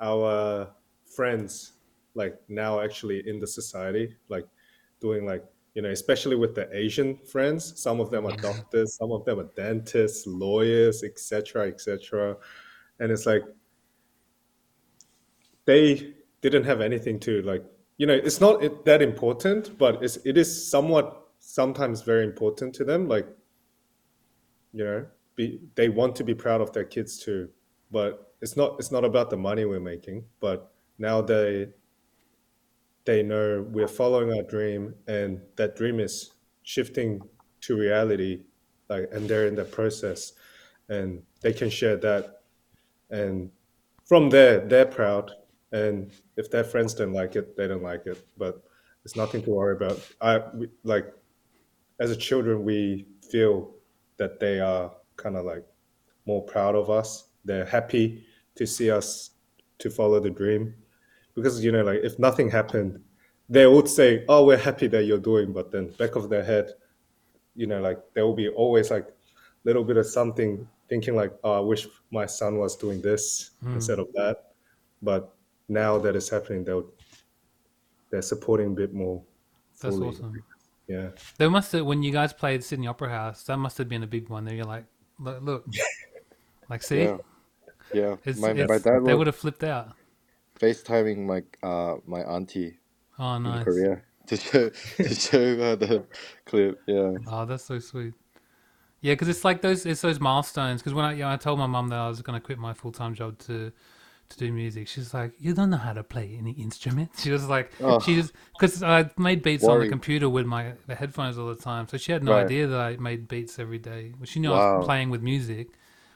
our 0.00 0.68
friends, 1.06 1.72
like 2.14 2.38
now 2.48 2.80
actually 2.80 3.26
in 3.28 3.40
the 3.40 3.46
society, 3.46 4.16
like 4.28 4.46
doing 5.00 5.24
like 5.24 5.44
you 5.74 5.82
know, 5.82 5.90
especially 5.90 6.34
with 6.34 6.54
the 6.56 6.68
Asian 6.76 7.16
friends. 7.16 7.80
Some 7.80 8.00
of 8.00 8.10
them 8.10 8.26
are 8.26 8.36
doctors, 8.50 8.96
some 8.96 9.12
of 9.12 9.24
them 9.24 9.38
are 9.40 9.48
dentists, 9.56 10.26
lawyers, 10.26 11.04
etc., 11.04 11.68
etc. 11.68 12.36
And 13.00 13.12
it's 13.12 13.26
like 13.26 13.44
they 15.64 16.14
didn't 16.40 16.64
have 16.64 16.80
anything 16.80 17.18
to 17.20 17.42
like 17.42 17.64
you 17.98 18.06
know 18.06 18.14
it's 18.14 18.40
not 18.40 18.84
that 18.84 19.02
important 19.02 19.76
but 19.76 20.02
it's 20.02 20.16
it 20.24 20.38
is 20.38 20.70
somewhat 20.70 21.28
sometimes 21.40 22.02
very 22.02 22.24
important 22.24 22.74
to 22.74 22.84
them 22.84 23.08
like 23.08 23.26
you 24.72 24.84
know 24.84 25.06
be 25.38 25.60
they 25.76 25.88
want 25.88 26.16
to 26.16 26.24
be 26.24 26.34
proud 26.34 26.60
of 26.60 26.72
their 26.72 26.84
kids 26.84 27.18
too. 27.18 27.48
But 27.90 28.34
it's 28.42 28.56
not 28.56 28.76
it's 28.78 28.90
not 28.90 29.04
about 29.04 29.30
the 29.30 29.36
money 29.36 29.64
we're 29.64 29.80
making 29.80 30.24
but 30.40 30.72
now 30.98 31.22
they 31.22 31.68
they 33.06 33.22
know 33.22 33.64
we're 33.70 33.88
following 33.88 34.30
our 34.36 34.42
dream 34.42 34.94
and 35.06 35.40
that 35.56 35.76
dream 35.76 35.98
is 36.00 36.34
shifting 36.64 37.20
to 37.62 37.76
reality 37.76 38.42
like 38.90 39.08
and 39.12 39.28
they're 39.28 39.46
in 39.46 39.54
the 39.54 39.64
process 39.64 40.32
and 40.90 41.22
they 41.40 41.52
can 41.52 41.70
share 41.70 41.96
that. 41.96 42.42
And 43.10 43.50
from 44.04 44.28
there 44.28 44.60
they're 44.60 44.86
proud 44.86 45.32
and 45.72 46.10
if 46.36 46.50
their 46.50 46.64
friends 46.64 46.94
don't 46.94 47.12
like 47.12 47.36
it 47.36 47.56
they 47.56 47.68
don't 47.68 47.82
like 47.82 48.06
it. 48.06 48.18
But 48.36 48.62
it's 49.04 49.16
nothing 49.16 49.42
to 49.44 49.50
worry 49.50 49.76
about. 49.76 50.00
I 50.20 50.42
we, 50.54 50.68
like 50.84 51.12
as 52.00 52.10
a 52.10 52.16
children 52.16 52.64
we 52.64 53.06
feel 53.30 53.74
that 54.16 54.40
they 54.40 54.60
are 54.60 54.92
kind 55.16 55.36
of 55.36 55.44
like 55.44 55.64
more 56.26 56.42
proud 56.42 56.74
of 56.74 56.90
us. 56.90 57.28
They're 57.44 57.64
happy 57.66 58.24
to 58.56 58.66
see 58.66 58.90
us 58.90 59.30
to 59.78 59.90
follow 59.90 60.20
the 60.20 60.30
dream. 60.30 60.74
Because 61.34 61.62
you 61.64 61.70
know 61.72 61.82
like 61.84 62.00
if 62.02 62.18
nothing 62.18 62.50
happened 62.50 63.00
they 63.48 63.66
would 63.66 63.88
say 63.88 64.24
oh 64.28 64.44
we're 64.44 64.58
happy 64.58 64.88
that 64.88 65.04
you're 65.04 65.18
doing 65.32 65.52
but 65.54 65.70
then 65.70 65.88
back 65.98 66.16
of 66.16 66.28
their 66.28 66.44
head 66.44 66.72
you 67.54 67.66
know 67.66 67.80
like 67.80 67.98
there 68.12 68.26
will 68.26 68.34
be 68.34 68.48
always 68.48 68.90
like 68.90 69.06
little 69.64 69.84
bit 69.84 69.96
of 69.96 70.04
something 70.04 70.68
thinking 70.88 71.14
like 71.16 71.32
oh 71.44 71.52
i 71.56 71.60
wish 71.60 71.86
my 72.10 72.26
son 72.26 72.58
was 72.58 72.76
doing 72.76 73.00
this 73.00 73.52
Mm. 73.64 73.74
instead 73.76 73.98
of 74.00 74.08
that. 74.14 74.52
But 75.00 75.32
now 75.68 75.98
that 75.98 76.16
it's 76.16 76.28
happening 76.30 76.64
they'll 76.64 76.86
they're 78.10 78.22
supporting 78.22 78.68
a 78.68 78.74
bit 78.74 78.92
more 78.94 79.22
That's 79.80 79.94
fully. 79.94 80.08
awesome. 80.08 80.42
yeah 80.86 81.08
There 81.36 81.50
must 81.50 81.72
have 81.72 81.84
when 81.84 82.02
you 82.02 82.10
guys 82.12 82.32
played 82.32 82.64
Sydney 82.64 82.86
Opera 82.86 83.10
House. 83.10 83.42
That 83.44 83.58
must 83.58 83.76
have 83.78 83.88
been 83.88 84.02
a 84.02 84.06
big 84.06 84.28
one. 84.30 84.44
There, 84.46 84.54
you're 84.54 84.64
like, 84.64 84.86
look, 85.18 85.42
look. 85.42 85.66
like, 86.70 86.82
see, 86.82 87.02
Yeah. 87.02 87.18
Yeah. 87.92 88.16
it's, 88.24 88.38
my, 88.40 88.50
it's, 88.50 88.68
my 88.68 88.78
dad 88.78 89.04
they 89.04 89.14
would 89.14 89.26
have 89.26 89.36
flipped 89.36 89.64
out. 89.64 89.92
FaceTiming 90.58 91.18
my 91.18 91.42
uh 91.62 91.96
my 92.06 92.20
auntie 92.22 92.78
Oh, 93.18 93.34
in 93.34 93.42
nice. 93.42 93.64
Korea 93.64 94.02
to 94.28 94.36
show 94.36 94.68
to 94.96 95.14
show 95.14 95.56
her 95.56 95.76
the 95.76 96.04
clip. 96.46 96.80
Yeah. 96.86 97.12
Oh, 97.26 97.44
that's 97.44 97.64
so 97.64 97.78
sweet. 97.78 98.14
Yeah, 99.00 99.12
because 99.12 99.28
it's 99.28 99.44
like 99.44 99.60
those 99.62 99.84
it's 99.86 100.00
those 100.00 100.18
milestones. 100.20 100.80
Because 100.80 100.94
when 100.94 101.04
I, 101.04 101.12
you 101.12 101.18
know, 101.20 101.30
I 101.30 101.36
told 101.36 101.58
my 101.58 101.66
mum 101.66 101.88
that 101.88 101.98
I 101.98 102.08
was 102.08 102.20
going 102.22 102.38
to 102.40 102.44
quit 102.44 102.58
my 102.58 102.72
full 102.74 102.92
time 102.92 103.14
job 103.14 103.38
to 103.40 103.70
to 104.30 104.38
do 104.38 104.52
music, 104.52 104.88
she's 104.88 105.12
like, 105.14 105.32
"You 105.38 105.54
don't 105.54 105.70
know 105.70 105.76
how 105.78 105.92
to 105.92 106.02
play 106.02 106.36
any 106.38 106.52
instrument." 106.52 107.10
She 107.18 107.30
was 107.30 107.46
like, 107.48 107.72
Oh. 107.80 107.98
she 108.00 108.16
just 108.16 108.32
because 108.52 108.82
I 108.82 109.10
made 109.16 109.42
beats 109.42 109.64
on 109.64 109.80
the 109.80 109.88
computer 109.88 110.28
with 110.28 110.46
my 110.46 110.72
the 110.86 110.94
headphones 110.94 111.38
all 111.38 111.48
the 111.48 111.56
time, 111.62 111.88
so 111.88 111.96
she 111.96 112.12
had 112.12 112.22
no 112.24 112.32
Right. 112.32 112.44
idea 112.44 112.66
that 112.66 112.80
I 112.80 112.96
made 112.96 113.28
beats 113.28 113.58
every 113.58 113.78
day. 113.78 114.12
Well, 114.18 114.26
she 114.26 114.40
knew 114.40 114.52
I 114.52 114.76
was 114.76 114.84
playing 114.86 115.10
with 115.10 115.22
music, 115.22 115.68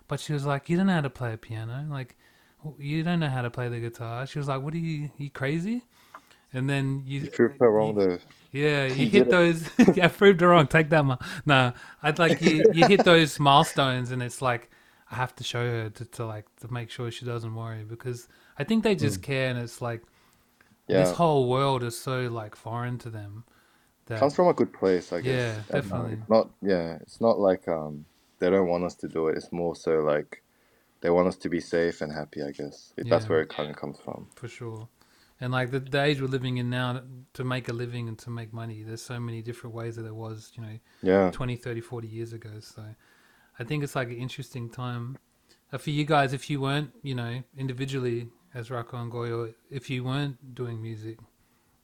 but 0.09 0.21
she 0.21 0.33
was 0.33 0.45
like, 0.47 0.69
"You 0.69 0.77
don't 0.77 0.87
know 0.87 0.95
how 0.95 1.01
to 1.03 1.11
play 1.11 1.33
a 1.35 1.39
piano, 1.39 1.87
like 1.91 2.17
you 2.79 3.03
don't 3.03 3.21
know 3.21 3.29
how 3.29 3.43
to 3.43 3.51
play 3.51 3.69
the 3.69 3.81
guitar." 3.81 4.27
She 4.27 4.39
was 4.39 4.49
like, 4.49 4.63
"What 4.63 4.75
are 4.75 4.79
you? 4.79 5.11
You 5.19 5.31
crazy?" 5.31 5.83
And 6.53 6.69
then 6.69 7.03
you 7.07 7.21
You 7.21 7.31
proved 7.31 7.61
her 7.61 7.71
wrong 7.71 7.95
though. 7.95 8.19
yeah, 8.53 8.85
you 8.87 9.07
You 9.07 9.11
hit 9.11 9.31
those. 9.31 9.69
yeah, 9.97 10.05
I 10.07 10.09
proved 10.09 10.43
it 10.43 10.47
wrong. 10.47 10.67
Take 10.67 10.91
that, 10.91 11.05
ma. 11.05 11.17
No, 11.47 11.73
I'd 12.03 12.19
like 12.19 12.41
you. 12.43 12.65
You 12.73 12.87
hit 12.87 13.05
those 13.05 13.41
milestones, 13.41 14.11
and 14.13 14.23
it's 14.23 14.43
like 14.43 14.71
I 15.13 15.17
have 15.17 15.35
to 15.37 15.45
show 15.45 15.65
her 15.65 15.91
to, 15.91 16.05
to 16.05 16.27
like 16.27 16.47
to 16.61 16.73
make 16.73 16.91
sure 16.91 17.11
she 17.11 17.25
doesn't 17.25 17.55
worry 17.55 17.85
because 17.85 18.29
I 18.59 18.65
think 18.65 18.83
they 18.83 18.95
just 18.95 19.23
care, 19.23 19.51
and 19.51 19.59
it's 19.59 19.81
like 19.83 20.03
this 20.89 21.13
whole 21.13 21.49
world 21.49 21.83
is 21.83 21.99
so 21.99 22.29
like 22.29 22.57
foreign 22.57 22.99
to 22.99 23.11
them. 23.11 23.45
That 24.07 24.19
Comes 24.21 24.35
from 24.35 24.49
a 24.49 24.55
good 24.55 24.73
place, 24.73 25.13
I 25.13 25.21
guess. 25.21 25.29
Yeah, 25.29 25.55
And, 25.55 25.67
uh, 25.69 25.77
definitely. 25.83 26.19
not 26.29 26.51
yeah, 26.63 26.99
it's 27.03 27.21
not 27.21 27.39
like 27.39 27.69
um 27.69 28.05
they 28.39 28.51
don't 28.51 28.69
want 28.69 28.85
us 28.85 28.95
to 28.97 29.09
do 29.09 29.29
it. 29.29 29.37
It's 29.37 29.53
more 29.53 29.77
so 29.77 30.01
like 30.01 30.43
they 31.03 31.11
want 31.11 31.29
us 31.29 31.37
to 31.37 31.49
be 31.49 31.61
safe 31.61 32.01
and 32.01 32.13
happy, 32.13 32.43
I 32.43 32.51
guess. 32.53 32.93
If 32.97 33.09
That's 33.09 33.29
where 33.29 33.41
it 33.43 33.49
kind 33.49 33.71
of 33.71 33.77
comes 33.77 33.99
from. 34.05 34.27
for 34.35 34.49
sure. 34.49 34.89
And 35.41 35.53
like 35.53 35.71
the, 35.73 35.81
the 35.81 36.03
age 36.03 36.21
we're 36.21 36.29
living 36.29 36.59
in 36.59 36.71
now, 36.71 37.03
to 37.35 37.45
make 37.45 37.69
a 37.69 37.73
living 37.73 38.09
and 38.09 38.19
to 38.21 38.31
make 38.31 38.53
money, 38.53 38.83
there's 38.83 39.03
so 39.03 39.19
many 39.19 39.43
different 39.43 39.75
ways 39.75 39.97
that 39.97 40.03
there 40.03 40.15
was, 40.15 40.53
you 40.55 40.63
know, 40.63 40.79
Yeah. 41.03 41.31
20, 41.33 41.57
30, 41.57 41.81
40 41.81 42.07
years 42.09 42.33
ago. 42.33 42.51
So 42.61 42.85
I 43.59 43.65
think 43.65 43.85
it's 43.85 43.95
like 43.95 44.09
an 44.09 44.17
interesting 44.17 44.69
time 44.71 45.19
uh, 45.73 45.79
for 45.79 45.91
you 45.91 46.05
guys. 46.05 46.33
If 46.33 46.49
you 46.51 46.61
weren't, 46.61 46.93
you 47.03 47.15
know, 47.15 47.43
individually 47.57 48.29
as 48.55 48.69
Rako 48.69 48.95
and 48.95 49.13
Goyo, 49.13 49.55
if 49.71 49.91
you 49.91 50.05
weren't 50.05 50.55
doing 50.55 50.81
music, 50.83 51.19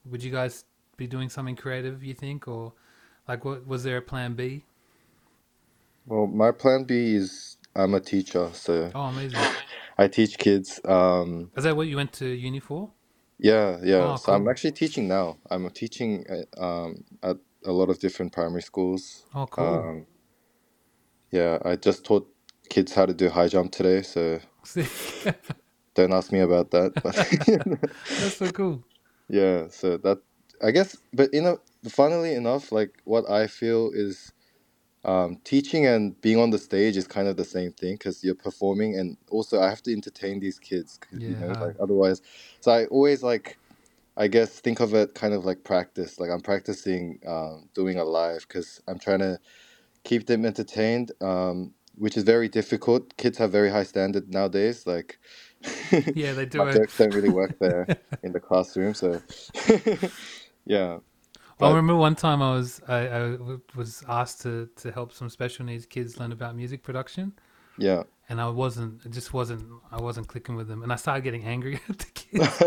would 0.05 0.23
you 0.23 0.31
guys 0.31 0.65
be 0.97 1.07
doing 1.07 1.29
something 1.29 1.57
creative, 1.57 2.03
you 2.03 2.15
think? 2.15 2.49
Or 2.49 2.73
like, 3.27 3.45
what 3.45 3.67
was 3.67 3.85
there 3.85 3.99
a 3.99 4.03
plan 4.03 4.35
B? 4.35 4.65
Well, 6.07 6.27
my 6.27 6.53
plan 6.53 6.85
B 6.85 7.15
is 7.15 7.59
I'm 7.77 7.95
a 7.95 8.01
teacher, 8.01 8.51
so 8.55 8.91
Oh, 8.95 9.03
amazing. 9.03 9.39
I 9.99 10.09
teach 10.09 10.39
kids. 10.39 10.81
Um, 10.85 11.51
Is 11.57 11.65
that 11.65 11.77
what 11.77 11.87
you 11.87 11.97
went 11.97 12.13
to 12.15 12.27
uni 12.27 12.61
for? 12.61 12.91
yeah, 13.39 13.79
yeah. 13.83 14.13
Oh, 14.13 14.17
so 14.17 14.33
I'm 14.33 14.49
actually 14.49 14.73
teaching 14.73 15.07
now. 15.07 15.37
I'm 15.51 15.69
teaching 15.71 16.25
uh, 16.29 16.65
um, 16.65 17.05
at 17.23 17.37
a 17.65 17.73
lot 17.73 17.91
of 17.91 17.99
different 17.99 18.33
primary 18.33 18.63
schools. 18.63 19.25
Oh, 19.35 19.47
cool. 19.47 19.67
Um, 19.67 20.07
yeah, 21.31 21.59
I 21.65 21.77
just 21.77 22.05
taught 22.05 22.29
kids 22.71 22.95
how 22.95 23.07
to 23.07 23.15
do 23.15 23.29
high 23.29 23.49
jump 23.49 23.73
today, 23.73 24.03
so 24.03 24.41
don't 25.95 26.13
ask 26.13 26.33
me 26.33 26.41
about 26.41 26.71
that. 26.73 26.95
But 27.03 27.17
That's 28.19 28.37
so 28.37 28.51
cool. 28.51 28.85
yeah, 29.29 29.69
so 29.69 29.97
that 29.99 30.19
I 30.63 30.71
guess, 30.71 30.97
but 31.13 31.33
you 31.33 31.43
know, 31.43 31.59
funnily 31.89 32.35
enough, 32.35 32.73
like 32.73 33.01
what 33.05 33.29
I 33.31 33.47
feel 33.47 33.91
is 33.95 34.33
um, 35.05 35.39
teaching 35.45 35.87
and 35.87 36.21
being 36.21 36.39
on 36.39 36.51
the 36.51 36.59
stage 36.59 36.97
is 36.97 37.07
kind 37.07 37.29
of 37.29 37.37
the 37.37 37.45
same 37.45 37.73
thing 37.73 37.95
because 37.95 38.25
you're 38.25 38.35
performing 38.35 38.99
and 38.99 39.17
also 39.31 39.61
I 39.61 39.69
have 39.71 39.83
to 39.85 39.93
entertain 39.93 40.41
these 40.41 40.59
kids, 40.59 40.99
'cause, 40.99 41.21
you 41.27 41.37
know, 41.37 41.49
Yeah. 41.51 41.65
like 41.67 41.77
otherwise. 41.81 42.21
So 42.61 42.73
I 42.73 42.87
always 42.87 43.23
like, 43.23 43.59
I 44.17 44.29
guess, 44.29 44.61
think 44.61 44.81
of 44.81 44.95
it 44.95 45.15
kind 45.15 45.35
of 45.35 45.45
like 45.45 45.65
practice. 45.65 46.19
Like 46.21 46.31
I'm 46.31 46.41
practicing 46.41 47.21
um, 47.27 47.69
doing 47.75 47.99
a 47.99 48.05
live 48.05 48.47
because 48.49 48.81
I'm 48.89 48.99
trying 48.99 49.21
to 49.21 49.39
keep 50.09 50.27
them 50.27 50.45
entertained. 50.45 51.13
Um, 51.21 51.75
which 51.99 52.17
is 52.17 52.23
very 52.23 52.49
difficult. 52.49 53.17
Kids 53.17 53.39
have 53.39 53.51
very 53.51 53.71
high 53.71 53.83
standard 53.83 54.33
nowadays. 54.33 54.87
Like, 54.87 55.19
Yeah, 56.15 56.33
they 56.33 56.47
do 56.47 56.59
my 56.59 56.71
it. 56.71 56.75
jokes 56.75 56.97
don't 56.97 57.13
really 57.13 57.29
work 57.29 57.59
there 57.59 57.87
in 58.23 58.33
the 58.33 58.41
classroom. 58.41 58.95
So, 58.95 59.21
yeah, 60.65 60.99
I 61.61 61.69
remember 61.69 61.97
one 61.97 62.15
time 62.15 62.41
I 62.41 62.53
was 62.53 62.81
I 62.89 63.37
was 63.75 64.05
asked 64.09 64.43
to 64.43 64.69
to 64.77 64.93
help 64.93 65.13
some 65.13 65.29
special 65.29 65.65
needs 65.65 65.87
kids 65.87 66.19
learn 66.19 66.33
about 66.33 66.55
music 66.57 66.83
production, 66.83 67.33
yeah. 67.79 68.05
And 68.29 68.41
I 68.41 68.49
wasn't 68.51 69.05
it 69.07 69.13
just 69.13 69.33
wasn't 69.35 69.67
I 69.93 70.01
wasn't 70.01 70.29
clicking 70.29 70.57
with 70.57 70.69
them, 70.69 70.83
and 70.83 70.93
I 70.93 70.97
started 70.97 71.23
getting 71.25 71.45
angry 71.45 71.81
at 71.89 71.99
the 71.99 72.07
kids. 72.15 72.65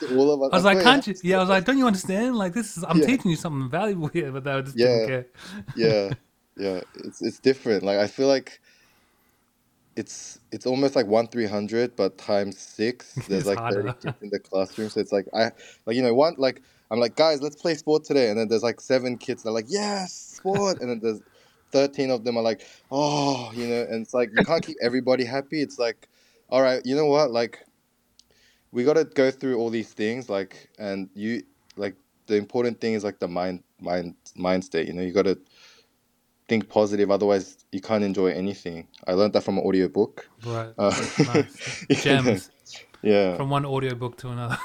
to 0.00 0.06
all 0.08 0.32
of 0.32 0.42
us. 0.42 0.50
I 0.52 0.56
was 0.56 0.64
like, 0.64 0.80
can't 0.80 1.06
you? 1.06 1.14
Yeah, 1.22 1.38
I 1.38 1.40
was 1.40 1.48
like, 1.50 1.64
don't 1.64 1.78
you 1.78 1.86
understand? 1.86 2.36
Like 2.36 2.54
this 2.54 2.76
is 2.78 2.84
I'm 2.84 3.00
Yeah. 3.00 3.06
teaching 3.06 3.30
you 3.30 3.36
something 3.36 3.70
valuable 3.70 4.08
here, 4.08 4.32
but 4.32 4.44
they 4.44 4.62
just 4.62 4.76
Yeah. 4.76 4.88
didn't 4.88 5.02
care. 5.02 5.26
yeah 5.74 6.10
yeah 6.56 6.80
it's 6.94 7.22
it's 7.22 7.40
different 7.40 7.82
like 7.82 7.98
i 7.98 8.06
feel 8.06 8.28
like 8.28 8.60
it's 9.96 10.38
it's 10.52 10.66
almost 10.66 10.96
like 10.96 11.06
one 11.06 11.28
three 11.28 11.46
hundred 11.46 11.96
but 11.96 12.18
times 12.18 12.58
six 12.58 13.24
there's 13.28 13.46
like 13.46 13.58
harder. 13.58 13.82
30 13.82 13.94
kids 13.94 14.16
in 14.22 14.30
the 14.30 14.38
classroom 14.38 14.88
so 14.90 15.00
it's 15.00 15.12
like 15.12 15.26
i 15.34 15.44
like 15.86 15.96
you 15.96 16.02
know 16.02 16.14
one 16.14 16.34
like 16.38 16.62
i'm 16.90 17.00
like 17.00 17.16
guys 17.16 17.42
let's 17.42 17.56
play 17.56 17.74
sport 17.74 18.04
today 18.04 18.30
and 18.30 18.38
then 18.38 18.48
there's 18.48 18.62
like 18.62 18.80
seven 18.80 19.18
kids 19.18 19.42
they're 19.42 19.52
like 19.52 19.66
yes 19.68 20.12
sport 20.14 20.78
and 20.80 20.90
then 20.90 21.00
there's 21.02 21.22
13 21.72 22.10
of 22.10 22.24
them 22.24 22.36
are 22.36 22.42
like 22.42 22.66
oh 22.90 23.50
you 23.54 23.66
know 23.66 23.82
and 23.82 24.02
it's 24.02 24.14
like 24.14 24.30
you 24.36 24.44
can't 24.44 24.64
keep 24.64 24.76
everybody 24.82 25.24
happy. 25.24 25.60
It's 25.60 25.78
like 25.78 26.08
all 26.48 26.62
right 26.62 26.80
you 26.84 26.94
know 26.94 27.06
what? 27.06 27.30
Like 27.30 27.64
we 28.70 28.84
got 28.84 28.94
to 28.94 29.04
go 29.04 29.30
through 29.30 29.58
all 29.58 29.70
these 29.70 29.92
things 29.92 30.28
like 30.28 30.70
and 30.78 31.10
you 31.14 31.42
like 31.76 31.94
the 32.26 32.36
important 32.36 32.80
thing 32.80 32.94
is 32.94 33.04
like 33.04 33.18
the 33.18 33.28
mind 33.28 33.62
mind 33.80 34.14
mind 34.36 34.64
state 34.64 34.86
you 34.86 34.92
know? 34.94 35.02
You 35.02 35.12
got 35.12 35.24
to 35.24 35.38
think 36.48 36.68
positive 36.68 37.10
otherwise 37.10 37.64
you 37.72 37.80
can't 37.80 38.04
enjoy 38.04 38.28
anything. 38.28 38.86
I 39.06 39.12
learned 39.14 39.32
that 39.32 39.42
from 39.42 39.58
an 39.58 39.64
audiobook. 39.64 40.28
Right, 40.44 40.72
uh, 40.76 40.90
nice. 41.18 41.86
gems. 42.02 42.50
Yeah. 43.02 43.36
From 43.36 43.50
one 43.50 43.64
audiobook 43.64 44.16
to 44.18 44.28
another. 44.28 44.58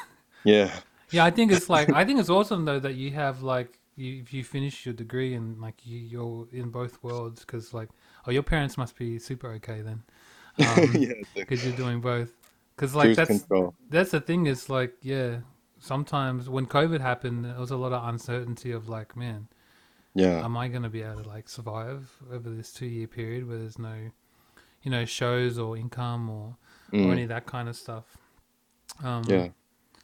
yeah. 0.43 0.72
Yeah, 1.12 1.24
I 1.24 1.32
think 1.32 1.51
it's 1.51 1.70
like 1.70 1.91
I 1.93 2.03
think 2.03 2.20
it's 2.20 2.30
awesome 2.30 2.66
though 2.66 2.80
that 2.80 2.95
you 2.95 3.12
have 3.12 3.41
like 3.41 3.80
you 3.97 4.21
if 4.21 4.33
you 4.33 4.43
finish 4.43 4.85
your 4.85 4.93
degree 4.93 5.33
and 5.33 5.59
like 5.59 5.85
you, 5.85 5.97
you're 5.99 6.47
in 6.51 6.69
both 6.69 7.03
worlds 7.03 7.41
because 7.41 7.73
like 7.73 7.89
oh 8.27 8.31
your 8.31 8.43
parents 8.43 8.77
must 8.77 8.97
be 8.97 9.19
super 9.19 9.49
okay 9.53 9.81
then. 9.81 10.03
Um, 10.59 11.01
yeah 11.01 11.43
because 11.45 11.63
you're 11.63 11.73
doing 11.73 12.01
both. 12.01 12.33
Because 12.75 12.95
like 12.95 13.13
cruise 13.13 13.15
that's 13.15 13.47
control. 13.47 13.75
that's 13.89 14.11
the 14.11 14.21
thing 14.21 14.45
is 14.47 14.69
like 14.69 14.93
yeah 15.01 15.37
sometimes 15.79 16.49
when 16.49 16.65
COVID 16.65 17.01
happened 17.01 17.45
there 17.45 17.59
was 17.59 17.71
a 17.71 17.77
lot 17.77 17.93
of 17.93 18.07
uncertainty 18.07 18.71
of 18.71 18.89
like 18.89 19.15
man 19.15 19.47
yeah. 20.15 20.45
am 20.45 20.57
I 20.57 20.67
gonna 20.67 20.89
be 20.89 21.01
able 21.03 21.23
to 21.23 21.29
like 21.29 21.49
survive 21.49 22.11
over 22.31 22.49
this 22.49 22.71
two 22.73 22.85
year 22.87 23.07
period 23.07 23.47
where 23.47 23.57
there's 23.59 23.79
no 23.79 24.11
you 24.83 24.91
know 24.91 25.05
shows 25.05 25.57
or 25.59 25.77
income 25.77 26.29
or 26.29 26.55
or 27.03 27.11
Mm, 27.11 27.13
any 27.13 27.23
of 27.23 27.29
that 27.29 27.45
kind 27.45 27.69
of 27.69 27.75
stuff? 27.75 28.17
Um, 29.03 29.23
yeah 29.29 29.49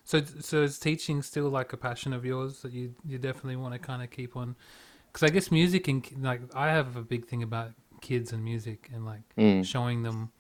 so, 0.04 0.22
so 0.40 0.64
is 0.64 0.80
teaching 0.80 1.22
still 1.22 1.50
like 1.50 1.74
a 1.74 1.78
passion 1.78 2.14
of 2.14 2.26
yours 2.26 2.62
that 2.62 2.72
you 2.74 2.94
you 3.06 3.18
definitely 3.18 3.56
want 3.56 3.74
to 3.74 3.80
kind 3.80 4.04
of 4.04 4.10
keep 4.10 4.36
on? 4.36 4.56
Because 5.08 5.24
I 5.30 5.32
guess 5.32 5.52
music 5.52 5.88
and 5.88 6.06
like 6.22 6.42
I 6.56 6.70
have 6.70 6.96
a 6.96 7.02
big 7.02 7.26
thing 7.26 7.44
about 7.44 7.72
kids 8.02 8.34
and 8.34 8.44
music 8.44 8.90
and 8.94 9.06
like 9.06 9.22
mm, 9.38 9.66
showing 9.66 10.04
them 10.04 10.32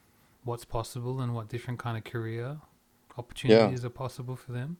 what's 0.43 0.65
possible 0.65 1.21
and 1.21 1.33
what 1.33 1.47
different 1.47 1.79
kind 1.79 1.97
of 1.97 2.03
career 2.03 2.57
opportunities 3.17 3.85
are 3.85 3.89
possible 3.89 4.35
for 4.35 4.51
them. 4.51 4.77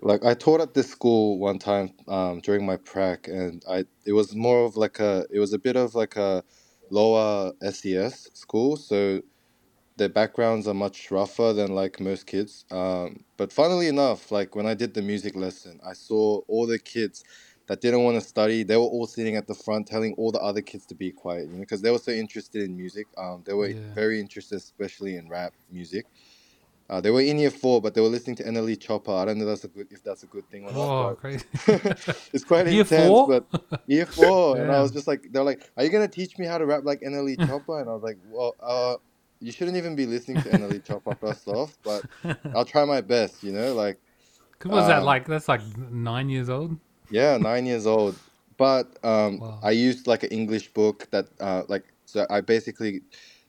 like 0.00 0.24
i 0.24 0.34
taught 0.34 0.60
at 0.60 0.74
this 0.74 0.88
school 0.90 1.38
one 1.38 1.58
time 1.58 1.90
um, 2.08 2.40
during 2.40 2.64
my 2.66 2.76
prac 2.76 3.26
and 3.28 3.64
i 3.68 3.84
it 4.04 4.12
was 4.12 4.34
more 4.34 4.64
of 4.64 4.76
like 4.76 5.00
a 5.00 5.24
it 5.30 5.40
was 5.40 5.52
a 5.52 5.58
bit 5.58 5.76
of 5.76 5.94
like 5.94 6.16
a 6.16 6.42
lower 6.90 7.52
ses 7.70 8.28
school 8.34 8.76
so 8.76 9.20
their 9.96 10.08
backgrounds 10.08 10.66
are 10.66 10.74
much 10.74 11.10
rougher 11.10 11.52
than 11.52 11.74
like 11.74 12.00
most 12.00 12.26
kids. 12.26 12.64
Um, 12.70 13.24
but 13.36 13.52
funnily 13.52 13.88
enough, 13.88 14.30
like 14.32 14.54
when 14.56 14.66
I 14.66 14.74
did 14.74 14.94
the 14.94 15.02
music 15.02 15.36
lesson, 15.36 15.80
I 15.86 15.92
saw 15.92 16.40
all 16.48 16.66
the 16.66 16.78
kids 16.78 17.24
that 17.68 17.80
didn't 17.80 18.02
want 18.02 18.16
to 18.20 18.26
study. 18.26 18.62
They 18.64 18.76
were 18.76 18.82
all 18.82 19.06
sitting 19.06 19.36
at 19.36 19.46
the 19.46 19.54
front, 19.54 19.86
telling 19.86 20.14
all 20.14 20.32
the 20.32 20.40
other 20.40 20.62
kids 20.62 20.86
to 20.86 20.94
be 20.94 21.12
quiet, 21.12 21.48
you 21.48 21.54
know, 21.54 21.60
because 21.60 21.82
they 21.82 21.90
were 21.90 21.98
so 21.98 22.12
interested 22.12 22.62
in 22.62 22.76
music. 22.76 23.08
Um, 23.16 23.42
they 23.46 23.54
were 23.54 23.74
Yeah. 23.74 23.94
very 23.94 24.20
interested, 24.20 24.56
especially 24.56 25.16
in 25.16 25.28
rap 25.28 25.54
music. 25.70 26.06
Uh, 26.90 27.00
they 27.00 27.10
were 27.10 27.22
in 27.22 27.38
year 27.38 27.50
four, 27.50 27.80
but 27.80 27.94
they 27.94 28.00
were 28.00 28.08
listening 28.08 28.36
to 28.36 28.44
NLE 28.44 28.76
Choppa. 28.76 29.16
I 29.22 29.24
don't 29.24 29.38
know 29.38 29.46
that's 29.46 29.64
a 29.64 29.68
good 29.68 29.86
if 29.90 30.02
that's 30.02 30.22
a 30.22 30.26
good 30.26 30.48
thing 30.50 30.64
or 30.64 30.72
Oh, 30.74 30.74
not. 30.74 31.18
crazy! 31.20 31.44
It's 32.32 32.44
quite 32.44 32.66
Year 32.68 32.84
intense. 32.84 33.22
four? 33.22 33.26
But 33.26 33.46
year 33.86 34.06
four, 34.06 34.58
and 34.60 34.70
I 34.72 34.82
was 34.82 34.92
just 34.92 35.06
like, 35.06 35.28
they're 35.32 35.44
like, 35.44 35.62
"Are 35.76 35.84
you 35.84 35.90
gonna 35.90 36.08
teach 36.08 36.36
me 36.38 36.46
how 36.46 36.58
to 36.58 36.66
rap 36.66 36.82
like 36.84 37.00
NLE 37.00 37.38
Choppa?" 37.38 37.80
And 37.80 37.88
I 37.88 37.94
was 37.94 38.02
like, 38.02 38.18
"Well, 38.22 38.54
uh, 38.60 38.96
you 39.44 39.52
shouldn't 39.52 39.76
even 39.76 39.96
be 39.96 40.06
listening 40.06 40.38
to 40.40 40.52
NLE 40.52 40.80
Choppa 40.80 41.18
first 41.18 41.48
off, 41.48 41.76
but 41.84 42.06
I'll 42.54 42.64
try 42.64 42.84
my 42.84 43.00
best." 43.02 43.42
You 43.42 43.52
know, 43.52 43.74
like, 43.74 44.00
'Cause 44.58 44.70
what 44.70 44.76
was 44.78 44.86
that 44.86 45.02
um, 45.02 45.04
like? 45.04 45.26
That's 45.26 45.48
like 45.48 45.62
nine 45.76 46.28
years 46.28 46.48
old. 46.48 46.78
yeah, 47.08 47.36
nine 47.36 47.66
years 47.66 47.86
old. 47.86 48.20
But 48.56 48.98
um, 49.04 49.42
Wow. 49.42 49.60
I 49.62 49.72
used 49.72 50.06
like 50.06 50.22
an 50.22 50.30
English 50.30 50.72
book 50.72 51.08
that, 51.10 51.28
uh, 51.40 51.62
like, 51.68 51.84
so 52.06 52.26
I 52.30 52.40
basically 52.40 53.02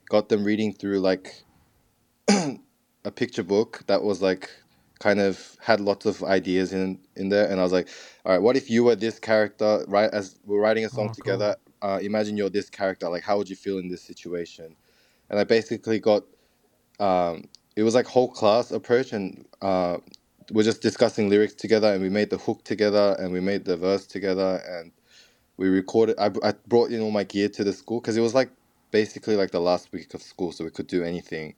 got 0.08 0.28
them 0.28 0.44
reading 0.44 0.72
through 0.72 1.00
like 1.00 1.44
a 2.28 3.10
picture 3.14 3.42
book 3.42 3.84
that 3.86 4.02
was 4.02 4.22
like 4.22 4.50
kind 5.00 5.20
of 5.20 5.56
had 5.60 5.80
lots 5.80 6.06
of 6.06 6.22
ideas 6.24 6.72
in 6.72 7.00
in 7.16 7.28
there, 7.30 7.50
and 7.50 7.60
I 7.60 7.64
was 7.64 7.72
like, 7.72 7.88
all 8.24 8.32
right, 8.32 8.42
what 8.42 8.56
if 8.56 8.70
you 8.70 8.84
were 8.84 8.96
this 8.96 9.18
character? 9.18 9.84
Right, 9.88 10.10
as 10.12 10.38
we're 10.44 10.60
writing 10.60 10.84
a 10.84 10.90
song 10.90 11.10
Oh, 11.10 11.14
cool. 11.14 11.48
together, 11.50 11.56
uh, 11.82 12.00
imagine 12.02 12.36
you're 12.36 12.50
this 12.50 12.70
character. 12.70 13.08
Like, 13.08 13.24
how 13.24 13.38
would 13.38 13.50
you 13.50 13.56
feel 13.56 13.78
in 13.78 13.88
this 13.88 14.04
situation? 14.04 14.76
And 15.30 15.38
I 15.38 15.44
basically 15.44 15.98
got, 15.98 16.24
um, 17.00 17.44
it 17.76 17.82
was 17.82 17.94
like 17.94 18.06
whole 18.06 18.30
class 18.30 18.70
approach, 18.70 19.12
and 19.12 19.44
uh, 19.62 19.98
we're 20.50 20.62
just 20.62 20.82
discussing 20.82 21.28
lyrics 21.28 21.54
together, 21.54 21.92
and 21.92 22.02
we 22.02 22.08
made 22.08 22.30
the 22.30 22.38
hook 22.38 22.64
together, 22.64 23.16
and 23.18 23.32
we 23.32 23.40
made 23.40 23.64
the 23.64 23.76
verse 23.76 24.06
together, 24.06 24.62
and 24.68 24.92
we 25.56 25.68
recorded. 25.68 26.16
I, 26.18 26.30
I 26.42 26.54
brought 26.66 26.90
in 26.90 27.00
all 27.00 27.10
my 27.10 27.24
gear 27.24 27.48
to 27.50 27.64
the 27.64 27.72
school 27.72 28.00
because 28.00 28.16
it 28.16 28.20
was 28.20 28.34
like 28.34 28.50
basically 28.90 29.36
like 29.36 29.50
the 29.50 29.60
last 29.60 29.92
week 29.92 30.14
of 30.14 30.22
school, 30.22 30.52
so 30.52 30.64
we 30.64 30.70
could 30.70 30.86
do 30.86 31.02
anything. 31.02 31.54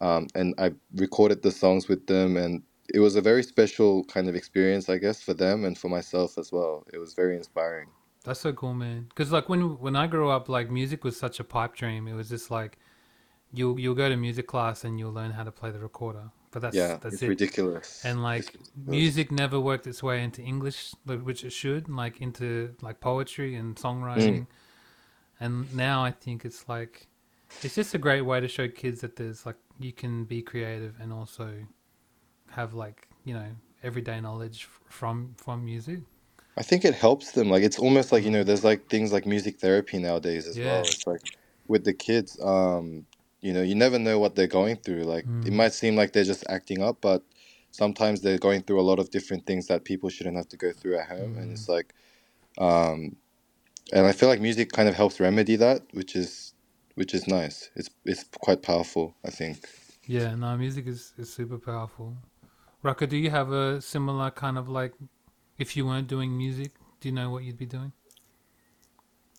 Um, 0.00 0.26
and 0.34 0.54
I 0.58 0.72
recorded 0.96 1.42
the 1.42 1.52
songs 1.52 1.88
with 1.88 2.06
them, 2.06 2.36
and 2.36 2.62
it 2.92 3.00
was 3.00 3.16
a 3.16 3.20
very 3.20 3.42
special 3.42 4.04
kind 4.04 4.28
of 4.28 4.34
experience, 4.34 4.88
I 4.88 4.98
guess, 4.98 5.22
for 5.22 5.34
them 5.34 5.64
and 5.64 5.76
for 5.78 5.88
myself 5.88 6.38
as 6.38 6.52
well. 6.52 6.84
It 6.92 6.98
was 6.98 7.14
very 7.14 7.36
inspiring. 7.36 7.88
That's 8.24 8.40
so 8.40 8.52
cool, 8.52 8.74
man. 8.74 9.06
Because 9.08 9.32
like 9.32 9.48
when 9.48 9.78
when 9.78 9.96
I 9.96 10.06
grew 10.06 10.30
up, 10.30 10.48
like 10.48 10.70
music 10.70 11.04
was 11.04 11.16
such 11.16 11.40
a 11.40 11.44
pipe 11.44 11.74
dream. 11.74 12.06
It 12.06 12.14
was 12.14 12.28
just 12.28 12.50
like 12.50 12.78
you'll 13.52 13.78
you'll 13.78 13.94
go 13.94 14.08
to 14.08 14.16
music 14.16 14.46
class 14.46 14.84
and 14.84 14.98
you'll 14.98 15.12
learn 15.12 15.32
how 15.32 15.44
to 15.44 15.52
play 15.52 15.70
the 15.70 15.78
recorder. 15.78 16.30
But 16.50 16.62
that's 16.62 16.76
yeah, 16.76 16.98
that's 17.00 17.14
it's 17.14 17.22
it. 17.22 17.28
ridiculous. 17.28 18.04
And 18.04 18.22
like 18.22 18.44
ridiculous. 18.44 18.70
music 18.86 19.32
never 19.32 19.60
worked 19.60 19.86
its 19.86 20.02
way 20.02 20.22
into 20.22 20.42
English, 20.42 20.94
which 21.06 21.44
it 21.44 21.50
should, 21.52 21.88
like 21.88 22.20
into 22.20 22.74
like 22.82 23.00
poetry 23.00 23.54
and 23.54 23.76
songwriting. 23.76 24.46
And 25.40 25.74
now 25.74 26.04
I 26.04 26.10
think 26.10 26.44
it's 26.44 26.68
like 26.68 27.06
it's 27.62 27.74
just 27.74 27.94
a 27.94 27.98
great 27.98 28.22
way 28.22 28.40
to 28.40 28.48
show 28.48 28.68
kids 28.68 29.00
that 29.00 29.16
there's 29.16 29.44
like 29.46 29.56
you 29.78 29.92
can 29.92 30.24
be 30.24 30.42
creative 30.42 30.94
and 31.00 31.12
also 31.12 31.52
have 32.50 32.74
like 32.74 33.08
you 33.24 33.34
know 33.34 33.46
everyday 33.82 34.20
knowledge 34.20 34.68
from 34.88 35.34
from 35.36 35.64
music. 35.64 36.00
I 36.56 36.62
think 36.62 36.84
it 36.84 36.94
helps 36.94 37.32
them. 37.32 37.48
Like 37.48 37.62
it's 37.62 37.78
almost 37.78 38.12
like 38.12 38.24
you 38.24 38.30
know, 38.30 38.44
there's 38.44 38.64
like 38.64 38.88
things 38.88 39.12
like 39.12 39.26
music 39.26 39.58
therapy 39.58 39.98
nowadays 39.98 40.46
as 40.46 40.58
Yeah. 40.58 40.64
well. 40.66 40.82
It's 40.82 41.06
like 41.06 41.22
with 41.66 41.84
the 41.84 41.94
kids, 41.94 42.38
um, 42.42 43.06
you 43.42 43.52
know, 43.52 43.62
you 43.62 43.74
never 43.74 43.98
know 43.98 44.18
what 44.18 44.34
they're 44.36 44.46
going 44.46 44.76
through. 44.76 45.02
Like 45.02 45.28
it 45.44 45.52
Mm. 45.52 45.56
might 45.56 45.74
seem 45.74 45.96
like 45.96 46.12
they're 46.12 46.24
just 46.24 46.44
acting 46.48 46.82
up, 46.82 46.98
but 47.02 47.22
sometimes 47.72 48.20
they're 48.20 48.38
going 48.38 48.62
through 48.62 48.80
a 48.80 48.88
lot 48.90 48.98
of 48.98 49.10
different 49.10 49.46
things 49.46 49.66
that 49.66 49.84
people 49.84 50.08
shouldn't 50.08 50.36
have 50.36 50.48
to 50.48 50.56
go 50.56 50.72
through 50.72 50.98
at 50.98 51.08
home. 51.08 51.36
And 51.36 51.50
it's 51.52 51.68
like, 51.68 51.92
um, 52.58 53.16
and 53.92 54.06
I 54.06 54.12
feel 54.12 54.28
like 54.28 54.40
music 54.40 54.72
kind 54.72 54.88
of 54.88 54.94
helps 54.94 55.20
remedy 55.20 55.56
that, 55.56 55.82
which 55.92 56.16
is 56.16 56.54
which 56.94 57.14
is 57.14 57.26
nice. 57.26 57.70
It's 57.74 57.90
it's 58.04 58.24
quite 58.40 58.62
powerful. 58.62 59.14
I 59.24 59.30
think. 59.30 59.66
Yeah, 60.06 60.34
no, 60.34 60.56
music 60.56 60.86
is, 60.86 61.12
is 61.16 61.32
super 61.32 61.58
powerful. 61.58 62.16
Rako, 62.84 63.08
do 63.08 63.16
you 63.16 63.30
have 63.30 63.52
a 63.52 63.80
similar 63.80 64.30
kind 64.30 64.58
of 64.58 64.68
like 64.68 64.94
if 65.58 65.76
you 65.76 65.86
weren't 65.86 66.08
doing 66.08 66.36
music, 66.36 66.72
do 67.00 67.08
you 67.08 67.14
know 67.14 67.30
what 67.30 67.44
you'd 67.44 67.58
be 67.58 67.66
doing? 67.66 67.92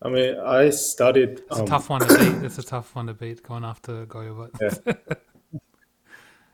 I 0.01 0.09
mean, 0.09 0.37
I 0.39 0.69
studied. 0.69 1.29
It's 1.49 1.59
a 1.59 1.61
um, 1.61 1.65
tough 1.65 1.89
one 1.89 2.01
to 2.01 2.07
beat. 2.07 2.45
It's 2.45 2.57
a 2.57 2.63
tough 2.63 2.93
one 2.95 3.07
to 3.07 3.13
beat 3.13 3.43
going 3.43 3.63
after 3.63 4.05
Goyo, 4.05 4.49
but 4.51 4.61
Yeah. 4.61 4.93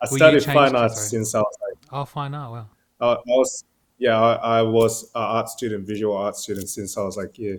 I 0.01 0.05
studied 0.05 0.43
fine 0.43 0.75
arts 0.75 1.09
since 1.09 1.35
I 1.35 1.39
was 1.39 1.57
like, 1.67 1.77
I'll 1.91 2.05
find 2.05 2.33
out. 2.33 2.51
Well, 2.51 2.69
I, 3.01 3.05
I 3.13 3.17
was, 3.25 3.65
yeah, 3.97 4.19
I, 4.19 4.59
I 4.59 4.61
was 4.61 5.03
an 5.15 5.21
art 5.21 5.49
student, 5.49 5.85
visual 5.85 6.15
art 6.15 6.37
student 6.37 6.69
since 6.69 6.97
I 6.97 7.01
was 7.01 7.17
like, 7.17 7.37
yeah. 7.37 7.55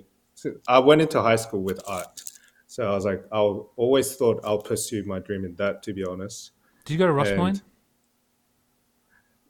I 0.67 0.79
went 0.79 1.03
into 1.03 1.21
high 1.21 1.37
school 1.37 1.63
with 1.63 1.83
art. 1.87 2.23
So 2.67 2.91
I 2.91 2.95
was 2.95 3.05
like, 3.05 3.25
I 3.31 3.39
always 3.39 4.17
thought 4.17 4.41
I'll 4.45 4.63
pursue 4.63 5.03
my 5.05 5.19
dream 5.19 5.45
in 5.45 5.55
that, 5.57 5.83
to 5.83 5.93
be 5.93 6.05
honest. 6.05 6.53
did 6.85 6.95
you 6.95 6.99
go 6.99 7.07
to 7.07 7.13
Ross 7.13 7.31
Point? 7.33 7.63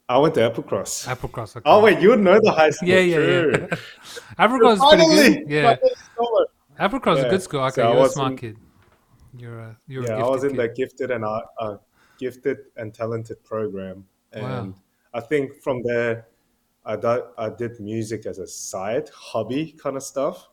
I 0.08 0.18
went 0.18 0.34
to 0.34 0.40
Applecross. 0.40 1.06
Applecross. 1.06 1.56
Okay. 1.56 1.62
Oh, 1.64 1.80
wait, 1.84 2.00
you 2.00 2.16
know 2.16 2.40
the 2.42 2.50
high 2.50 2.70
school. 2.70 2.88
Yeah, 2.88 2.98
yeah, 2.98 3.18
yeah. 3.18 3.56
Applecross 4.40 4.72
is 4.72 4.80
pretty 4.80 5.04
Finally, 5.04 5.36
good. 5.36 5.50
Yeah, 5.50 5.76
first 6.88 7.02
scholar. 7.02 7.26
A 7.26 7.30
good 7.30 7.42
school. 7.42 7.60
Okay, 7.60 7.82
so 7.82 7.88
I 7.90 7.94
you're 7.94 8.06
a 8.06 8.08
smart 8.08 8.32
in- 8.32 8.38
kid. 8.38 8.56
You're 9.38 9.58
a 9.60 9.78
you're 9.86 10.04
yeah, 10.04 10.16
a 10.16 10.26
I 10.26 10.28
was 10.28 10.44
in 10.44 10.50
kid. 10.50 10.58
the 10.60 10.68
gifted 10.68 11.10
and 11.10 11.24
art, 11.24 11.44
uh, 11.58 11.76
gifted 12.18 12.58
and 12.76 12.92
talented 12.94 13.42
program, 13.44 14.06
and 14.32 14.42
Wow. 14.42 14.74
I 15.14 15.20
think 15.20 15.56
from 15.62 15.82
there, 15.82 16.26
I 16.84 16.96
did, 16.96 17.22
I 17.38 17.48
did 17.50 17.78
music 17.80 18.26
as 18.26 18.38
a 18.38 18.46
side 18.46 19.08
hobby 19.14 19.72
kind 19.72 19.96
of 19.96 20.02
stuff, 20.02 20.48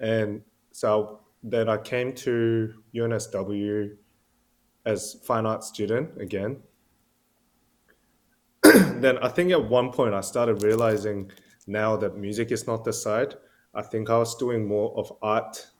and 0.00 0.42
so 0.72 1.20
then 1.42 1.68
I 1.68 1.76
came 1.78 2.12
to 2.14 2.74
UNSW 2.94 3.96
as 4.84 5.14
fine 5.24 5.46
art 5.46 5.62
student 5.64 6.20
again. 6.20 6.62
then 8.62 9.18
I 9.18 9.28
think 9.28 9.52
at 9.52 9.64
one 9.68 9.92
point 9.92 10.14
I 10.14 10.20
started 10.20 10.62
realizing 10.62 11.30
now 11.66 11.96
that 11.96 12.16
music 12.16 12.50
is 12.50 12.66
not 12.66 12.84
the 12.84 12.92
side. 12.92 13.34
I 13.74 13.82
think 13.82 14.10
I 14.10 14.18
was 14.18 14.34
doing 14.36 14.66
more 14.66 14.96
of 14.98 15.12
art 15.22 15.70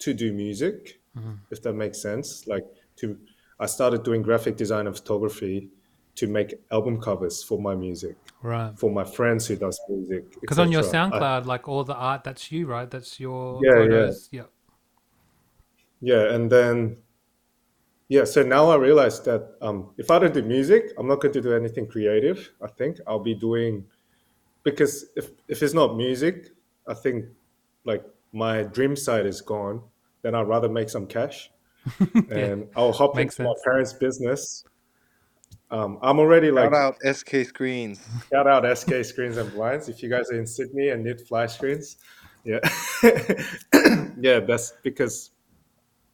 to 0.00 0.14
do 0.14 0.32
music, 0.32 1.00
if 1.50 1.62
that 1.62 1.74
makes 1.74 2.00
sense. 2.02 2.46
Like 2.46 2.64
to, 2.96 3.18
I 3.60 3.66
started 3.66 4.02
doing 4.02 4.22
graphic 4.22 4.56
design 4.56 4.86
and 4.86 4.96
photography 4.96 5.70
to 6.16 6.26
make 6.28 6.54
album 6.70 7.00
covers 7.00 7.42
for 7.42 7.60
my 7.60 7.74
music, 7.74 8.16
Right. 8.42 8.78
for 8.78 8.90
my 8.90 9.04
friends 9.04 9.46
who 9.48 9.56
does 9.56 9.80
music. 9.88 10.40
Because 10.40 10.58
on 10.58 10.70
your 10.70 10.80
etc. 10.80 11.00
I- 11.00 11.10
SoundCloud, 11.10 11.46
like 11.46 11.68
all 11.68 11.84
the 11.84 11.94
art, 11.94 12.24
that's 12.24 12.52
you, 12.52 12.66
right? 12.66 12.88
That's 12.90 13.18
your 13.18 13.60
Yeah, 13.64 13.78
yeah. 13.78 13.82
photos. 13.82 14.28
Yeah. 14.32 14.42
Yeah, 16.00 16.34
and 16.34 16.50
then 16.50 16.98
yeah, 18.08 18.24
so 18.24 18.42
now 18.42 18.68
I 18.70 18.76
realize 18.76 19.20
that 19.22 19.56
um, 19.62 19.94
if 19.96 20.10
I 20.10 20.18
don't 20.18 20.34
do 20.34 20.42
music, 20.42 20.92
I'm 20.98 21.08
not 21.08 21.20
going 21.20 21.32
to 21.32 21.40
do 21.40 21.54
anything 21.54 21.86
creative. 21.88 22.52
I 22.62 22.68
think 22.68 22.98
I'll 23.06 23.18
be 23.22 23.34
doing 23.34 23.86
because 24.64 25.06
if 25.16 25.30
if 25.48 25.62
it's 25.62 25.74
not 25.74 25.96
music, 25.96 26.53
I 26.86 26.94
think 26.94 27.26
like 27.84 28.04
my 28.32 28.62
dream 28.62 28.96
side 28.96 29.26
is 29.26 29.40
gone. 29.40 29.82
Then 30.22 30.34
I'd 30.34 30.48
rather 30.48 30.68
make 30.68 30.88
some 30.88 31.06
cash, 31.06 31.50
and 32.30 32.66
I'll 32.76 32.92
hop 32.92 33.14
Makes 33.14 33.38
into 33.38 33.50
my 33.50 33.54
parents' 33.64 33.92
business. 33.92 34.64
Um, 35.70 35.98
I'm 36.02 36.18
already 36.18 36.50
like 36.50 36.72
Shout 36.72 36.74
out 36.74 37.16
SK 37.16 37.44
Screens. 37.44 38.00
Shout 38.32 38.46
out 38.46 38.78
SK 38.78 39.04
Screens 39.04 39.36
and 39.36 39.52
Blinds. 39.52 39.88
If 39.88 40.02
you 40.02 40.08
guys 40.08 40.30
are 40.30 40.38
in 40.38 40.46
Sydney 40.46 40.90
and 40.90 41.04
need 41.04 41.20
fly 41.20 41.46
screens, 41.46 41.96
yeah, 42.44 42.60
yeah, 44.20 44.40
that's 44.40 44.74
because 44.82 45.30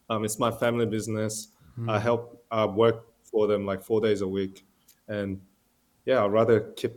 um, 0.08 0.24
it's 0.24 0.38
my 0.38 0.50
family 0.50 0.86
business. 0.86 1.48
I 1.88 1.98
help, 1.98 2.44
I 2.50 2.66
work 2.66 3.06
for 3.22 3.46
them 3.46 3.64
like 3.64 3.82
four 3.82 4.00
days 4.00 4.20
a 4.20 4.28
week, 4.28 4.64
and 5.08 5.40
yeah, 6.04 6.24
I'd 6.24 6.32
rather 6.32 6.60
keep. 6.60 6.92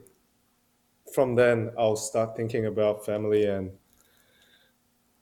From 1.13 1.35
then, 1.35 1.71
I'll 1.77 1.95
start 1.95 2.35
thinking 2.35 2.65
about 2.65 3.05
family 3.05 3.45
and 3.45 3.71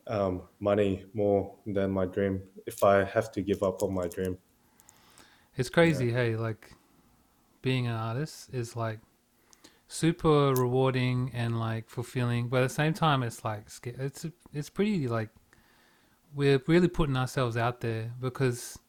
um, 0.07 0.43
money 0.59 1.05
more 1.13 1.55
than 1.65 1.91
my 1.91 2.05
dream. 2.05 2.41
If 2.65 2.83
I 2.83 3.03
have 3.03 3.31
to 3.33 3.41
give 3.41 3.63
up 3.63 3.81
on 3.83 3.93
my 3.93 4.07
dream, 4.07 4.37
It's 5.55 5.69
crazy, 5.69 6.11
hey, 6.11 6.35
like 6.35 6.73
being 7.61 7.87
an 7.87 7.93
artist 7.95 8.53
is 8.53 8.75
like 8.75 8.99
super 9.87 10.53
rewarding 10.53 11.31
and 11.33 11.59
like 11.59 11.89
fulfilling, 11.89 12.49
but 12.49 12.63
at 12.63 12.69
the 12.69 12.73
same 12.75 12.93
time, 12.93 13.23
it's 13.23 13.43
like 13.45 13.67
it's 13.85 14.25
it's 14.53 14.69
pretty 14.69 15.07
like 15.07 15.29
we're 16.33 16.61
really 16.67 16.87
putting 16.87 17.17
ourselves 17.17 17.57
out 17.57 17.81
there 17.81 18.13
because 18.19 18.79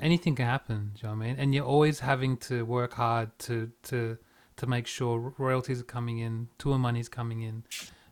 anything 0.00 0.34
can 0.34 0.46
happen. 0.46 0.92
Do 0.94 1.00
you 1.06 1.08
know 1.12 1.18
what 1.18 1.24
I 1.24 1.28
mean? 1.28 1.36
And 1.38 1.54
you're 1.54 1.64
always 1.64 2.00
having 2.00 2.36
to 2.38 2.64
work 2.64 2.94
hard 2.94 3.38
to 3.40 3.72
to 3.84 4.18
to 4.56 4.66
make 4.66 4.86
sure 4.86 5.34
royalties 5.38 5.80
are 5.80 5.84
coming 5.84 6.18
in, 6.18 6.48
tour 6.58 6.78
money's 6.78 7.08
coming 7.08 7.42
in, 7.42 7.64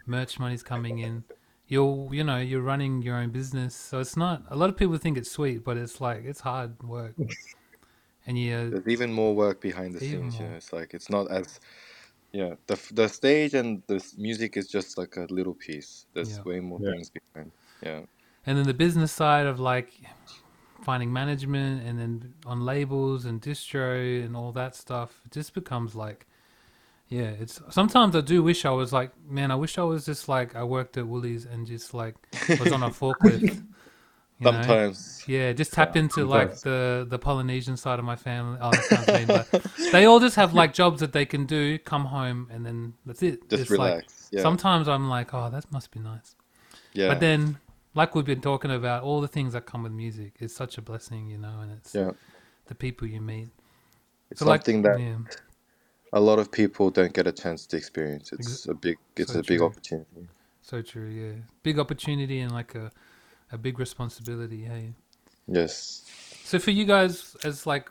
merch 0.07 0.38
money's 0.38 0.62
coming 0.62 0.99
in. 0.99 1.24
You're 1.66 2.12
you 2.12 2.24
know 2.24 2.38
you're 2.38 2.61
running 2.62 3.03
your 3.03 3.16
own 3.16 3.30
business, 3.30 3.74
so 3.74 3.99
it's 3.99 4.16
not. 4.16 4.42
A 4.49 4.57
lot 4.57 4.68
of 4.68 4.76
people 4.76 4.97
think 4.99 5.16
it's 5.16 5.30
sweet, 5.30 5.64
but 5.64 5.76
it's 5.76 6.01
like 6.01 6.24
it's 6.24 6.40
hard 6.40 6.82
work. 6.82 7.14
And 8.26 8.38
you 8.38 8.70
There's 8.70 8.88
even 8.88 9.12
more 9.12 9.34
work 9.34 9.61
behind 9.61 9.95
the 9.95 10.03
Even 10.03 10.30
scenes. 10.30 10.40
You 10.40 10.47
know, 10.47 10.55
it's 10.57 10.72
like 10.72 10.95
it's 10.95 11.11
not 11.11 11.30
as 11.30 11.61
yeah. 12.32 12.55
The 12.66 12.78
the 12.92 13.09
stage 13.09 13.53
and 13.55 13.82
the 13.86 14.03
music 14.16 14.57
is 14.57 14.66
just 14.66 14.97
like 14.97 15.16
a 15.18 15.26
little 15.28 15.55
piece. 15.55 16.07
There's 16.14 16.38
Yeah. 16.38 16.42
way 16.42 16.61
more 16.61 16.78
Yeah. 16.80 16.92
things 16.92 17.11
behind. 17.11 17.51
Yeah. 17.82 18.01
and 18.47 18.57
then 18.59 18.66
the 18.66 18.74
business 18.74 19.12
side 19.12 19.47
of 19.47 19.59
like 19.61 19.90
finding 20.82 21.12
management 21.12 21.86
and 21.86 21.99
then 21.99 22.34
on 22.47 22.61
labels 22.64 23.24
and 23.24 23.40
distro 23.40 24.24
and 24.24 24.36
all 24.36 24.53
that 24.53 24.74
stuff 24.76 25.20
it 25.24 25.32
just 25.32 25.55
becomes 25.55 25.95
like 25.95 26.26
yeah 27.19 27.33
it's 27.43 27.61
sometimes 27.71 28.12
i 28.17 28.21
do 28.33 28.43
wish 28.43 28.65
i 28.65 28.71
was 28.71 28.91
like 28.99 29.11
man 29.39 29.51
i 29.51 29.55
wish 29.65 29.75
i 29.79 29.83
was 29.93 30.05
just 30.11 30.29
like 30.29 30.51
i 30.57 30.65
worked 30.77 30.97
at 30.97 31.07
woolies 31.07 31.45
and 31.53 31.67
just 31.67 31.95
like 31.95 32.15
was 32.61 32.73
on 32.73 32.83
a 32.83 32.91
forklift 33.01 33.43
you 33.43 34.45
know? 34.47 34.51
Sometimes. 34.53 35.25
yeah 35.29 35.53
just 35.53 35.73
tap 35.73 35.97
into 35.97 36.25
like 36.25 36.53
the 36.61 37.07
the 37.09 37.19
polynesian 37.19 37.77
side 37.77 37.99
of 37.99 38.05
my 38.05 38.17
family 38.17 38.59
oh 38.61 38.71
that 38.73 38.85
sounds 38.85 39.09
mean 39.09 39.27
but 39.27 39.47
they 39.93 40.05
all 40.07 40.21
just 40.27 40.37
have 40.37 40.55
like 40.55 40.73
jobs 40.75 40.99
that 41.01 41.12
they 41.12 41.27
can 41.35 41.45
do 41.47 41.79
come 41.79 42.05
home 42.07 42.49
and 42.53 42.67
then 42.67 42.95
that's 43.07 43.23
it 43.23 43.49
Just 43.49 43.62
It's 43.62 43.71
like 43.71 43.91
relax. 43.93 44.29
yeah. 44.33 44.43
sometimes 44.43 44.89
i'm 44.89 45.09
like 45.09 45.33
oh 45.35 45.49
that 45.51 45.71
must 45.71 45.91
be 45.93 46.01
nice 46.01 46.35
yeah. 46.95 47.09
but 47.09 47.21
then, 47.21 47.59
like 47.95 48.15
we've 48.15 48.25
been 48.25 48.41
talking 48.41 48.71
about, 48.71 49.03
all 49.03 49.21
the 49.21 49.29
things 49.29 49.53
that 49.53 49.67
come 49.67 49.83
with 49.83 49.93
music 49.93 50.33
is 50.41 50.55
such 50.55 50.79
a 50.79 50.83
blessing, 50.83 51.29
you 51.29 51.39
know, 51.39 51.61
and 51.61 51.73
it's 51.73 51.95
yeah. 51.95 52.12
the 52.67 52.75
people 52.75 53.07
you 53.07 53.21
meet. 53.21 53.49
It's 54.31 54.41
So, 54.41 54.47
like, 54.47 54.61
something 54.65 54.83
that 54.83 54.99
yeah, 55.01 55.17
a 56.15 56.21
lot 56.21 56.39
of 56.39 56.51
people 56.51 56.91
don't 56.91 57.12
get 57.12 57.27
a 57.27 57.33
chance 57.33 57.67
to 57.67 57.77
experience. 57.77 58.33
It's 58.33 58.49
Ex- 58.49 58.67
a 58.67 58.75
big. 58.75 58.97
It's 59.17 59.33
so 59.33 59.41
a 59.41 59.43
big 59.43 59.59
true. 59.59 59.67
opportunity. 59.67 60.29
so 60.62 60.81
true. 60.83 61.09
Yeah, 61.09 61.35
big 61.62 61.79
opportunity 61.79 62.41
and 62.41 62.53
like 62.53 62.75
a 62.75 62.91
a 63.53 63.59
big 63.59 63.79
responsibility. 63.79 64.65
Hey, 64.65 64.95
Yes. 65.47 66.03
so 66.45 66.59
for 66.59 66.71
you 66.71 66.85
guys 66.85 67.37
as 67.45 67.67
like 67.67 67.91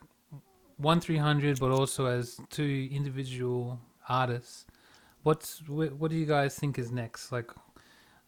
one 0.78 1.00
three 1.02 1.18
hundred, 1.18 1.60
but 1.60 1.72
also 1.72 2.06
as 2.08 2.40
two 2.50 2.90
individual 2.92 3.80
artists, 4.10 4.66
what's 5.24 5.60
wh- 5.68 5.94
what 6.00 6.10
do 6.12 6.18
you 6.18 6.26
guys 6.26 6.56
think 6.56 6.80
is 6.80 6.92
next? 6.92 7.32
Like, 7.32 7.52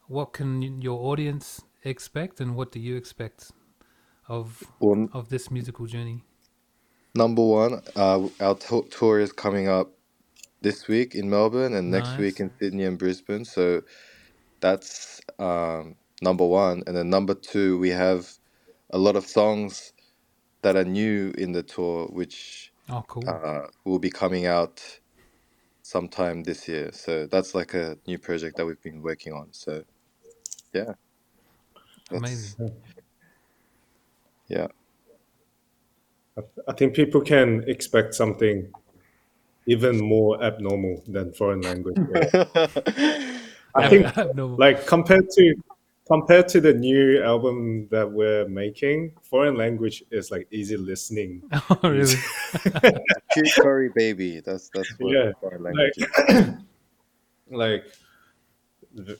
what 0.08 0.32
can 0.34 0.82
your 0.82 1.00
audience 1.10 1.62
expect, 1.84 2.40
and 2.40 2.54
what 2.54 2.70
do 2.70 2.80
you 2.80 2.96
expect 2.96 3.50
of 4.28 4.62
Well, 4.80 5.08
of 5.12 5.30
this 5.30 5.50
musical 5.50 5.86
journey? 5.86 6.22
Number 7.16 7.44
one, 7.44 7.82
uh, 7.96 8.28
our 8.40 8.54
to- 8.56 8.88
tour 8.90 9.20
is 9.20 9.32
coming 9.32 9.68
up 9.68 9.92
this 10.62 10.88
week 10.88 11.14
in 11.14 11.30
Melbourne 11.30 11.74
and 11.74 11.90
next 11.90 12.10
week 12.18 12.40
in 12.40 12.50
Sydney 12.60 12.84
and 12.84 12.98
Brisbane. 12.98 13.44
So 13.44 13.82
that's 14.60 15.20
um, 15.38 15.96
number 16.22 16.46
one. 16.46 16.82
And 16.86 16.96
then 16.96 17.10
number 17.10 17.34
two, 17.34 17.78
we 17.78 17.90
have 17.90 18.30
a 18.90 18.98
lot 18.98 19.16
of 19.16 19.26
songs 19.26 19.92
that 20.62 20.76
are 20.76 20.84
new 20.84 21.32
in 21.38 21.52
the 21.52 21.62
tour, 21.62 22.06
which 22.08 22.72
Oh, 22.90 23.04
cool. 23.08 23.28
uh, 23.28 23.68
will 23.84 23.98
be 23.98 24.10
coming 24.10 24.46
out 24.46 24.82
sometime 25.82 26.42
this 26.44 26.68
year. 26.68 26.92
So 26.92 27.26
that's 27.26 27.54
like 27.54 27.74
a 27.74 27.98
new 28.06 28.18
project 28.18 28.56
that 28.56 28.66
we've 28.66 28.82
been 28.82 29.02
working 29.02 29.32
on. 29.32 29.48
So 29.52 29.84
yeah. 30.72 30.94
That's- 32.10 32.54
Amazing. 32.58 32.82
Yeah. 34.48 34.68
I 36.68 36.72
think 36.72 36.94
people 36.94 37.20
can 37.20 37.64
expect 37.66 38.14
something 38.14 38.70
even 39.66 39.98
more 39.98 40.42
abnormal 40.42 41.02
than 41.08 41.32
foreign 41.32 41.62
language. 41.62 41.96
I 43.74 43.88
think 43.88 44.34
no. 44.34 44.46
like 44.58 44.86
compared 44.86 45.28
to 45.30 45.54
compared 46.06 46.48
to 46.48 46.60
the 46.60 46.72
new 46.72 47.22
album 47.22 47.88
that 47.90 48.10
we're 48.10 48.48
making, 48.48 49.12
foreign 49.22 49.56
language 49.56 50.04
is 50.10 50.30
like 50.30 50.46
easy 50.50 50.76
listening. 50.76 51.42
oh, 51.52 51.78
really? 51.82 52.14
Cute 53.32 53.52
curry 53.56 53.90
baby. 53.94 54.40
That's 54.40 54.70
that's 54.72 54.92
what 54.98 55.12
Yeah, 55.12 55.32
foreign 55.40 55.62
language 55.62 55.92
is. 55.98 56.46
like 57.50 57.84
like 58.94 59.18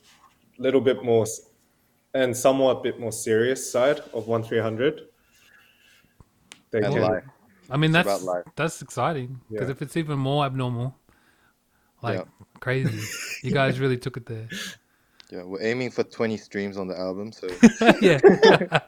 little 0.58 0.80
bit 0.80 1.04
more 1.04 1.26
and 2.14 2.34
somewhat 2.34 2.82
bit 2.82 2.98
more 2.98 3.12
serious 3.12 3.70
side 3.70 4.00
of 4.14 4.26
one 4.26 4.42
three 4.42 4.60
hundred. 4.60 5.08
They 6.80 6.86
And 6.86 6.94
can 6.94 7.02
life. 7.02 7.24
I 7.70 7.76
mean, 7.78 7.90
that's 7.90 8.22
life. 8.22 8.44
that's 8.54 8.82
exciting 8.82 9.40
because 9.50 9.68
Yeah. 9.68 9.72
if 9.72 9.80
it's 9.82 9.96
even 9.96 10.18
more 10.18 10.44
abnormal, 10.44 10.94
like 12.02 12.18
Yeah. 12.18 12.24
crazy, 12.60 13.00
you 13.42 13.50
guys 13.50 13.80
really 13.84 13.96
took 13.96 14.16
it 14.18 14.26
there. 14.26 14.48
Yeah, 15.30 15.42
we're 15.44 15.62
aiming 15.62 15.90
for 15.90 16.04
20 16.04 16.36
streams 16.36 16.76
on 16.76 16.86
the 16.86 16.96
album, 16.98 17.32
so 17.32 17.48
yeah. 18.02 18.20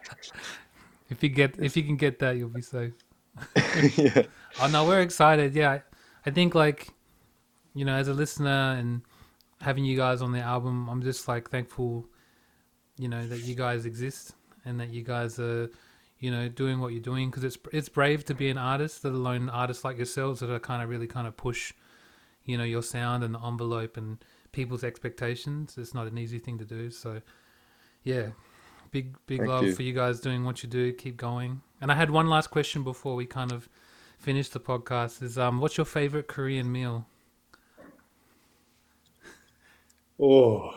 if 1.11 1.23
you 1.23 1.31
get 1.31 1.59
if 1.59 1.77
you 1.79 1.83
can 1.83 1.97
get 1.97 2.19
that, 2.19 2.37
you'll 2.37 2.51
be 2.51 2.63
safe. 2.63 2.93
yeah. 3.97 4.23
Oh 4.61 4.69
no, 4.69 4.85
we're 4.85 5.01
excited. 5.01 5.55
Yeah, 5.55 5.71
I, 5.71 5.83
I 6.27 6.31
think 6.31 6.55
like, 6.55 6.89
you 7.75 7.85
know, 7.87 7.95
as 7.95 8.09
a 8.09 8.15
listener 8.15 8.77
and 8.79 9.01
having 9.63 9.85
you 9.87 9.97
guys 9.97 10.21
on 10.21 10.33
the 10.33 10.41
album, 10.41 10.89
I'm 10.91 11.03
just 11.03 11.27
like 11.27 11.49
thankful, 11.51 12.07
you 12.99 13.09
know, 13.09 13.27
that 13.27 13.41
you 13.41 13.55
guys 13.55 13.87
exist 13.87 14.35
and 14.67 14.79
that 14.79 14.91
you 14.91 15.03
guys 15.03 15.39
are, 15.39 15.71
you 16.21 16.31
know, 16.31 16.49
doing 16.49 16.81
what 16.81 16.93
you're 16.93 17.03
doing 17.03 17.31
because 17.31 17.45
it's 17.45 17.59
it's 17.73 17.89
brave 17.89 18.25
to 18.27 18.35
be 18.35 18.49
an 18.49 18.59
artist, 18.59 19.05
let 19.05 19.13
alone 19.13 19.49
artists 19.49 19.85
like 19.85 19.97
yourselves 19.97 20.41
that 20.41 20.51
are 20.51 20.59
kind 20.59 20.83
of 20.83 20.89
really 20.89 21.07
kind 21.07 21.27
of 21.27 21.37
push, 21.37 21.73
you 22.45 22.59
know, 22.59 22.65
your 22.65 22.83
sound 22.83 23.23
and 23.23 23.35
the 23.35 23.41
envelope 23.45 23.97
and 23.97 24.19
people's 24.53 24.83
expectations. 24.83 25.77
It's 25.79 25.95
not 25.95 26.07
an 26.07 26.19
easy 26.19 26.39
thing 26.39 26.59
to 26.59 26.65
do. 26.65 26.91
So, 26.91 27.21
yeah, 28.03 28.29
big 28.91 29.15
big 29.27 29.39
Thank 29.39 29.49
love 29.49 29.65
you. 29.65 29.75
for 29.75 29.83
you 29.83 29.93
guys 29.93 30.21
doing 30.21 30.45
what 30.45 30.63
you 30.63 30.69
do. 30.69 30.93
Keep 30.93 31.17
going. 31.17 31.63
And 31.81 31.93
I 31.93 31.95
had 31.95 32.11
one 32.11 32.27
last 32.29 32.49
question 32.49 32.83
before 32.83 33.15
we 33.15 33.25
kind 33.27 33.53
of 33.53 33.69
finish 34.19 34.49
the 34.49 34.61
podcast. 34.61 35.23
Is 35.23 35.39
um, 35.39 35.61
what's 35.61 35.77
your 35.77 35.87
favorite 35.87 36.27
Korean 36.27 36.71
meal? 36.73 37.07
Oh, 40.21 40.75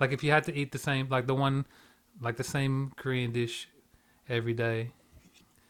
Like 0.00 0.12
if 0.12 0.24
you 0.24 0.30
had 0.30 0.44
to 0.44 0.54
eat 0.54 0.72
the 0.72 0.78
same, 0.78 1.08
like 1.10 1.26
the 1.26 1.34
one, 1.34 1.66
like 2.22 2.36
the 2.38 2.44
same 2.44 2.92
Korean 2.96 3.32
dish 3.32 3.68
every 4.32 4.54
day. 4.54 4.90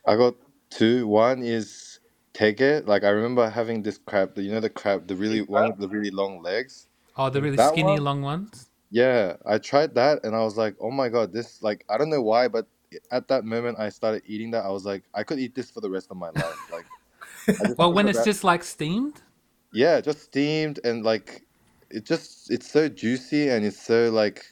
I 0.06 0.16
got 0.16 0.34
two. 0.70 1.06
One 1.06 1.42
is 1.42 2.00
tege. 2.34 2.86
Like 2.86 3.04
I 3.04 3.10
remember 3.10 3.48
having 3.50 3.82
this 3.82 3.98
crab. 3.98 4.38
You 4.38 4.52
know 4.52 4.60
the 4.60 4.70
crab, 4.70 5.06
the 5.08 5.16
really 5.16 5.42
one 5.42 5.70
with 5.70 5.78
the 5.80 5.88
really 5.88 6.10
long 6.10 6.42
legs. 6.42 6.88
Oh, 7.16 7.28
the 7.28 7.42
really 7.42 7.56
That 7.56 7.72
skinny 7.72 7.94
one? 7.98 8.04
long 8.04 8.22
ones. 8.22 8.68
Yeah, 8.90 9.36
I 9.46 9.58
tried 9.58 9.94
that 9.94 10.24
and 10.24 10.34
I 10.36 10.42
was 10.44 10.56
like, 10.56 10.76
oh 10.80 10.90
my 10.90 11.08
god, 11.08 11.32
this 11.32 11.62
like 11.62 11.84
I 11.88 11.98
don't 11.98 12.10
know 12.10 12.22
why, 12.22 12.48
but 12.48 12.66
at 13.10 13.28
that 13.28 13.44
moment 13.44 13.78
I 13.78 13.88
started 13.88 14.22
eating 14.26 14.50
that. 14.52 14.64
I 14.64 14.70
was 14.70 14.84
like, 14.84 15.04
I 15.14 15.22
could 15.24 15.38
eat 15.38 15.54
this 15.54 15.70
for 15.70 15.80
the 15.80 15.90
rest 15.90 16.08
of 16.10 16.16
my 16.16 16.30
life. 16.30 16.60
Like, 16.72 16.86
I 17.60 17.66
just 17.66 17.78
Well, 17.78 17.92
when 17.92 18.06
remember 18.06 18.10
it's 18.10 18.18
that- 18.20 18.24
just 18.32 18.44
like 18.44 18.62
steamed. 18.64 19.22
yeah, 19.72 20.00
just 20.00 20.20
steamed 20.22 20.78
and 20.84 21.02
like 21.04 21.42
it 21.90 22.04
just 22.04 22.50
it's 22.50 22.70
so 22.70 22.88
juicy 22.88 23.48
and 23.48 23.64
it's 23.64 23.80
so 23.80 24.10
like 24.10 24.44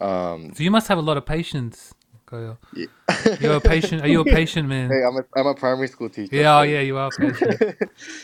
um 0.00 0.52
So 0.54 0.62
you 0.62 0.70
must 0.70 0.88
have 0.88 0.98
a 0.98 1.02
lot 1.02 1.16
of 1.16 1.26
patience, 1.26 1.94
Goyo. 2.30 2.58
Yeah. 2.74 2.86
You're 3.40 3.56
a 3.56 3.60
patient. 3.60 4.02
Are 4.02 4.08
you 4.08 4.20
a 4.20 4.24
patient 4.38 4.68
man? 4.68 4.90
Hey, 4.90 5.02
I'm 5.06 5.16
a 5.16 5.24
I'm 5.36 5.46
a 5.46 5.54
primary 5.54 5.88
school 5.88 6.08
teacher. 6.08 6.36
Yeah, 6.36 6.58
oh 6.58 6.62
yeah, 6.62 6.80
you 6.80 6.96
are 6.96 7.10
patient. 7.10 7.58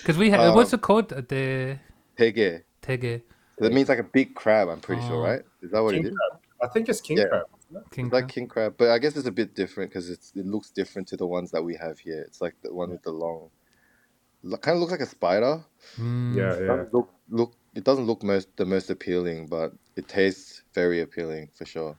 Because 0.00 0.16
we 0.22 0.30
have. 0.30 0.40
Um, 0.40 0.54
what's 0.54 0.72
it 0.72 0.80
called? 0.80 1.12
Uh, 1.12 1.22
The 1.26 1.78
Tege. 2.18 2.62
tege 2.82 3.22
That 3.58 3.72
means 3.72 3.88
like 3.88 3.98
a 3.98 4.04
big 4.04 4.34
crab. 4.34 4.68
I'm 4.68 4.80
pretty 4.80 5.02
sure, 5.02 5.16
Oh. 5.16 5.28
right? 5.30 5.42
Is 5.62 5.70
that 5.72 5.82
what 5.82 5.94
king 5.94 6.04
it 6.04 6.08
is? 6.08 6.14
crab. 6.14 6.40
I 6.62 6.66
think 6.72 6.88
it's 6.88 7.00
king 7.00 7.18
Yeah. 7.18 7.24
crab. 7.28 7.46
isn't 7.70 7.76
it? 7.82 7.90
king. 7.90 8.06
It's 8.06 8.12
like 8.12 8.22
crab. 8.24 8.30
king 8.34 8.46
crab, 8.48 8.74
but 8.78 8.90
I 8.90 8.98
guess 8.98 9.16
it's 9.16 9.26
a 9.26 9.32
bit 9.32 9.54
different 9.54 9.90
because 9.90 10.08
it's 10.08 10.32
it 10.36 10.46
looks 10.46 10.70
different 10.70 11.08
to 11.08 11.16
the 11.16 11.26
ones 11.26 11.50
that 11.50 11.62
we 11.62 11.74
have 11.76 11.98
here. 11.98 12.22
It's 12.22 12.40
like 12.40 12.54
the 12.62 12.72
one 12.72 12.90
with 12.90 13.02
the 13.02 13.10
long, 13.12 13.50
kind 14.60 14.76
of 14.76 14.80
looks 14.80 14.92
like 14.92 15.00
a 15.00 15.06
spider. 15.06 15.64
Mm. 15.98 16.36
Yeah, 16.36 16.52
It 16.54 16.60
yeah. 16.60 16.66
doesn't 16.68 16.94
look 16.94 17.10
look. 17.28 17.52
It 17.74 17.84
doesn't 17.84 18.06
look 18.06 18.22
most 18.22 18.48
the 18.56 18.64
most 18.64 18.88
appealing, 18.88 19.48
but 19.48 19.72
it 19.96 20.08
tastes 20.08 20.62
very 20.74 21.00
appealing 21.02 21.50
for 21.54 21.66
sure. 21.66 21.96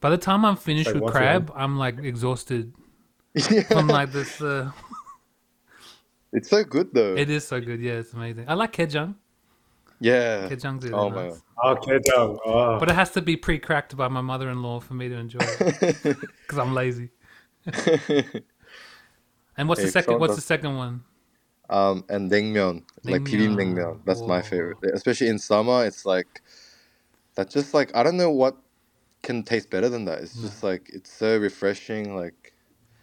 By 0.00 0.10
the 0.10 0.18
time 0.18 0.44
I'm 0.44 0.56
finished 0.56 0.86
Like 0.88 0.94
with 0.94 1.02
once 1.02 1.14
you 1.14 1.18
crab, 1.20 1.52
I'm 1.54 1.78
like 1.78 1.98
exhausted 1.98 2.72
Yeah. 3.34 3.62
from 3.64 3.86
like 3.88 4.12
this. 4.12 4.40
Uh, 4.40 4.70
It's 6.32 6.48
so 6.48 6.62
good 6.62 6.94
though. 6.94 7.16
it 7.16 7.28
is 7.28 7.46
so 7.46 7.60
good. 7.60 7.80
Yeah, 7.80 7.94
it's 7.94 8.12
amazing. 8.12 8.44
I 8.48 8.54
like 8.54 8.72
kejang. 8.72 9.16
yeah. 9.98 10.48
Kejang's 10.48 10.84
really 10.84 10.94
Oh 10.94 11.10
my 11.10 11.26
nice. 11.28 11.42
Okay, 11.64 11.98
down. 11.98 12.38
Oh, 12.46 12.78
But 12.78 12.88
it 12.88 12.94
has 12.94 13.10
to 13.12 13.20
be 13.20 13.36
pre-cracked 13.36 13.96
by 13.96 14.06
my 14.08 14.20
mother-in-law 14.20 14.78
for 14.80 14.94
me 14.94 15.08
to 15.08 15.16
enjoy 15.16 15.40
it 15.42 16.02
because 16.42 16.58
I'm 16.58 16.72
lazy. 16.72 17.10
And 19.56 19.68
what's 19.68 19.82
the 19.82 19.88
second? 19.88 20.12
someone 20.14 20.20
What's 20.20 20.36
the 20.36 20.40
second 20.40 20.76
one? 20.76 21.02
um, 21.68 22.04
and 22.08 22.30
naengmyeon, 22.30 22.82
like 23.04 23.22
Naengmyeon. 23.22 23.74
bibimbap 23.74 23.98
That's 24.04 24.22
my 24.22 24.40
favorite. 24.42 24.78
Especially 24.94 25.28
in 25.28 25.38
summer, 25.38 25.84
it's 25.84 26.06
like 26.06 26.42
that's 27.34 27.52
just 27.52 27.74
like 27.74 27.90
I 27.94 28.02
don't 28.02 28.16
know 28.16 28.30
what 28.30 28.56
can 29.22 29.42
taste 29.42 29.70
better 29.70 29.88
than 29.88 30.04
that. 30.06 30.20
It's 30.20 30.40
just 30.40 30.62
like 30.62 30.90
it's 30.92 31.12
so 31.12 31.38
refreshing. 31.38 32.16
Like 32.16 32.54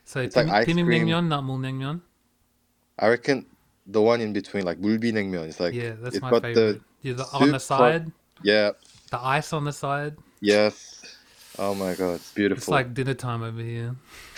So 0.05 0.21
It's 0.21 0.35
like 0.35 0.47
ice 0.49 0.65
cream. 0.65 1.07
naengmyeon, 1.07 1.27
not 1.27 1.43
mulnaengmyeon. 1.43 2.01
I 2.99 3.09
reckon 3.09 3.45
the 3.85 4.01
one 4.01 4.21
in 4.21 4.33
between, 4.33 4.65
like 4.65 4.79
mulbi 4.79 5.11
naengmyeon, 5.13 5.47
it's 5.47 5.59
like 5.59 5.73
Yeah, 5.73 5.93
that's 5.99 6.15
it's 6.15 6.21
my 6.23 6.31
got 6.31 6.41
favorite. 6.41 6.81
Yeah, 7.01 7.13
the, 7.13 7.27
on 7.33 7.51
the 7.51 7.59
soup, 7.59 7.61
side, 7.61 8.11
yeah, 8.43 8.71
the 9.11 9.19
ice 9.19 9.53
on 9.53 9.63
the 9.65 9.71
side. 9.73 10.17
yes. 10.41 11.03
Oh 11.59 11.73
my 11.73 11.93
god, 11.95 12.15
it's 12.15 12.33
beautiful. 12.33 12.61
It's 12.61 12.69
like 12.69 12.93
dinner 12.93 13.13
time 13.15 13.41
over 13.43 13.61
here. 13.61 13.95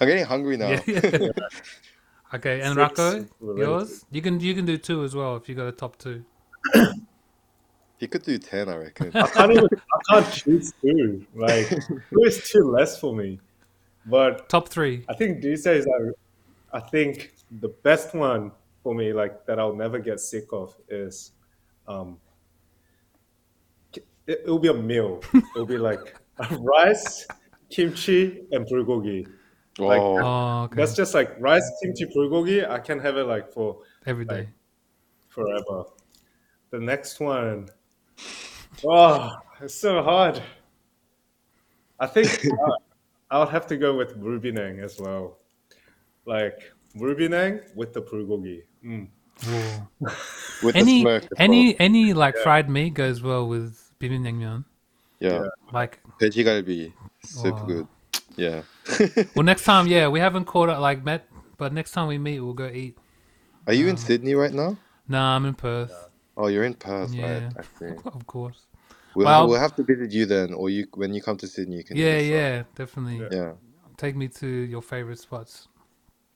I'm 0.00 0.08
getting 0.08 0.24
hungry 0.24 0.56
now. 0.56 0.70
Yeah. 0.70 0.80
yeah. 0.86 1.28
okay, 2.34 2.60
and 2.62 2.74
Six, 2.74 3.00
Rako, 3.00 3.28
we're 3.40 3.58
yours? 3.58 4.04
You 4.10 4.22
can 4.22 4.40
you 4.40 4.54
can 4.54 4.64
do 4.64 4.76
two 4.76 5.04
as 5.04 5.14
well 5.14 5.36
if 5.36 5.48
you 5.48 5.54
got 5.54 5.66
a 5.68 5.72
top 5.72 5.98
two. 5.98 6.24
You 8.00 8.08
could 8.08 8.22
do 8.22 8.38
ten, 8.38 8.68
I 8.68 8.76
reckon. 8.76 9.10
I 9.14 9.26
can't 9.26 9.52
even. 9.52 9.68
I 9.72 9.98
can't 10.20 10.32
choose 10.32 10.72
two. 10.80 11.26
Like 11.34 11.68
two 12.10 12.22
is 12.24 12.48
too 12.48 12.70
less 12.70 12.98
for 13.00 13.14
me. 13.14 13.40
But 14.06 14.48
Top 14.48 14.68
three. 14.68 15.04
I 15.08 15.14
think 15.14 15.42
these 15.42 15.64
days, 15.64 15.86
I, 15.86 16.76
I 16.78 16.80
think 16.80 17.32
the 17.60 17.68
best 17.82 18.14
one 18.14 18.52
for 18.82 18.94
me, 18.94 19.12
like 19.12 19.44
that 19.46 19.58
I'll 19.58 19.74
never 19.74 19.98
get 19.98 20.20
sick 20.20 20.46
of, 20.52 20.74
is, 20.88 21.32
um, 21.86 22.18
it, 23.94 24.06
it'll 24.44 24.58
be 24.58 24.68
a 24.68 24.74
meal. 24.74 25.20
It'll 25.54 25.66
be 25.66 25.76
like 25.78 26.16
rice, 26.60 27.26
kimchi, 27.70 28.42
and 28.52 28.64
bulgogi. 28.66 29.26
Like, 29.78 30.00
oh, 30.00 30.18
Oh, 30.18 30.62
okay. 30.64 30.76
That's 30.76 30.94
just 30.94 31.14
like 31.14 31.38
rice, 31.40 31.68
kimchi, 31.82 32.06
bulgogi. 32.16 32.68
I 32.68 32.78
can 32.78 32.98
have 33.00 33.16
it 33.16 33.24
like 33.24 33.52
for 33.52 33.78
Every 34.06 34.24
day. 34.24 34.34
like- 34.38 34.48
forever. 35.28 35.84
The 36.70 36.78
next 36.80 37.20
one, 37.20 37.68
oh, 38.84 39.32
it's 39.60 39.74
so 39.74 40.02
hard. 40.02 40.42
I 42.00 42.06
think 42.06 42.28
I, 42.46 43.36
I 43.36 43.38
would 43.40 43.48
have 43.48 43.66
to 43.68 43.76
go 43.76 43.96
with 43.96 44.16
Rubinang 44.20 44.82
as 44.82 45.00
well. 45.00 45.38
Like 46.26 46.72
Rubinang 46.96 47.60
with 47.74 47.92
the 47.92 48.02
bulgogi. 48.02 48.62
Mm. 48.84 49.08
Whoa. 49.44 49.88
with 50.62 50.76
Any 50.76 50.98
the 50.98 51.00
smoke. 51.02 51.22
as 51.22 51.28
any 51.38 51.78
any 51.80 52.12
like 52.12 52.36
fried 52.38 52.68
meat 52.70 52.94
goes 52.94 53.22
well 53.22 53.48
with 53.48 53.90
bibimbap. 54.00 54.40
well. 54.40 54.64
yeah, 55.20 55.30
Yeah. 55.42 55.48
Like, 55.72 56.00
veggie 56.20 56.44
gotta 56.44 56.62
be 56.62 56.92
super 57.24 57.50
Wow. 57.60 57.66
good. 57.66 57.88
Yeah. 58.36 58.62
well, 59.34 59.44
next 59.44 59.64
time, 59.64 59.86
yeah, 59.88 60.06
we 60.08 60.20
haven't 60.20 60.44
caught 60.44 60.68
up 60.68 60.80
like 60.80 61.04
met, 61.04 61.26
but 61.56 61.72
next 61.72 61.90
time 61.92 62.06
we 62.06 62.18
meet, 62.18 62.38
we'll 62.40 62.54
go 62.54 62.68
eat. 62.68 62.96
Are 63.66 63.72
you 63.74 63.88
in 63.88 63.96
Sydney 63.96 64.34
right 64.34 64.52
now? 64.52 64.76
Nah, 65.08 65.34
I'm 65.36 65.44
in 65.44 65.54
Perth, 65.54 66.07
Oh, 66.38 66.46
you're 66.46 66.64
in 66.64 66.74
Perth, 66.74 67.12
Yeah. 67.12 67.44
right? 67.44 67.52
I 67.58 67.62
see. 67.78 67.92
of 68.06 68.26
course. 68.26 68.66
We'll, 69.14 69.26
Well- 69.26 69.48
we'll 69.48 69.58
have 69.60 69.74
to 69.76 69.82
visit 69.82 70.12
you 70.12 70.24
then, 70.26 70.54
or 70.54 70.70
you 70.70 70.86
when 70.94 71.12
you 71.12 71.20
come 71.20 71.36
to 71.38 71.46
Sydney, 71.48 71.76
you 71.78 71.84
can. 71.84 71.96
Yeah, 71.96 72.18
hit 72.18 72.30
yeah, 72.32 72.62
definitely. 72.76 73.26
yeah, 73.36 73.52
Take 73.96 74.14
me 74.16 74.28
to 74.40 74.46
your 74.46 74.82
favorite 74.82 75.18
spots. 75.18 75.66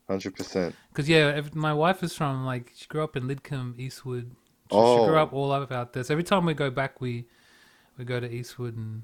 hundred 0.09 0.35
percent. 0.37 0.75
Cause 0.95 1.09
yeah, 1.09 1.33
ev 1.41 1.55
my 1.55 1.73
wife 1.73 2.03
is 2.03 2.13
from 2.13 2.45
like 2.45 2.73
she 2.75 2.87
grew 2.89 3.05
up 3.05 3.17
in 3.17 3.25
Lidcombe, 3.31 3.79
Eastwood. 3.79 4.27
She, 4.71 4.77
she 4.77 4.77
Oh. 4.77 5.07
grew 5.07 5.17
up 5.25 5.33
all 5.33 5.53
up 5.53 5.71
out 5.71 5.93
there. 5.93 6.03
So 6.03 6.13
every 6.15 6.25
time 6.25 6.45
we 6.45 6.55
go 6.55 6.71
back, 6.71 7.01
we 7.01 7.27
we 7.97 8.05
go 8.05 8.19
to 8.19 8.29
Eastwood 8.39 8.77
and 8.77 9.03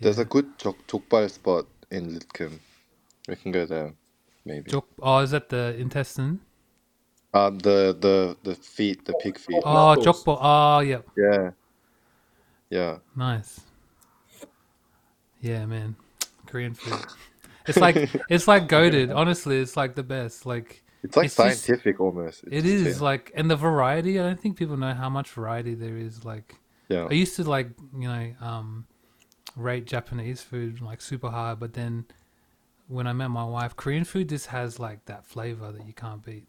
There's 0.00 0.18
a 0.18 0.24
good 0.24 0.58
jok- 0.58 0.82
족발 0.88 1.30
spot 1.30 1.66
in 1.90 2.10
Lidcombe. 2.18 2.58
We 3.28 3.36
can 3.36 3.52
go 3.52 3.64
there, 3.66 3.94
maybe. 4.44 4.70
Jok- 4.72 4.98
oh, 5.00 5.18
is 5.22 5.30
that 5.30 5.48
the 5.48 5.76
intestine? 5.78 6.40
Um, 7.34 7.58
the 7.60 7.96
the 7.98 8.36
the 8.42 8.54
feet, 8.54 9.04
the 9.06 9.14
pig 9.14 9.38
feet. 9.38 9.62
Oh, 9.64 9.94
Knuckles. 9.94 10.24
jokbal. 10.24 10.38
Oh, 10.40 10.80
yep. 10.80 11.06
Yeah, 11.16 11.50
yeah. 12.70 12.98
Nice. 13.16 13.60
Yeah, 15.40 15.66
man. 15.66 15.96
Korean 16.46 16.74
food. 16.74 16.98
It's 17.66 17.78
like 17.78 17.96
it's 18.28 18.46
like 18.46 18.68
goated. 18.68 19.14
Honestly, 19.14 19.58
it's 19.58 19.76
like 19.76 19.94
the 19.94 20.02
best. 20.02 20.44
Like 20.46 20.82
It's 21.02 21.16
like 21.16 21.26
It's 21.26 21.36
just- 21.36 21.64
scientific 21.64 22.00
almost. 22.00 22.44
it 22.44 22.52
It's- 22.64 22.86
is 22.86 23.00
like, 23.00 23.32
and 23.34 23.50
the 23.50 23.56
variety. 23.56 24.20
I 24.20 24.24
don't 24.24 24.38
think 24.40 24.56
people 24.56 24.76
know 24.76 24.92
how 24.94 25.08
much 25.08 25.30
variety 25.30 25.74
there 25.74 25.96
is. 25.96 26.24
Like 26.24 26.56
Yeah. 26.88 27.06
I 27.10 27.14
used 27.14 27.36
to 27.36 27.44
like 27.44 27.70
you 27.98 28.08
know 28.08 28.34
um, 28.40 28.86
rate 29.56 29.86
Japanese 29.86 30.42
food 30.42 30.80
like 30.82 31.00
super 31.00 31.30
high, 31.30 31.54
but 31.54 31.72
then 31.72 32.04
when 32.88 33.06
I 33.06 33.12
met 33.14 33.28
my 33.28 33.44
wife, 33.44 33.74
Korean 33.74 34.04
food 34.04 34.28
just 34.28 34.48
has 34.48 34.78
like 34.78 35.06
that 35.06 35.24
flavor 35.24 35.72
that 35.72 35.86
you 35.86 35.94
can't 35.94 36.22
beat. 36.24 36.46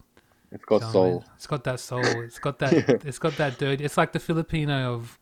It's 0.54 0.64
got 0.64 0.76
You 0.76 0.80
know 0.80 0.86
what 0.92 0.96
I 0.96 1.10
mean? 1.10 1.20
soul. 1.20 1.24
It's 1.36 1.46
got 1.46 1.64
that 1.64 1.80
soul. 1.80 2.04
It's 2.24 2.38
got 2.38 2.58
that. 2.60 2.72
It's 3.04 3.18
got 3.18 3.36
that 3.36 3.58
dirty. 3.58 3.84
It's 3.84 3.96
like 3.98 4.12
the 4.12 4.20
Filipino 4.20 4.94
of. 4.94 5.18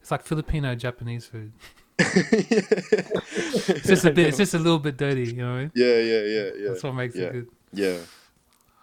It's 0.00 0.10
like 0.10 0.22
Filipino 0.24 0.74
Japanese 0.74 1.26
food. 1.26 1.52
It's 1.98 3.86
just 3.86 4.04
a 4.04 4.10
bit. 4.10 4.26
It's 4.28 4.38
just 4.38 4.54
a 4.54 4.58
little 4.58 4.78
bit 4.80 4.96
dirty. 4.96 5.26
You 5.26 5.32
know 5.34 5.50
what 5.52 5.58
I 5.58 5.60
mean? 5.60 5.70
Yeah, 5.74 5.98
yeah, 5.98 6.20
yeah, 6.22 6.50
yeah. 6.56 6.68
That's 6.70 6.82
what 6.82 6.94
makes 6.94 7.14
yeah. 7.16 7.26
it 7.26 7.32
good. 7.32 7.48
Yeah. 7.72 7.98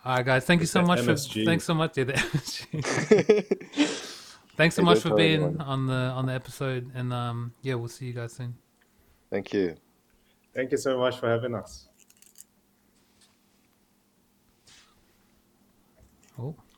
All 0.06 0.16
right, 0.16 0.26
guys. 0.26 0.46
Thank 0.46 0.62
you 0.62 0.68
so 0.68 0.80
the 0.82 0.88
much 0.88 1.02
for. 1.02 1.16
Thanks 1.18 1.66
so 1.66 1.74
much. 1.74 1.98
Yeah, 1.98 2.06
the 2.06 2.14
Thanks 4.56 4.76
so 4.76 4.82
Hey, 4.82 4.86
much 4.86 5.00
for 5.00 5.14
being 5.16 5.44
anyone. 5.44 5.62
on 5.62 5.88
the 5.88 5.94
on 5.94 6.26
the 6.28 6.34
episode, 6.34 6.90
and 6.96 7.12
um, 7.14 7.54
yeah, 7.62 7.74
we'll 7.76 7.88
see 7.90 8.06
you 8.06 8.14
guys 8.14 8.32
soon. 8.34 8.56
Thank 9.30 9.54
you. 9.54 9.76
Thank 10.56 10.72
you 10.72 10.78
so 10.78 10.98
much 10.98 11.18
for 11.20 11.28
having 11.30 11.54
us. 11.56 11.89
Oh. 16.42 16.69